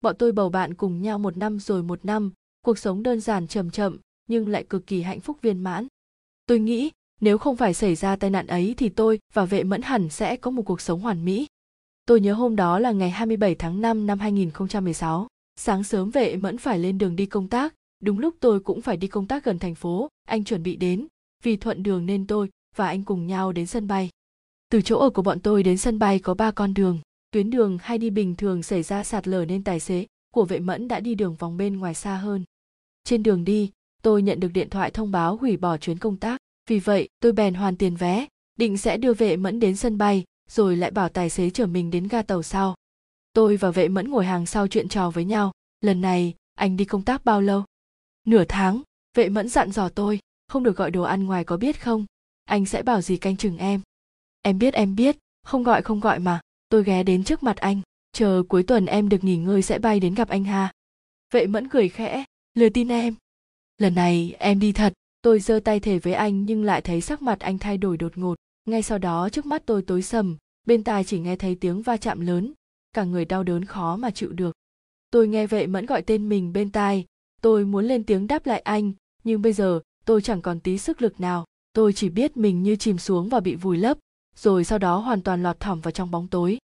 Bọn 0.00 0.16
tôi 0.18 0.32
bầu 0.32 0.48
bạn 0.48 0.74
cùng 0.74 1.02
nhau 1.02 1.18
một 1.18 1.36
năm 1.36 1.58
rồi 1.58 1.82
một 1.82 2.04
năm, 2.04 2.32
cuộc 2.64 2.78
sống 2.78 3.02
đơn 3.02 3.20
giản 3.20 3.46
chậm 3.46 3.70
chậm, 3.70 3.98
nhưng 4.28 4.48
lại 4.48 4.64
cực 4.64 4.86
kỳ 4.86 5.02
hạnh 5.02 5.20
phúc 5.20 5.38
viên 5.42 5.58
mãn. 5.58 5.86
Tôi 6.46 6.58
nghĩ 6.58 6.90
nếu 7.20 7.38
không 7.38 7.56
phải 7.56 7.74
xảy 7.74 7.94
ra 7.94 8.16
tai 8.16 8.30
nạn 8.30 8.46
ấy 8.46 8.74
thì 8.76 8.88
tôi 8.88 9.18
và 9.32 9.44
vệ 9.44 9.62
mẫn 9.62 9.82
hẳn 9.82 10.08
sẽ 10.08 10.36
có 10.36 10.50
một 10.50 10.62
cuộc 10.62 10.80
sống 10.80 11.00
hoàn 11.00 11.24
mỹ. 11.24 11.46
Tôi 12.06 12.20
nhớ 12.20 12.32
hôm 12.32 12.56
đó 12.56 12.78
là 12.78 12.92
ngày 12.92 13.10
27 13.10 13.54
tháng 13.54 13.80
5 13.80 14.06
năm 14.06 14.18
2016. 14.18 15.26
Sáng 15.56 15.84
sớm 15.84 16.10
vệ 16.10 16.36
mẫn 16.36 16.58
phải 16.58 16.78
lên 16.78 16.98
đường 16.98 17.16
đi 17.16 17.26
công 17.26 17.48
tác, 17.48 17.74
đúng 18.06 18.18
lúc 18.18 18.34
tôi 18.40 18.60
cũng 18.60 18.80
phải 18.80 18.96
đi 18.96 19.08
công 19.08 19.26
tác 19.26 19.44
gần 19.44 19.58
thành 19.58 19.74
phố, 19.74 20.08
anh 20.28 20.44
chuẩn 20.44 20.62
bị 20.62 20.76
đến, 20.76 21.06
vì 21.42 21.56
thuận 21.56 21.82
đường 21.82 22.06
nên 22.06 22.26
tôi 22.26 22.50
và 22.76 22.86
anh 22.86 23.04
cùng 23.04 23.26
nhau 23.26 23.52
đến 23.52 23.66
sân 23.66 23.88
bay. 23.88 24.10
Từ 24.70 24.80
chỗ 24.80 24.98
ở 24.98 25.10
của 25.10 25.22
bọn 25.22 25.40
tôi 25.40 25.62
đến 25.62 25.78
sân 25.78 25.98
bay 25.98 26.18
có 26.18 26.34
ba 26.34 26.50
con 26.50 26.74
đường, 26.74 27.00
tuyến 27.30 27.50
đường 27.50 27.78
hay 27.82 27.98
đi 27.98 28.10
bình 28.10 28.34
thường 28.34 28.62
xảy 28.62 28.82
ra 28.82 29.04
sạt 29.04 29.28
lở 29.28 29.44
nên 29.44 29.64
tài 29.64 29.80
xế 29.80 30.06
của 30.34 30.44
vệ 30.44 30.58
mẫn 30.58 30.88
đã 30.88 31.00
đi 31.00 31.14
đường 31.14 31.34
vòng 31.34 31.56
bên 31.56 31.78
ngoài 31.78 31.94
xa 31.94 32.16
hơn. 32.16 32.44
Trên 33.04 33.22
đường 33.22 33.44
đi, 33.44 33.70
tôi 34.02 34.22
nhận 34.22 34.40
được 34.40 34.52
điện 34.54 34.70
thoại 34.70 34.90
thông 34.90 35.10
báo 35.10 35.36
hủy 35.36 35.56
bỏ 35.56 35.76
chuyến 35.76 35.98
công 35.98 36.16
tác. 36.16 36.40
Vì 36.68 36.78
vậy 36.78 37.08
tôi 37.20 37.32
bèn 37.32 37.54
hoàn 37.54 37.76
tiền 37.76 37.96
vé 37.96 38.26
định 38.58 38.78
sẽ 38.78 38.96
đưa 38.96 39.14
vệ 39.14 39.36
mẫn 39.36 39.60
đến 39.60 39.76
sân 39.76 39.98
bay 39.98 40.24
rồi 40.48 40.76
lại 40.76 40.90
bảo 40.90 41.08
tài 41.08 41.30
xế 41.30 41.50
chở 41.50 41.66
mình 41.66 41.90
đến 41.90 42.08
ga 42.08 42.22
tàu 42.22 42.42
sau. 42.42 42.74
Tôi 43.32 43.56
và 43.56 43.70
vệ 43.70 43.88
mẫn 43.88 44.10
ngồi 44.10 44.24
hàng 44.24 44.46
sau 44.46 44.68
chuyện 44.68 44.88
trò 44.88 45.10
với 45.10 45.24
nhau. 45.24 45.52
Lần 45.80 46.00
này 46.00 46.34
anh 46.54 46.76
đi 46.76 46.84
công 46.84 47.02
tác 47.02 47.24
bao 47.24 47.40
lâu? 47.40 47.64
Nửa 48.26 48.44
tháng, 48.48 48.82
vệ 49.14 49.28
mẫn 49.28 49.48
dặn 49.48 49.72
dò 49.72 49.88
tôi, 49.88 50.20
không 50.48 50.62
được 50.62 50.76
gọi 50.76 50.90
đồ 50.90 51.02
ăn 51.02 51.24
ngoài 51.24 51.44
có 51.44 51.56
biết 51.56 51.82
không? 51.82 52.06
Anh 52.44 52.66
sẽ 52.66 52.82
bảo 52.82 53.00
gì 53.00 53.16
canh 53.16 53.36
chừng 53.36 53.58
em? 53.58 53.80
Em 54.42 54.58
biết 54.58 54.74
em 54.74 54.96
biết, 54.96 55.16
không 55.42 55.62
gọi 55.62 55.82
không 55.82 56.00
gọi 56.00 56.18
mà, 56.18 56.40
tôi 56.68 56.84
ghé 56.84 57.02
đến 57.02 57.24
trước 57.24 57.42
mặt 57.42 57.56
anh, 57.56 57.80
chờ 58.12 58.42
cuối 58.48 58.62
tuần 58.62 58.86
em 58.86 59.08
được 59.08 59.24
nghỉ 59.24 59.36
ngơi 59.36 59.62
sẽ 59.62 59.78
bay 59.78 60.00
đến 60.00 60.14
gặp 60.14 60.28
anh 60.28 60.44
ha. 60.44 60.72
Vệ 61.32 61.46
mẫn 61.46 61.68
cười 61.68 61.88
khẽ, 61.88 62.24
lừa 62.54 62.68
tin 62.68 62.88
em. 62.88 63.14
Lần 63.78 63.94
này 63.94 64.34
em 64.38 64.60
đi 64.60 64.72
thật, 64.72 64.92
tôi 65.22 65.40
giơ 65.40 65.60
tay 65.64 65.80
thề 65.80 65.98
với 65.98 66.12
anh 66.12 66.44
nhưng 66.44 66.64
lại 66.64 66.80
thấy 66.80 67.00
sắc 67.00 67.22
mặt 67.22 67.40
anh 67.40 67.58
thay 67.58 67.78
đổi 67.78 67.96
đột 67.96 68.18
ngột. 68.18 68.34
Ngay 68.64 68.82
sau 68.82 68.98
đó 68.98 69.28
trước 69.28 69.46
mắt 69.46 69.62
tôi 69.66 69.82
tối 69.82 70.02
sầm, 70.02 70.36
bên 70.66 70.84
tai 70.84 71.04
chỉ 71.04 71.18
nghe 71.18 71.36
thấy 71.36 71.54
tiếng 71.54 71.82
va 71.82 71.96
chạm 71.96 72.20
lớn, 72.20 72.52
cả 72.92 73.04
người 73.04 73.24
đau 73.24 73.42
đớn 73.42 73.64
khó 73.64 73.96
mà 73.96 74.10
chịu 74.10 74.32
được. 74.32 74.56
Tôi 75.10 75.28
nghe 75.28 75.46
vệ 75.46 75.66
mẫn 75.66 75.86
gọi 75.86 76.02
tên 76.02 76.28
mình 76.28 76.52
bên 76.52 76.70
tai 76.70 77.04
tôi 77.40 77.64
muốn 77.64 77.84
lên 77.84 78.04
tiếng 78.04 78.26
đáp 78.26 78.46
lại 78.46 78.60
anh, 78.60 78.92
nhưng 79.24 79.42
bây 79.42 79.52
giờ, 79.52 79.80
tôi 80.04 80.22
chẳng 80.22 80.42
còn 80.42 80.60
tí 80.60 80.78
sức 80.78 81.02
lực 81.02 81.20
nào. 81.20 81.44
Tôi 81.72 81.92
chỉ 81.92 82.08
biết 82.08 82.36
mình 82.36 82.62
như 82.62 82.76
chìm 82.76 82.98
xuống 82.98 83.28
và 83.28 83.40
bị 83.40 83.54
vùi 83.54 83.78
lấp, 83.78 83.98
rồi 84.36 84.64
sau 84.64 84.78
đó 84.78 84.98
hoàn 84.98 85.22
toàn 85.22 85.42
lọt 85.42 85.60
thỏm 85.60 85.80
vào 85.80 85.90
trong 85.90 86.10
bóng 86.10 86.28
tối. 86.28 86.58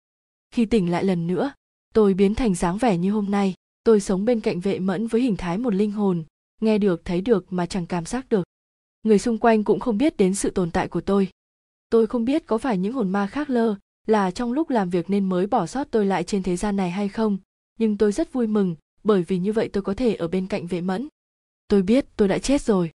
Khi 0.50 0.66
tỉnh 0.66 0.90
lại 0.90 1.04
lần 1.04 1.26
nữa, 1.26 1.52
tôi 1.94 2.14
biến 2.14 2.34
thành 2.34 2.54
dáng 2.54 2.78
vẻ 2.78 2.98
như 2.98 3.12
hôm 3.12 3.30
nay. 3.30 3.54
Tôi 3.84 4.00
sống 4.00 4.24
bên 4.24 4.40
cạnh 4.40 4.60
vệ 4.60 4.78
mẫn 4.78 5.06
với 5.06 5.20
hình 5.20 5.36
thái 5.36 5.58
một 5.58 5.74
linh 5.74 5.92
hồn, 5.92 6.24
nghe 6.60 6.78
được, 6.78 7.04
thấy 7.04 7.20
được 7.20 7.52
mà 7.52 7.66
chẳng 7.66 7.86
cảm 7.86 8.04
giác 8.04 8.28
được. 8.28 8.44
Người 9.02 9.18
xung 9.18 9.38
quanh 9.38 9.64
cũng 9.64 9.80
không 9.80 9.98
biết 9.98 10.16
đến 10.16 10.34
sự 10.34 10.50
tồn 10.50 10.70
tại 10.70 10.88
của 10.88 11.00
tôi. 11.00 11.28
Tôi 11.90 12.06
không 12.06 12.24
biết 12.24 12.46
có 12.46 12.58
phải 12.58 12.78
những 12.78 12.92
hồn 12.92 13.10
ma 13.10 13.26
khác 13.26 13.50
lơ, 13.50 13.74
là 14.06 14.30
trong 14.30 14.52
lúc 14.52 14.70
làm 14.70 14.90
việc 14.90 15.10
nên 15.10 15.28
mới 15.28 15.46
bỏ 15.46 15.66
sót 15.66 15.90
tôi 15.90 16.06
lại 16.06 16.24
trên 16.24 16.42
thế 16.42 16.56
gian 16.56 16.76
này 16.76 16.90
hay 16.90 17.08
không, 17.08 17.38
nhưng 17.78 17.96
tôi 17.96 18.12
rất 18.12 18.32
vui 18.32 18.46
mừng 18.46 18.76
bởi 19.04 19.22
vì 19.22 19.38
như 19.38 19.52
vậy 19.52 19.68
tôi 19.72 19.82
có 19.82 19.94
thể 19.94 20.14
ở 20.14 20.28
bên 20.28 20.46
cạnh 20.46 20.66
vệ 20.66 20.80
mẫn. 20.80 21.08
Tôi 21.68 21.82
biết 21.82 22.06
tôi 22.16 22.28
đã 22.28 22.38
chết 22.38 22.62
rồi. 22.62 22.90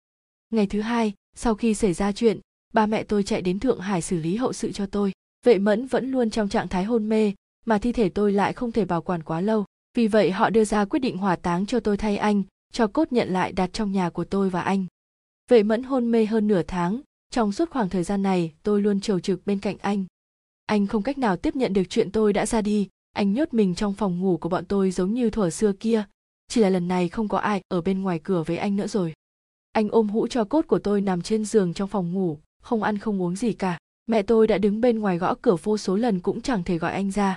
Ngày 0.50 0.66
thứ 0.66 0.80
hai, 0.80 1.14
sau 1.36 1.54
khi 1.54 1.74
xảy 1.74 1.92
ra 1.92 2.12
chuyện, 2.12 2.40
ba 2.72 2.86
mẹ 2.86 3.04
tôi 3.04 3.22
chạy 3.22 3.42
đến 3.42 3.60
thượng 3.60 3.80
hải 3.80 4.02
xử 4.02 4.18
lý 4.18 4.36
hậu 4.36 4.52
sự 4.52 4.72
cho 4.72 4.86
tôi. 4.86 5.12
Vệ 5.46 5.58
mẫn 5.58 5.86
vẫn 5.86 6.10
luôn 6.10 6.30
trong 6.30 6.48
trạng 6.48 6.68
thái 6.68 6.84
hôn 6.84 7.08
mê, 7.08 7.32
mà 7.66 7.78
thi 7.78 7.92
thể 7.92 8.08
tôi 8.08 8.32
lại 8.32 8.52
không 8.52 8.72
thể 8.72 8.84
bảo 8.84 9.02
quản 9.02 9.22
quá 9.22 9.40
lâu. 9.40 9.64
Vì 9.94 10.06
vậy 10.06 10.30
họ 10.30 10.50
đưa 10.50 10.64
ra 10.64 10.84
quyết 10.84 11.00
định 11.00 11.16
hỏa 11.16 11.36
táng 11.36 11.66
cho 11.66 11.80
tôi 11.80 11.96
thay 11.96 12.16
anh, 12.16 12.42
cho 12.72 12.86
cốt 12.86 13.12
nhận 13.12 13.28
lại 13.28 13.52
đặt 13.52 13.70
trong 13.72 13.92
nhà 13.92 14.10
của 14.10 14.24
tôi 14.24 14.50
và 14.50 14.60
anh. 14.60 14.86
Vệ 15.48 15.62
mẫn 15.62 15.82
hôn 15.82 16.10
mê 16.10 16.26
hơn 16.26 16.46
nửa 16.46 16.62
tháng, 16.62 17.00
trong 17.30 17.52
suốt 17.52 17.70
khoảng 17.70 17.88
thời 17.88 18.04
gian 18.04 18.22
này 18.22 18.52
tôi 18.62 18.82
luôn 18.82 19.00
trầu 19.00 19.20
trực 19.20 19.46
bên 19.46 19.60
cạnh 19.60 19.76
anh. 19.80 20.04
Anh 20.66 20.86
không 20.86 21.02
cách 21.02 21.18
nào 21.18 21.36
tiếp 21.36 21.56
nhận 21.56 21.72
được 21.72 21.82
chuyện 21.90 22.12
tôi 22.12 22.32
đã 22.32 22.46
ra 22.46 22.62
đi 22.62 22.88
anh 23.12 23.34
nhốt 23.34 23.54
mình 23.54 23.74
trong 23.74 23.94
phòng 23.94 24.20
ngủ 24.20 24.36
của 24.36 24.48
bọn 24.48 24.64
tôi 24.64 24.90
giống 24.90 25.14
như 25.14 25.30
thuở 25.30 25.50
xưa 25.50 25.72
kia. 25.72 26.04
Chỉ 26.48 26.60
là 26.60 26.70
lần 26.70 26.88
này 26.88 27.08
không 27.08 27.28
có 27.28 27.38
ai 27.38 27.60
ở 27.68 27.80
bên 27.80 28.02
ngoài 28.02 28.20
cửa 28.22 28.42
với 28.42 28.56
anh 28.56 28.76
nữa 28.76 28.86
rồi. 28.86 29.14
Anh 29.72 29.88
ôm 29.88 30.08
hũ 30.08 30.26
cho 30.26 30.44
cốt 30.44 30.66
của 30.66 30.78
tôi 30.78 31.00
nằm 31.00 31.22
trên 31.22 31.44
giường 31.44 31.74
trong 31.74 31.88
phòng 31.88 32.12
ngủ, 32.12 32.38
không 32.62 32.82
ăn 32.82 32.98
không 32.98 33.22
uống 33.22 33.36
gì 33.36 33.52
cả. 33.52 33.78
Mẹ 34.06 34.22
tôi 34.22 34.46
đã 34.46 34.58
đứng 34.58 34.80
bên 34.80 34.98
ngoài 34.98 35.18
gõ 35.18 35.34
cửa 35.42 35.56
vô 35.62 35.78
số 35.78 35.96
lần 35.96 36.20
cũng 36.20 36.40
chẳng 36.40 36.62
thể 36.62 36.78
gọi 36.78 36.92
anh 36.92 37.10
ra. 37.10 37.36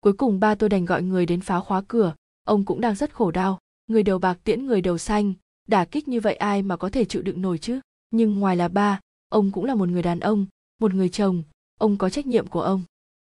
Cuối 0.00 0.12
cùng 0.12 0.40
ba 0.40 0.54
tôi 0.54 0.68
đành 0.68 0.84
gọi 0.84 1.02
người 1.02 1.26
đến 1.26 1.40
phá 1.40 1.60
khóa 1.60 1.82
cửa. 1.88 2.14
Ông 2.44 2.64
cũng 2.64 2.80
đang 2.80 2.94
rất 2.94 3.14
khổ 3.14 3.30
đau. 3.30 3.58
Người 3.86 4.02
đầu 4.02 4.18
bạc 4.18 4.38
tiễn 4.44 4.66
người 4.66 4.80
đầu 4.80 4.98
xanh. 4.98 5.34
Đả 5.68 5.84
kích 5.84 6.08
như 6.08 6.20
vậy 6.20 6.34
ai 6.34 6.62
mà 6.62 6.76
có 6.76 6.90
thể 6.90 7.04
chịu 7.04 7.22
đựng 7.22 7.42
nổi 7.42 7.58
chứ? 7.58 7.80
Nhưng 8.10 8.40
ngoài 8.40 8.56
là 8.56 8.68
ba, 8.68 9.00
ông 9.28 9.52
cũng 9.52 9.64
là 9.64 9.74
một 9.74 9.88
người 9.88 10.02
đàn 10.02 10.20
ông, 10.20 10.46
một 10.80 10.94
người 10.94 11.08
chồng. 11.08 11.42
Ông 11.78 11.96
có 11.96 12.10
trách 12.10 12.26
nhiệm 12.26 12.46
của 12.46 12.62
ông 12.62 12.82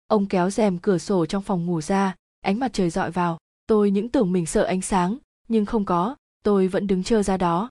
ông 0.10 0.26
kéo 0.26 0.50
rèm 0.50 0.78
cửa 0.78 0.98
sổ 0.98 1.26
trong 1.26 1.44
phòng 1.44 1.66
ngủ 1.66 1.82
ra, 1.82 2.16
ánh 2.42 2.60
mặt 2.60 2.74
trời 2.74 2.90
dọi 2.90 3.12
vào. 3.12 3.38
Tôi 3.68 3.92
những 3.92 4.10
tưởng 4.10 4.32
mình 4.32 4.46
sợ 4.46 4.64
ánh 4.64 4.82
sáng, 4.82 5.18
nhưng 5.48 5.66
không 5.66 5.86
có, 5.86 6.16
tôi 6.44 6.68
vẫn 6.68 6.88
đứng 6.88 7.04
chờ 7.04 7.24
ra 7.24 7.38
đó. 7.38 7.70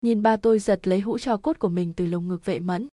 Nhìn 0.00 0.22
ba 0.22 0.36
tôi 0.36 0.58
giật 0.58 0.88
lấy 0.88 1.00
hũ 1.00 1.18
cho 1.18 1.36
cốt 1.36 1.58
của 1.58 1.68
mình 1.68 1.92
từ 1.96 2.06
lồng 2.06 2.28
ngực 2.28 2.44
vệ 2.44 2.58
mẫn. 2.60 2.88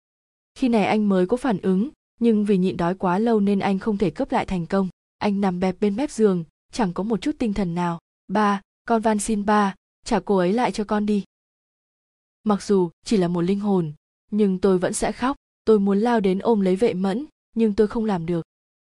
Khi 0.56 0.70
này 0.70 0.86
anh 0.86 1.10
mới 1.10 1.26
có 1.26 1.38
phản 1.38 1.58
ứng, 1.62 1.90
nhưng 2.20 2.46
vì 2.46 2.58
nhịn 2.58 2.78
đói 2.78 2.96
quá 2.96 3.20
lâu 3.20 3.40
nên 3.40 3.60
anh 3.60 3.80
không 3.80 3.98
thể 3.98 4.10
cướp 4.10 4.32
lại 4.32 4.46
thành 4.46 4.66
công. 4.66 4.90
Anh 5.18 5.42
nằm 5.42 5.60
bẹp 5.60 5.76
bên 5.80 5.96
mép 5.96 6.12
giường, 6.12 6.44
chẳng 6.72 6.94
có 6.94 7.04
một 7.04 7.22
chút 7.22 7.36
tinh 7.40 7.54
thần 7.54 7.76
nào. 7.76 8.00
Ba, 8.28 8.62
con 8.86 9.02
van 9.02 9.20
xin 9.20 9.46
ba, 9.46 9.76
trả 10.06 10.20
cô 10.20 10.38
ấy 10.38 10.54
lại 10.54 10.72
cho 10.72 10.84
con 10.84 11.06
đi. 11.06 11.24
Mặc 12.44 12.64
dù 12.64 12.90
chỉ 13.06 13.18
là 13.18 13.28
một 13.28 13.42
linh 13.42 13.60
hồn, 13.60 13.94
nhưng 14.32 14.60
tôi 14.60 14.78
vẫn 14.78 14.94
sẽ 14.94 15.12
khóc. 15.12 15.36
Tôi 15.66 15.80
muốn 15.80 16.00
lao 16.00 16.20
đến 16.20 16.40
ôm 16.40 16.62
lấy 16.62 16.76
vệ 16.76 16.94
mẫn, 16.94 17.26
nhưng 17.56 17.74
tôi 17.74 17.88
không 17.88 18.06
làm 18.06 18.26
được 18.26 18.46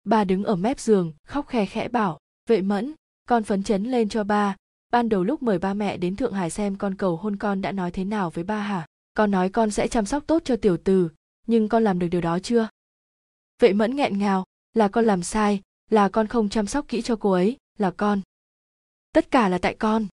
ba 0.04 0.24
đứng 0.24 0.44
ở 0.44 0.56
mép 0.56 0.80
giường, 0.80 1.12
khóc 1.24 1.46
khe 1.48 1.66
khẽ 1.66 1.88
bảo, 1.88 2.18
vệ 2.48 2.62
mẫn, 2.62 2.94
con 3.28 3.44
phấn 3.44 3.62
chấn 3.62 3.84
lên 3.84 4.08
cho 4.08 4.24
ba. 4.24 4.56
Ban 4.90 5.08
đầu 5.08 5.24
lúc 5.24 5.42
mời 5.42 5.58
ba 5.58 5.74
mẹ 5.74 5.96
đến 5.96 6.16
thượng 6.16 6.32
hải 6.32 6.50
xem 6.50 6.76
con 6.76 6.94
cầu 6.94 7.16
hôn 7.16 7.36
con 7.36 7.60
đã 7.62 7.72
nói 7.72 7.90
thế 7.90 8.04
nào 8.04 8.30
với 8.30 8.44
ba 8.44 8.58
hả? 8.58 8.86
Con 9.14 9.30
nói 9.30 9.48
con 9.48 9.70
sẽ 9.70 9.88
chăm 9.88 10.06
sóc 10.06 10.24
tốt 10.26 10.42
cho 10.44 10.56
tiểu 10.56 10.76
từ 10.84 11.08
nhưng 11.46 11.68
con 11.68 11.84
làm 11.84 11.98
được 11.98 12.08
điều 12.08 12.20
đó 12.20 12.38
chưa? 12.38 12.68
Vệ 13.58 13.72
mẫn 13.72 13.96
nghẹn 13.96 14.18
ngào, 14.18 14.44
là 14.74 14.88
con 14.88 15.04
làm 15.04 15.22
sai, 15.22 15.60
là 15.90 16.08
con 16.08 16.26
không 16.26 16.48
chăm 16.48 16.66
sóc 16.66 16.88
kỹ 16.88 17.02
cho 17.02 17.16
cô 17.16 17.32
ấy, 17.32 17.56
là 17.78 17.90
con. 17.90 18.20
Tất 19.12 19.30
cả 19.30 19.48
là 19.48 19.58
tại 19.58 19.76
con. 19.78 20.06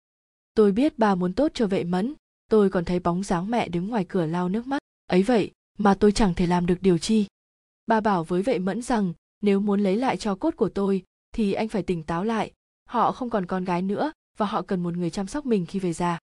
Tôi 0.55 0.73
biết 0.73 0.99
bà 0.99 1.15
muốn 1.15 1.33
tốt 1.33 1.51
cho 1.55 1.67
vệ 1.67 1.85
mẫn, 1.85 2.15
tôi 2.51 2.71
còn 2.71 2.85
thấy 2.85 3.01
bóng 3.01 3.23
dáng 3.23 3.51
mẹ 3.51 3.69
đứng 3.69 3.89
ngoài 3.89 4.05
cửa 4.09 4.27
lau 4.27 4.49
nước 4.49 4.67
mắt. 4.67 4.79
Ấy 5.07 5.23
vậy 5.23 5.51
mà 5.79 5.95
tôi 5.95 6.13
chẳng 6.13 6.35
thể 6.35 6.47
làm 6.47 6.67
được 6.67 6.79
điều 6.81 6.99
chi. 6.99 7.27
Bà 7.87 8.01
bảo 8.01 8.25
với 8.25 8.43
vệ 8.43 8.59
mẫn 8.59 8.83
rằng 8.83 9.13
nếu 9.41 9.61
muốn 9.61 9.81
lấy 9.81 9.97
lại 9.97 10.17
cho 10.17 10.35
cốt 10.35 10.57
của 10.57 10.69
tôi, 10.69 11.03
thì 11.35 11.53
anh 11.53 11.69
phải 11.69 11.83
tỉnh 11.83 12.03
táo 12.03 12.25
lại. 12.25 12.53
Họ 12.89 13.13
không 13.13 13.31
còn 13.31 13.47
con 13.47 13.65
gái 13.65 13.83
nữa, 13.83 14.13
và 14.39 14.47
họ 14.47 14.63
cần 14.63 14.83
một 14.83 14.97
người 14.97 15.11
chăm 15.11 15.27
sóc 15.27 15.47
mình 15.47 15.67
khi 15.67 15.79
về 15.79 15.93
già. 15.93 16.19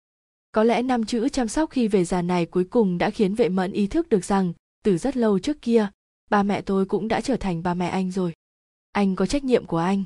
Có 0.53 0.65
lẽ 0.65 0.83
năm 0.83 1.05
chữ 1.05 1.29
chăm 1.29 1.49
sóc 1.49 1.71
khi 1.71 1.89
về 1.89 2.05
già 2.05 2.23
này 2.23 2.47
cuối 2.47 2.65
cùng 2.65 2.99
đã 2.99 3.11
khiến 3.11 3.35
vệ 3.35 3.49
mẫn 3.49 3.73
ý 3.73 3.87
thức 3.87 4.09
được 4.09 4.25
rằng, 4.25 4.53
từ 4.85 4.99
rất 4.99 5.17
lâu 5.17 5.39
trước 5.39 5.63
kia, 5.63 5.89
ba 6.31 6.43
mẹ 6.43 6.63
tôi 6.63 6.87
cũng 6.87 7.09
đã 7.09 7.21
trở 7.21 7.37
thành 7.37 7.63
ba 7.63 7.75
mẹ 7.75 7.89
anh 7.89 8.11
rồi. 8.11 8.33
Anh 8.93 9.17
có 9.17 9.27
trách 9.27 9.45
nhiệm 9.45 9.67
của 9.67 9.79
anh. 9.79 10.05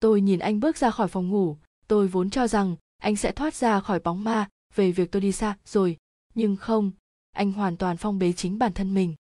Tôi 0.00 0.20
nhìn 0.20 0.38
anh 0.38 0.60
bước 0.60 0.76
ra 0.76 0.90
khỏi 0.90 1.08
phòng 1.08 1.28
ngủ, 1.28 1.56
tôi 1.88 2.08
vốn 2.08 2.30
cho 2.30 2.46
rằng 2.46 2.76
anh 2.98 3.16
sẽ 3.16 3.32
thoát 3.32 3.54
ra 3.54 3.80
khỏi 3.80 4.00
bóng 4.00 4.24
ma 4.24 4.48
về 4.74 4.92
việc 4.92 5.10
tôi 5.10 5.22
đi 5.22 5.32
xa 5.32 5.56
rồi. 5.64 5.96
Nhưng 6.34 6.56
không, 6.56 6.90
anh 7.32 7.52
hoàn 7.52 7.76
toàn 7.76 7.96
phong 7.96 8.18
bế 8.18 8.32
chính 8.32 8.58
bản 8.58 8.72
thân 8.72 8.94
mình. 8.94 9.14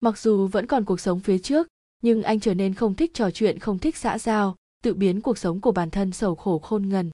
Mặc 0.00 0.18
dù 0.18 0.46
vẫn 0.46 0.66
còn 0.66 0.84
cuộc 0.84 1.00
sống 1.00 1.20
phía 1.20 1.38
trước 1.38 1.68
nhưng 2.04 2.22
anh 2.22 2.40
trở 2.40 2.54
nên 2.54 2.74
không 2.74 2.94
thích 2.94 3.14
trò 3.14 3.30
chuyện, 3.30 3.58
không 3.58 3.78
thích 3.78 3.96
xã 3.96 4.18
giao, 4.18 4.56
tự 4.82 4.94
biến 4.94 5.20
cuộc 5.20 5.38
sống 5.38 5.60
của 5.60 5.72
bản 5.72 5.90
thân 5.90 6.12
sầu 6.12 6.34
khổ 6.34 6.58
khôn 6.58 6.88
ngần. 6.88 7.10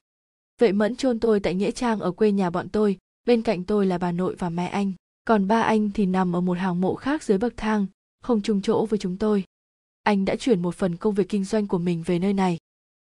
Vệ 0.61 0.71
mẫn 0.71 0.95
chôn 0.95 1.19
tôi 1.19 1.39
tại 1.39 1.55
nghĩa 1.55 1.71
trang 1.71 1.99
ở 1.99 2.11
quê 2.11 2.31
nhà 2.31 2.49
bọn 2.49 2.69
tôi, 2.69 2.97
bên 3.25 3.41
cạnh 3.41 3.63
tôi 3.63 3.85
là 3.85 3.97
bà 3.97 4.11
nội 4.11 4.35
và 4.39 4.49
mẹ 4.49 4.67
anh. 4.67 4.93
Còn 5.27 5.47
ba 5.47 5.61
anh 5.61 5.91
thì 5.93 6.05
nằm 6.05 6.35
ở 6.35 6.41
một 6.41 6.57
hàng 6.57 6.81
mộ 6.81 6.95
khác 6.95 7.23
dưới 7.23 7.37
bậc 7.37 7.53
thang, 7.57 7.85
không 8.23 8.41
chung 8.41 8.61
chỗ 8.61 8.85
với 8.85 8.99
chúng 8.99 9.17
tôi. 9.17 9.43
Anh 10.03 10.25
đã 10.25 10.35
chuyển 10.35 10.61
một 10.61 10.75
phần 10.75 10.95
công 10.95 11.13
việc 11.13 11.29
kinh 11.29 11.43
doanh 11.43 11.67
của 11.67 11.77
mình 11.77 12.03
về 12.05 12.19
nơi 12.19 12.33
này. 12.33 12.57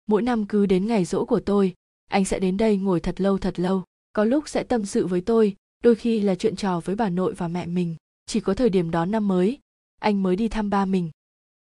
Mỗi 0.07 0.23
năm 0.23 0.47
cứ 0.47 0.67
đến 0.67 0.87
ngày 0.87 1.05
rỗ 1.05 1.25
của 1.25 1.41
tôi, 1.41 1.75
anh 2.11 2.25
sẽ 2.25 2.39
đến 2.39 2.57
đây 2.57 2.77
ngồi 2.77 3.01
thật 3.01 3.21
lâu 3.21 3.39
thật 3.39 3.61
lâu. 3.61 3.85
Có 4.13 4.25
lúc 4.25 4.49
sẽ 4.49 4.63
tâm 4.63 4.87
sự 4.87 5.07
với 5.07 5.21
tôi, 5.21 5.57
đôi 5.85 5.95
khi 5.95 6.21
là 6.21 6.35
chuyện 6.35 6.57
trò 6.57 6.81
với 6.81 6.97
bà 6.97 7.09
nội 7.09 7.35
và 7.35 7.49
mẹ 7.49 7.67
mình. 7.67 7.97
Chỉ 8.27 8.41
có 8.41 8.55
thời 8.55 8.71
điểm 8.71 8.91
đón 8.91 9.11
năm 9.11 9.29
mới, 9.29 9.59
anh 10.01 10.23
mới 10.23 10.37
đi 10.37 10.49
thăm 10.49 10.71
ba 10.71 10.85
mình 10.85 11.11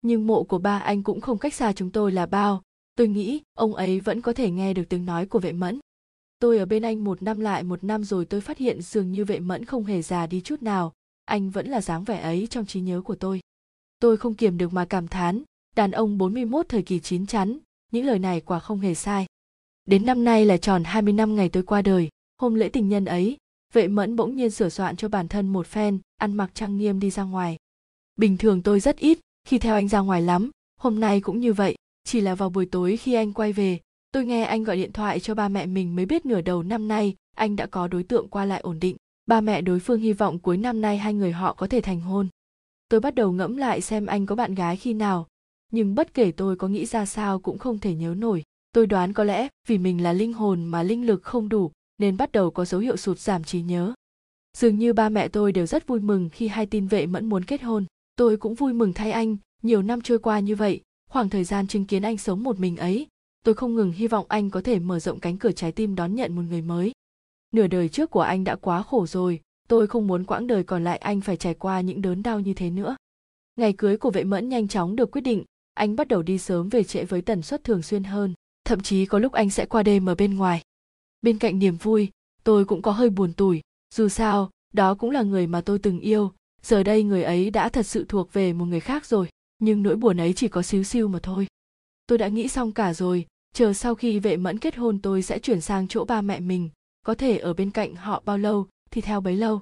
nhưng 0.01 0.27
mộ 0.27 0.43
của 0.43 0.57
ba 0.57 0.79
anh 0.79 1.03
cũng 1.03 1.21
không 1.21 1.37
cách 1.37 1.53
xa 1.53 1.73
chúng 1.73 1.91
tôi 1.91 2.11
là 2.11 2.25
bao. 2.25 2.61
Tôi 2.95 3.07
nghĩ, 3.07 3.41
ông 3.53 3.75
ấy 3.75 3.99
vẫn 3.99 4.21
có 4.21 4.33
thể 4.33 4.51
nghe 4.51 4.73
được 4.73 4.83
tiếng 4.89 5.05
nói 5.05 5.25
của 5.25 5.39
vệ 5.39 5.51
mẫn. 5.51 5.79
Tôi 6.39 6.57
ở 6.57 6.65
bên 6.65 6.83
anh 6.83 7.03
một 7.03 7.23
năm 7.23 7.39
lại 7.39 7.63
một 7.63 7.83
năm 7.83 8.03
rồi 8.03 8.25
tôi 8.25 8.41
phát 8.41 8.57
hiện 8.57 8.81
dường 8.81 9.11
như 9.11 9.25
vệ 9.25 9.39
mẫn 9.39 9.65
không 9.65 9.83
hề 9.83 10.01
già 10.01 10.27
đi 10.27 10.41
chút 10.41 10.61
nào. 10.63 10.93
Anh 11.25 11.49
vẫn 11.49 11.67
là 11.67 11.81
dáng 11.81 12.03
vẻ 12.03 12.21
ấy 12.21 12.47
trong 12.49 12.65
trí 12.65 12.81
nhớ 12.81 13.01
của 13.01 13.15
tôi. 13.15 13.39
Tôi 13.99 14.17
không 14.17 14.33
kiềm 14.33 14.57
được 14.57 14.73
mà 14.73 14.85
cảm 14.85 15.07
thán, 15.07 15.43
đàn 15.75 15.91
ông 15.91 16.17
41 16.17 16.69
thời 16.69 16.81
kỳ 16.81 16.99
chín 16.99 17.25
chắn, 17.25 17.57
những 17.91 18.05
lời 18.05 18.19
này 18.19 18.41
quả 18.41 18.59
không 18.59 18.79
hề 18.79 18.95
sai. 18.95 19.25
Đến 19.85 20.05
năm 20.05 20.23
nay 20.23 20.45
là 20.45 20.57
tròn 20.57 20.83
20 20.83 21.13
năm 21.13 21.35
ngày 21.35 21.49
tôi 21.49 21.63
qua 21.63 21.81
đời. 21.81 22.09
Hôm 22.37 22.55
lễ 22.55 22.69
tình 22.69 22.89
nhân 22.89 23.05
ấy, 23.05 23.37
vệ 23.73 23.87
mẫn 23.87 24.15
bỗng 24.15 24.35
nhiên 24.35 24.51
sửa 24.51 24.69
soạn 24.69 24.95
cho 24.95 25.09
bản 25.09 25.27
thân 25.27 25.47
một 25.47 25.67
phen, 25.67 25.99
ăn 26.17 26.33
mặc 26.33 26.51
trang 26.53 26.77
nghiêm 26.77 26.99
đi 26.99 27.09
ra 27.09 27.23
ngoài. 27.23 27.57
Bình 28.15 28.37
thường 28.37 28.61
tôi 28.61 28.79
rất 28.79 28.97
ít 28.97 29.19
khi 29.43 29.60
theo 29.60 29.75
anh 29.75 29.88
ra 29.88 29.99
ngoài 29.99 30.21
lắm, 30.21 30.51
hôm 30.80 30.99
nay 30.99 31.21
cũng 31.21 31.39
như 31.39 31.54
vậy, 31.54 31.75
chỉ 32.04 32.21
là 32.21 32.36
vào 32.36 32.49
buổi 32.49 32.65
tối 32.65 32.97
khi 32.97 33.13
anh 33.13 33.34
quay 33.34 33.54
về, 33.54 33.80
tôi 34.12 34.25
nghe 34.25 34.43
anh 34.43 34.63
gọi 34.63 34.77
điện 34.77 34.91
thoại 34.91 35.19
cho 35.19 35.36
ba 35.36 35.49
mẹ 35.49 35.65
mình 35.65 35.95
mới 35.95 36.06
biết 36.06 36.25
nửa 36.25 36.41
đầu 36.41 36.63
năm 36.63 36.88
nay 36.88 37.15
anh 37.36 37.56
đã 37.56 37.65
có 37.65 37.88
đối 37.88 38.04
tượng 38.04 38.27
qua 38.27 38.45
lại 38.45 38.62
ổn 38.62 38.80
định. 38.80 38.95
Ba 39.25 39.41
mẹ 39.41 39.62
đối 39.62 39.80
phương 39.80 39.99
hy 39.99 40.13
vọng 40.13 40.39
cuối 40.39 40.58
năm 40.58 40.82
nay 40.82 40.97
hai 40.97 41.13
người 41.13 41.32
họ 41.32 41.54
có 41.54 41.67
thể 41.67 41.82
thành 41.82 42.01
hôn. 42.01 42.27
Tôi 42.89 42.99
bắt 42.99 43.15
đầu 43.15 43.32
ngẫm 43.32 43.58
lại 43.58 43.82
xem 43.82 44.06
anh 44.06 44.25
có 44.25 44.36
bạn 44.36 44.56
gái 44.56 44.77
khi 44.77 44.93
nào, 44.93 45.27
nhưng 45.71 45.95
bất 45.95 46.13
kể 46.13 46.32
tôi 46.32 46.56
có 46.56 46.67
nghĩ 46.67 46.86
ra 46.86 47.06
sao 47.06 47.39
cũng 47.39 47.58
không 47.58 47.80
thể 47.80 47.95
nhớ 47.95 48.15
nổi. 48.17 48.43
Tôi 48.71 48.88
đoán 48.88 49.13
có 49.13 49.23
lẽ 49.23 49.47
vì 49.67 49.77
mình 49.77 50.04
là 50.04 50.13
linh 50.13 50.34
hồn 50.34 50.65
mà 50.65 50.84
linh 50.84 51.06
lực 51.06 51.23
không 51.23 51.49
đủ 51.49 51.71
nên 51.97 52.17
bắt 52.17 52.32
đầu 52.32 52.51
có 52.51 52.65
dấu 52.65 52.82
hiệu 52.82 52.97
sụt 52.97 53.19
giảm 53.19 53.43
trí 53.43 53.62
nhớ. 53.62 53.93
Dường 54.58 54.80
như 54.80 54.93
ba 54.93 55.10
mẹ 55.10 55.27
tôi 55.27 55.51
đều 55.51 55.65
rất 55.65 55.88
vui 55.88 55.99
mừng 55.99 56.30
khi 56.30 56.47
hai 56.47 56.65
tin 56.65 56.88
vệ 56.88 57.06
mẫn 57.06 57.25
muốn 57.25 57.45
kết 57.45 57.62
hôn 57.62 57.86
tôi 58.21 58.38
cũng 58.38 58.55
vui 58.55 58.73
mừng 58.73 58.93
thay 58.93 59.12
anh. 59.12 59.38
Nhiều 59.63 59.81
năm 59.81 60.01
trôi 60.01 60.19
qua 60.19 60.39
như 60.39 60.55
vậy, 60.55 60.81
khoảng 61.10 61.29
thời 61.29 61.43
gian 61.43 61.67
chứng 61.67 61.86
kiến 61.86 62.01
anh 62.01 62.17
sống 62.17 62.43
một 62.43 62.60
mình 62.60 62.77
ấy, 62.77 63.07
tôi 63.43 63.55
không 63.55 63.75
ngừng 63.75 63.91
hy 63.91 64.07
vọng 64.07 64.25
anh 64.29 64.49
có 64.49 64.62
thể 64.62 64.79
mở 64.79 64.99
rộng 64.99 65.19
cánh 65.19 65.38
cửa 65.38 65.51
trái 65.51 65.71
tim 65.71 65.95
đón 65.95 66.15
nhận 66.15 66.36
một 66.36 66.41
người 66.41 66.62
mới. 66.62 66.91
Nửa 67.53 67.67
đời 67.67 67.89
trước 67.89 68.10
của 68.10 68.21
anh 68.21 68.43
đã 68.43 68.55
quá 68.55 68.84
khổ 68.84 69.07
rồi, 69.07 69.41
tôi 69.67 69.88
không 69.88 70.07
muốn 70.07 70.23
quãng 70.23 70.47
đời 70.47 70.63
còn 70.63 70.84
lại 70.84 70.97
anh 70.97 71.21
phải 71.21 71.38
trải 71.38 71.53
qua 71.53 71.81
những 71.81 72.01
đớn 72.01 72.23
đau 72.23 72.39
như 72.39 72.53
thế 72.53 72.69
nữa. 72.69 72.95
Ngày 73.55 73.73
cưới 73.73 73.97
của 73.97 74.12
vệ 74.12 74.23
mẫn 74.23 74.49
nhanh 74.49 74.67
chóng 74.67 74.95
được 74.95 75.12
quyết 75.12 75.21
định, 75.21 75.43
anh 75.73 75.95
bắt 75.95 76.07
đầu 76.07 76.21
đi 76.21 76.38
sớm 76.38 76.69
về 76.69 76.84
trễ 76.84 77.03
với 77.03 77.21
tần 77.21 77.41
suất 77.41 77.63
thường 77.63 77.81
xuyên 77.81 78.03
hơn, 78.03 78.34
thậm 78.65 78.81
chí 78.81 79.05
có 79.05 79.19
lúc 79.19 79.31
anh 79.31 79.49
sẽ 79.49 79.65
qua 79.65 79.84
đêm 79.84 80.10
ở 80.10 80.15
bên 80.15 80.38
ngoài. 80.38 80.62
Bên 81.21 81.38
cạnh 81.38 81.60
niềm 81.60 81.77
vui, 81.77 82.10
tôi 82.43 82.65
cũng 82.65 82.81
có 82.81 82.91
hơi 82.91 83.10
buồn 83.10 83.34
tủi, 83.34 83.62
dù 83.93 84.10
sao, 84.10 84.49
đó 84.73 84.95
cũng 84.95 85.12
là 85.12 85.21
người 85.21 85.47
mà 85.47 85.62
tôi 85.62 85.79
từng 85.79 85.99
yêu 85.99 86.31
giờ 86.62 86.84
đây 86.84 87.04
người 87.04 87.24
ấy 87.24 87.50
đã 87.50 87.69
thật 87.69 87.86
sự 87.86 88.06
thuộc 88.10 88.34
về 88.34 88.54
một 88.54 88.65
người 88.65 88.80
khác 88.80 89.06
rồi, 89.06 89.30
nhưng 89.60 89.84
nỗi 89.84 89.95
buồn 89.95 90.17
ấy 90.17 90.34
chỉ 90.34 90.47
có 90.47 90.62
xíu 90.62 90.84
xiu 90.84 91.08
mà 91.08 91.19
thôi. 91.24 91.47
Tôi 92.08 92.17
đã 92.17 92.28
nghĩ 92.28 92.47
xong 92.47 92.71
cả 92.71 92.93
rồi, 92.93 93.26
chờ 93.54 93.74
sau 93.74 93.95
khi 93.95 94.19
vệ 94.19 94.38
mẫn 94.38 94.60
kết 94.60 94.76
hôn 94.76 95.00
tôi 95.00 95.21
sẽ 95.21 95.39
chuyển 95.39 95.62
sang 95.62 95.88
chỗ 95.88 96.06
ba 96.06 96.21
mẹ 96.21 96.39
mình, 96.39 96.69
có 97.06 97.15
thể 97.15 97.38
ở 97.38 97.54
bên 97.54 97.71
cạnh 97.71 97.95
họ 97.95 98.21
bao 98.26 98.38
lâu 98.38 98.67
thì 98.91 99.02
theo 99.02 99.21
bấy 99.21 99.36
lâu. 99.36 99.62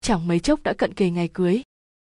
Chẳng 0.00 0.28
mấy 0.28 0.38
chốc 0.40 0.62
đã 0.62 0.72
cận 0.72 0.94
kề 0.94 1.10
ngày 1.10 1.28
cưới. 1.28 1.62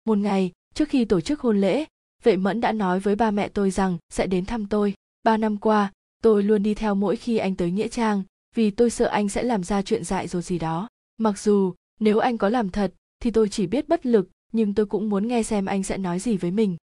Một 0.06 0.18
ngày, 0.18 0.52
trước 0.74 0.90
khi 0.90 1.06
tổ 1.06 1.22
chức 1.22 1.40
hôn 1.40 1.62
lễ, 1.62 1.86
vệ 2.24 2.38
mẫn 2.38 2.62
đã 2.62 2.72
nói 2.72 3.00
với 3.00 3.16
ba 3.16 3.32
mẹ 3.32 3.50
tôi 3.50 3.72
rằng 3.72 3.98
sẽ 4.10 4.28
đến 4.28 4.46
thăm 4.46 4.66
tôi. 4.66 4.94
Ba 5.24 5.38
năm 5.38 5.58
qua, 5.58 5.92
tôi 6.24 6.44
luôn 6.44 6.64
đi 6.64 6.74
theo 6.74 6.96
mỗi 6.96 7.16
khi 7.16 7.38
anh 7.38 7.56
tới 7.56 7.72
nghĩa 7.72 7.88
trang, 7.88 8.24
vì 8.56 8.72
tôi 8.72 8.90
sợ 8.90 9.06
anh 9.06 9.30
sẽ 9.30 9.44
làm 9.44 9.64
ra 9.64 9.82
chuyện 9.82 10.04
dại 10.04 10.28
rồi 10.28 10.42
gì 10.42 10.60
đó. 10.60 10.88
Mặc 11.18 11.40
dù, 11.40 11.74
nếu 12.00 12.20
anh 12.20 12.38
có 12.38 12.50
làm 12.50 12.70
thật 12.70 12.94
thì 13.26 13.32
tôi 13.32 13.50
chỉ 13.50 13.68
biết 13.68 13.88
bất 13.88 14.06
lực, 14.06 14.30
nhưng 14.52 14.74
tôi 14.74 14.86
cũng 14.86 15.10
muốn 15.10 15.28
nghe 15.28 15.44
xem 15.44 15.66
anh 15.66 15.84
sẽ 15.84 15.98
nói 15.98 16.20
gì 16.20 16.38
với 16.38 16.52
mình. 16.52 16.78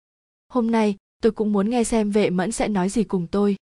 Hôm 0.48 0.70
nay, 0.70 0.96
tôi 1.22 1.32
cũng 1.32 1.52
muốn 1.52 1.70
nghe 1.70 1.84
xem 1.84 2.10
vệ 2.10 2.30
mẫn 2.30 2.52
sẽ 2.52 2.68
nói 2.68 2.88
gì 2.88 3.04
cùng 3.04 3.26
tôi. 3.26 3.56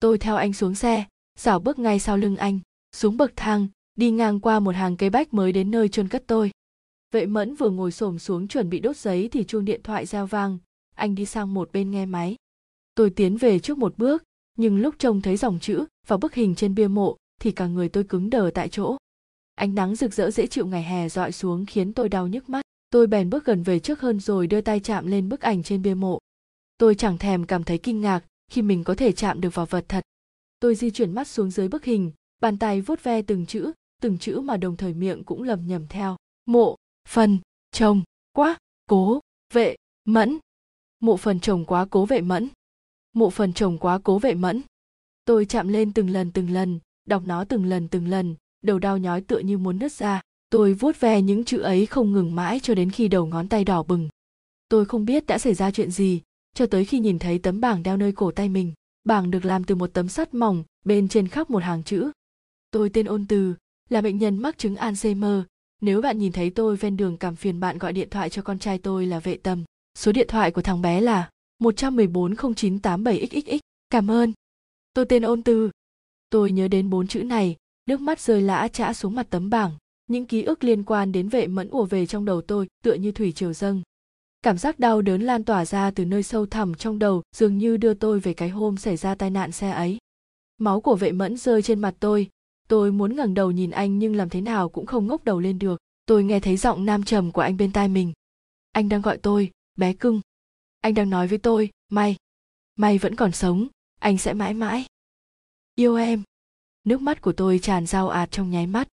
Tôi 0.00 0.18
theo 0.18 0.36
anh 0.36 0.52
xuống 0.52 0.74
xe 0.74 1.04
dảo 1.38 1.58
bước 1.58 1.78
ngay 1.78 1.98
sau 1.98 2.16
lưng 2.16 2.36
anh, 2.36 2.58
xuống 2.96 3.16
bậc 3.16 3.32
thang, 3.36 3.66
đi 3.94 4.10
ngang 4.10 4.40
qua 4.40 4.60
một 4.60 4.74
hàng 4.74 4.96
cây 4.96 5.10
bách 5.10 5.34
mới 5.34 5.52
đến 5.52 5.70
nơi 5.70 5.88
chôn 5.88 6.08
cất 6.08 6.24
tôi. 6.26 6.50
Vệ 7.12 7.26
mẫn 7.26 7.54
vừa 7.54 7.70
ngồi 7.70 7.92
xổm 7.92 8.18
xuống 8.18 8.48
chuẩn 8.48 8.70
bị 8.70 8.80
đốt 8.80 8.96
giấy 8.96 9.28
thì 9.28 9.44
chuông 9.44 9.64
điện 9.64 9.80
thoại 9.84 10.06
reo 10.06 10.26
vang, 10.26 10.58
anh 10.94 11.14
đi 11.14 11.26
sang 11.26 11.54
một 11.54 11.72
bên 11.72 11.90
nghe 11.90 12.06
máy. 12.06 12.36
Tôi 12.94 13.10
tiến 13.10 13.36
về 13.36 13.58
trước 13.58 13.78
một 13.78 13.98
bước, 13.98 14.22
nhưng 14.58 14.78
lúc 14.78 14.94
trông 14.98 15.20
thấy 15.20 15.36
dòng 15.36 15.58
chữ 15.60 15.84
và 16.06 16.16
bức 16.16 16.34
hình 16.34 16.54
trên 16.54 16.74
bia 16.74 16.88
mộ 16.88 17.16
thì 17.40 17.50
cả 17.50 17.66
người 17.66 17.88
tôi 17.88 18.04
cứng 18.04 18.30
đờ 18.30 18.50
tại 18.54 18.68
chỗ 18.68 18.96
ánh 19.62 19.74
nắng 19.74 19.94
rực 19.94 20.14
rỡ 20.14 20.30
dễ 20.30 20.46
chịu 20.46 20.66
ngày 20.66 20.82
hè 20.82 21.08
dọi 21.08 21.32
xuống 21.32 21.66
khiến 21.66 21.92
tôi 21.92 22.08
đau 22.08 22.28
nhức 22.28 22.48
mắt. 22.48 22.62
Tôi 22.90 23.06
bèn 23.06 23.30
bước 23.30 23.44
gần 23.44 23.62
về 23.62 23.78
trước 23.78 24.00
hơn 24.00 24.20
rồi 24.20 24.46
đưa 24.46 24.60
tay 24.60 24.80
chạm 24.80 25.06
lên 25.06 25.28
bức 25.28 25.40
ảnh 25.40 25.62
trên 25.62 25.82
bia 25.82 25.94
mộ. 25.94 26.18
Tôi 26.78 26.94
chẳng 26.94 27.18
thèm 27.18 27.46
cảm 27.46 27.64
thấy 27.64 27.78
kinh 27.78 28.00
ngạc 28.00 28.24
khi 28.50 28.62
mình 28.62 28.84
có 28.84 28.94
thể 28.94 29.12
chạm 29.12 29.40
được 29.40 29.54
vào 29.54 29.66
vật 29.66 29.84
thật. 29.88 30.04
Tôi 30.60 30.74
di 30.74 30.90
chuyển 30.90 31.12
mắt 31.12 31.28
xuống 31.28 31.50
dưới 31.50 31.68
bức 31.68 31.84
hình, 31.84 32.12
bàn 32.40 32.58
tay 32.58 32.80
vuốt 32.80 33.02
ve 33.02 33.22
từng 33.22 33.46
chữ 33.46 33.72
từng 34.02 34.18
chữ 34.18 34.40
mà 34.40 34.56
đồng 34.56 34.76
thời 34.76 34.94
miệng 34.94 35.24
cũng 35.24 35.42
lầm 35.42 35.66
nhầm 35.66 35.86
theo. 35.88 36.16
Mộ, 36.46 36.76
phần, 37.08 37.38
chồng, 37.72 38.02
quá, 38.32 38.56
cố, 38.86 39.20
vệ, 39.54 39.76
mẫn. 40.04 40.38
Mộ 41.00 41.16
phần 41.16 41.40
chồng 41.40 41.64
quá 41.64 41.86
cố 41.90 42.06
vệ 42.06 42.20
mẫn. 42.20 42.48
Mộ 43.12 43.30
phần 43.30 43.52
chồng 43.52 43.78
quá 43.78 43.98
cố 44.04 44.18
vệ 44.18 44.34
mẫn. 44.34 44.62
Tôi 45.24 45.44
chạm 45.44 45.68
lên 45.68 45.92
từng 45.92 46.10
lần 46.10 46.32
từng 46.32 46.50
lần, 46.50 46.78
đọc 47.04 47.22
nó 47.26 47.44
từng 47.44 47.64
lần 47.64 47.88
từng 47.88 48.08
lần 48.08 48.34
đầu 48.62 48.78
đau 48.78 48.98
nhói 48.98 49.20
tựa 49.20 49.38
như 49.38 49.58
muốn 49.58 49.78
nứt 49.78 49.92
ra. 49.92 50.20
Tôi 50.50 50.74
vuốt 50.74 51.00
ve 51.00 51.22
những 51.22 51.44
chữ 51.44 51.60
ấy 51.60 51.86
không 51.86 52.12
ngừng 52.12 52.34
mãi 52.34 52.60
cho 52.62 52.74
đến 52.74 52.90
khi 52.90 53.08
đầu 53.08 53.26
ngón 53.26 53.48
tay 53.48 53.64
đỏ 53.64 53.82
bừng. 53.82 54.08
Tôi 54.68 54.84
không 54.84 55.04
biết 55.04 55.26
đã 55.26 55.38
xảy 55.38 55.54
ra 55.54 55.70
chuyện 55.70 55.90
gì, 55.90 56.20
cho 56.54 56.66
tới 56.66 56.84
khi 56.84 56.98
nhìn 56.98 57.18
thấy 57.18 57.38
tấm 57.38 57.60
bảng 57.60 57.82
đeo 57.82 57.96
nơi 57.96 58.12
cổ 58.12 58.30
tay 58.30 58.48
mình. 58.48 58.72
Bảng 59.04 59.30
được 59.30 59.44
làm 59.44 59.64
từ 59.64 59.74
một 59.74 59.90
tấm 59.92 60.08
sắt 60.08 60.34
mỏng, 60.34 60.64
bên 60.84 61.08
trên 61.08 61.28
khắc 61.28 61.50
một 61.50 61.62
hàng 61.62 61.82
chữ. 61.82 62.10
Tôi 62.70 62.90
tên 62.90 63.06
ôn 63.06 63.26
từ, 63.26 63.54
là 63.88 64.00
bệnh 64.00 64.18
nhân 64.18 64.38
mắc 64.38 64.58
chứng 64.58 64.74
alzheimer. 64.74 65.42
Nếu 65.80 66.02
bạn 66.02 66.18
nhìn 66.18 66.32
thấy 66.32 66.50
tôi 66.50 66.76
ven 66.76 66.96
đường 66.96 67.16
cảm 67.16 67.36
phiền 67.36 67.60
bạn 67.60 67.78
gọi 67.78 67.92
điện 67.92 68.10
thoại 68.10 68.30
cho 68.30 68.42
con 68.42 68.58
trai 68.58 68.78
tôi 68.78 69.06
là 69.06 69.20
vệ 69.20 69.36
tầm 69.36 69.64
số 69.98 70.12
điện 70.12 70.26
thoại 70.28 70.50
của 70.50 70.62
thằng 70.62 70.82
bé 70.82 71.00
là 71.00 71.30
1140987xxx 71.62 73.58
cảm 73.90 74.10
ơn. 74.10 74.32
Tôi 74.94 75.04
tên 75.04 75.22
ôn 75.22 75.42
từ. 75.42 75.70
Tôi 76.30 76.52
nhớ 76.52 76.68
đến 76.68 76.90
bốn 76.90 77.06
chữ 77.06 77.22
này 77.22 77.56
nước 77.86 78.00
mắt 78.00 78.20
rơi 78.20 78.42
lã 78.42 78.68
chã 78.68 78.92
xuống 78.92 79.14
mặt 79.14 79.26
tấm 79.30 79.50
bảng. 79.50 79.72
Những 80.06 80.26
ký 80.26 80.42
ức 80.42 80.64
liên 80.64 80.84
quan 80.84 81.12
đến 81.12 81.28
vệ 81.28 81.46
mẫn 81.46 81.68
ùa 81.68 81.84
về 81.84 82.06
trong 82.06 82.24
đầu 82.24 82.42
tôi, 82.42 82.66
tựa 82.82 82.94
như 82.94 83.12
thủy 83.12 83.32
triều 83.32 83.52
dâng. 83.52 83.82
Cảm 84.42 84.58
giác 84.58 84.78
đau 84.78 85.02
đớn 85.02 85.22
lan 85.22 85.44
tỏa 85.44 85.64
ra 85.64 85.90
từ 85.90 86.04
nơi 86.04 86.22
sâu 86.22 86.46
thẳm 86.46 86.74
trong 86.74 86.98
đầu, 86.98 87.22
dường 87.36 87.58
như 87.58 87.76
đưa 87.76 87.94
tôi 87.94 88.20
về 88.20 88.34
cái 88.34 88.48
hôm 88.48 88.76
xảy 88.76 88.96
ra 88.96 89.14
tai 89.14 89.30
nạn 89.30 89.52
xe 89.52 89.70
ấy. 89.70 89.98
Máu 90.58 90.80
của 90.80 90.96
vệ 90.96 91.12
mẫn 91.12 91.36
rơi 91.36 91.62
trên 91.62 91.80
mặt 91.80 91.94
tôi. 92.00 92.28
Tôi 92.68 92.92
muốn 92.92 93.16
ngẩng 93.16 93.34
đầu 93.34 93.50
nhìn 93.50 93.70
anh 93.70 93.98
nhưng 93.98 94.16
làm 94.16 94.28
thế 94.28 94.40
nào 94.40 94.68
cũng 94.68 94.86
không 94.86 95.06
ngốc 95.06 95.24
đầu 95.24 95.40
lên 95.40 95.58
được. 95.58 95.80
Tôi 96.06 96.24
nghe 96.24 96.40
thấy 96.40 96.56
giọng 96.56 96.84
nam 96.84 97.02
trầm 97.02 97.32
của 97.32 97.40
anh 97.40 97.56
bên 97.56 97.72
tai 97.72 97.88
mình. 97.88 98.12
Anh 98.72 98.88
đang 98.88 99.02
gọi 99.02 99.18
tôi, 99.18 99.50
bé 99.76 99.92
cưng. 99.92 100.20
Anh 100.80 100.94
đang 100.94 101.10
nói 101.10 101.28
với 101.28 101.38
tôi, 101.38 101.70
may 101.88 102.16
may 102.76 102.98
vẫn 102.98 103.14
còn 103.14 103.32
sống. 103.32 103.68
Anh 104.00 104.18
sẽ 104.18 104.32
mãi 104.32 104.54
mãi. 104.54 104.84
Yêu 105.74 105.96
em 105.96 106.22
nước 106.84 107.02
mắt 107.02 107.20
của 107.20 107.32
tôi 107.32 107.58
tràn 107.58 107.86
rao 107.86 108.08
ạt 108.08 108.30
trong 108.30 108.50
nháy 108.50 108.66
mắt. 108.66 108.88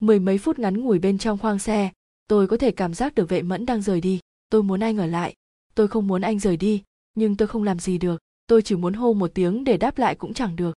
Mười 0.00 0.18
mấy 0.20 0.38
phút 0.38 0.58
ngắn 0.58 0.80
ngủi 0.80 0.98
bên 0.98 1.18
trong 1.18 1.38
khoang 1.38 1.58
xe, 1.58 1.92
tôi 2.28 2.46
có 2.46 2.56
thể 2.56 2.70
cảm 2.70 2.94
giác 2.94 3.14
được 3.14 3.28
vệ 3.28 3.42
mẫn 3.42 3.66
đang 3.66 3.82
rời 3.82 4.00
đi. 4.00 4.20
Tôi 4.50 4.62
muốn 4.62 4.80
anh 4.80 4.98
ở 4.98 5.06
lại. 5.06 5.34
Tôi 5.74 5.88
không 5.88 6.06
muốn 6.06 6.22
anh 6.22 6.38
rời 6.38 6.56
đi, 6.56 6.82
nhưng 7.14 7.36
tôi 7.36 7.48
không 7.48 7.62
làm 7.62 7.78
gì 7.78 7.98
được. 7.98 8.20
Tôi 8.46 8.62
chỉ 8.62 8.76
muốn 8.76 8.94
hô 8.94 9.12
một 9.12 9.30
tiếng 9.34 9.64
để 9.64 9.76
đáp 9.76 9.98
lại 9.98 10.14
cũng 10.14 10.34
chẳng 10.34 10.56
được. 10.56 10.76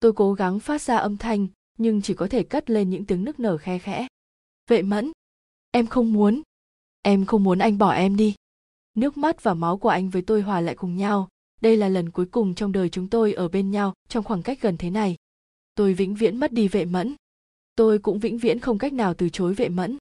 Tôi 0.00 0.12
cố 0.12 0.32
gắng 0.32 0.60
phát 0.60 0.82
ra 0.82 0.96
âm 0.96 1.16
thanh, 1.16 1.46
nhưng 1.78 2.02
chỉ 2.02 2.14
có 2.14 2.28
thể 2.28 2.42
cất 2.42 2.70
lên 2.70 2.90
những 2.90 3.04
tiếng 3.04 3.24
nức 3.24 3.40
nở 3.40 3.56
khe 3.58 3.78
khẽ. 3.78 4.06
Vệ 4.70 4.82
mẫn, 4.82 5.12
em 5.70 5.86
không 5.86 6.12
muốn. 6.12 6.42
Em 7.02 7.24
không 7.24 7.44
muốn 7.44 7.58
anh 7.58 7.78
bỏ 7.78 7.92
em 7.92 8.16
đi. 8.16 8.34
Nước 8.94 9.16
mắt 9.16 9.42
và 9.42 9.54
máu 9.54 9.78
của 9.78 9.88
anh 9.88 10.10
với 10.10 10.22
tôi 10.22 10.42
hòa 10.42 10.60
lại 10.60 10.74
cùng 10.74 10.96
nhau. 10.96 11.28
Đây 11.60 11.76
là 11.76 11.88
lần 11.88 12.10
cuối 12.10 12.26
cùng 12.26 12.54
trong 12.54 12.72
đời 12.72 12.88
chúng 12.88 13.08
tôi 13.08 13.32
ở 13.32 13.48
bên 13.48 13.70
nhau 13.70 13.94
trong 14.08 14.24
khoảng 14.24 14.42
cách 14.42 14.58
gần 14.60 14.76
thế 14.76 14.90
này 14.90 15.16
tôi 15.74 15.94
vĩnh 15.94 16.14
viễn 16.14 16.36
mất 16.36 16.52
đi 16.52 16.68
vệ 16.68 16.84
mẫn. 16.84 17.14
Tôi 17.76 17.98
cũng 17.98 18.18
vĩnh 18.18 18.38
viễn 18.38 18.58
không 18.58 18.78
cách 18.78 18.92
nào 18.92 19.14
từ 19.14 19.28
chối 19.28 19.54
vệ 19.54 19.68
mẫn. 19.68 19.98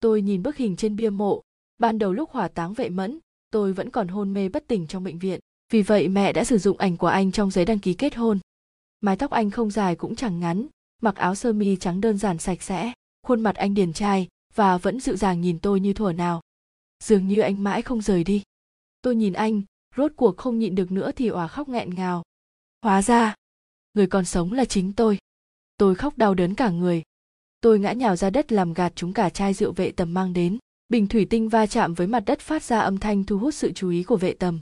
Tôi 0.00 0.22
nhìn 0.22 0.42
bức 0.42 0.56
hình 0.56 0.76
trên 0.76 0.96
bia 0.96 1.10
mộ. 1.10 1.42
Ban 1.78 1.98
đầu 1.98 2.12
lúc 2.12 2.30
hỏa 2.30 2.48
táng 2.48 2.74
vệ 2.74 2.88
mẫn, 2.88 3.18
tôi 3.50 3.72
vẫn 3.72 3.90
còn 3.90 4.08
hôn 4.08 4.34
mê 4.34 4.48
bất 4.48 4.66
tỉnh 4.66 4.86
trong 4.86 5.04
bệnh 5.04 5.18
viện. 5.18 5.40
Vì 5.72 5.82
vậy 5.82 6.08
mẹ 6.08 6.32
đã 6.32 6.44
sử 6.44 6.58
dụng 6.58 6.78
ảnh 6.78 6.96
của 6.96 7.06
anh 7.06 7.32
trong 7.32 7.50
giấy 7.50 7.64
đăng 7.64 7.78
ký 7.78 7.94
kết 7.94 8.14
hôn. 8.14 8.38
Mái 9.00 9.16
tóc 9.16 9.30
anh 9.30 9.50
không 9.50 9.70
dài 9.70 9.96
cũng 9.96 10.16
chẳng 10.16 10.40
ngắn, 10.40 10.66
mặc 11.02 11.16
áo 11.16 11.34
sơ 11.34 11.52
mi 11.52 11.76
trắng 11.76 12.00
đơn 12.00 12.18
giản 12.18 12.38
sạch 12.38 12.62
sẽ. 12.62 12.92
Khuôn 13.26 13.40
mặt 13.40 13.56
anh 13.56 13.74
điển 13.74 13.92
trai 13.92 14.28
và 14.54 14.78
vẫn 14.78 15.00
dịu 15.00 15.16
dàng 15.16 15.40
nhìn 15.40 15.58
tôi 15.58 15.80
như 15.80 15.92
thuở 15.92 16.12
nào. 16.12 16.40
Dường 17.04 17.28
như 17.28 17.40
anh 17.40 17.64
mãi 17.64 17.82
không 17.82 18.02
rời 18.02 18.24
đi. 18.24 18.42
Tôi 19.02 19.16
nhìn 19.16 19.32
anh, 19.32 19.62
rốt 19.96 20.12
cuộc 20.16 20.36
không 20.36 20.58
nhịn 20.58 20.74
được 20.74 20.92
nữa 20.92 21.10
thì 21.16 21.28
òa 21.28 21.48
khóc 21.48 21.68
nghẹn 21.68 21.94
ngào. 21.94 22.22
Hóa 22.82 23.02
ra 23.02 23.34
người 23.96 24.06
còn 24.06 24.24
sống 24.24 24.52
là 24.52 24.64
chính 24.64 24.92
tôi. 24.92 25.18
Tôi 25.76 25.94
khóc 25.94 26.18
đau 26.18 26.34
đớn 26.34 26.54
cả 26.54 26.70
người. 26.70 27.02
Tôi 27.60 27.78
ngã 27.78 27.92
nhào 27.92 28.16
ra 28.16 28.30
đất 28.30 28.52
làm 28.52 28.72
gạt 28.72 28.92
chúng 28.96 29.12
cả 29.12 29.30
chai 29.30 29.54
rượu 29.54 29.72
vệ 29.72 29.90
tầm 29.90 30.14
mang 30.14 30.32
đến. 30.32 30.58
Bình 30.88 31.06
thủy 31.06 31.26
tinh 31.30 31.48
va 31.48 31.66
chạm 31.66 31.94
với 31.94 32.06
mặt 32.06 32.22
đất 32.26 32.40
phát 32.40 32.62
ra 32.62 32.78
âm 32.78 32.98
thanh 32.98 33.24
thu 33.24 33.38
hút 33.38 33.54
sự 33.54 33.72
chú 33.72 33.90
ý 33.90 34.02
của 34.02 34.16
vệ 34.16 34.32
tầm. 34.32 34.60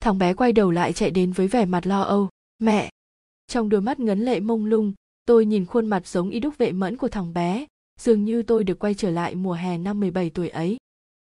Thằng 0.00 0.18
bé 0.18 0.34
quay 0.34 0.52
đầu 0.52 0.70
lại 0.70 0.92
chạy 0.92 1.10
đến 1.10 1.32
với 1.32 1.48
vẻ 1.48 1.64
mặt 1.64 1.86
lo 1.86 2.00
âu. 2.00 2.28
Mẹ! 2.58 2.90
Trong 3.46 3.68
đôi 3.68 3.80
mắt 3.80 4.00
ngấn 4.00 4.24
lệ 4.24 4.40
mông 4.40 4.64
lung, 4.64 4.92
tôi 5.26 5.46
nhìn 5.46 5.66
khuôn 5.66 5.86
mặt 5.86 6.06
giống 6.06 6.30
y 6.30 6.40
đúc 6.40 6.58
vệ 6.58 6.72
mẫn 6.72 6.96
của 6.96 7.08
thằng 7.08 7.34
bé. 7.34 7.66
Dường 8.00 8.24
như 8.24 8.42
tôi 8.42 8.64
được 8.64 8.78
quay 8.78 8.94
trở 8.94 9.10
lại 9.10 9.34
mùa 9.34 9.52
hè 9.52 9.78
năm 9.78 10.00
17 10.00 10.30
tuổi 10.30 10.48
ấy. 10.48 10.76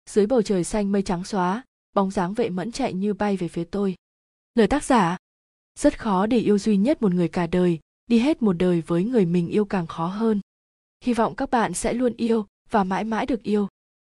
Dưới 0.10 0.26
bầu 0.26 0.42
trời 0.42 0.64
xanh 0.64 0.92
mây 0.92 1.02
trắng 1.02 1.24
xóa, 1.24 1.64
bóng 1.94 2.12
dáng 2.12 2.34
vệ 2.34 2.50
mẫn 2.50 2.72
chạy 2.72 2.94
như 2.94 3.14
bay 3.14 3.38
về 3.38 3.48
phía 3.48 3.64
tôi. 3.64 3.96
Lời 4.56 4.68
tác 4.68 4.84
giả! 4.84 5.18
Rất 5.80 6.00
khó 6.00 6.26
để 6.26 6.38
yêu 6.38 6.58
duy 6.58 6.78
nhất 6.78 7.02
một 7.02 7.14
người 7.14 7.28
cả 7.28 7.48
đời, 7.48 7.80
đi 8.08 8.20
hết 8.20 8.42
một 8.42 8.54
đời 8.54 8.84
với 8.88 9.04
người 9.04 9.26
mình 9.26 9.48
yêu 9.48 9.66
càng 9.66 9.88
khó 9.88 10.08
hơn. 10.08 10.42
Hy 11.04 11.14
vọng 11.14 11.36
các 11.36 11.52
bạn 11.52 11.74
sẽ 11.74 11.94
luôn 11.94 12.14
yêu 12.18 12.46
và 12.70 12.84
mãi 12.84 13.04
mãi 13.04 13.26
được 13.26 13.44
yêu. 13.44 13.68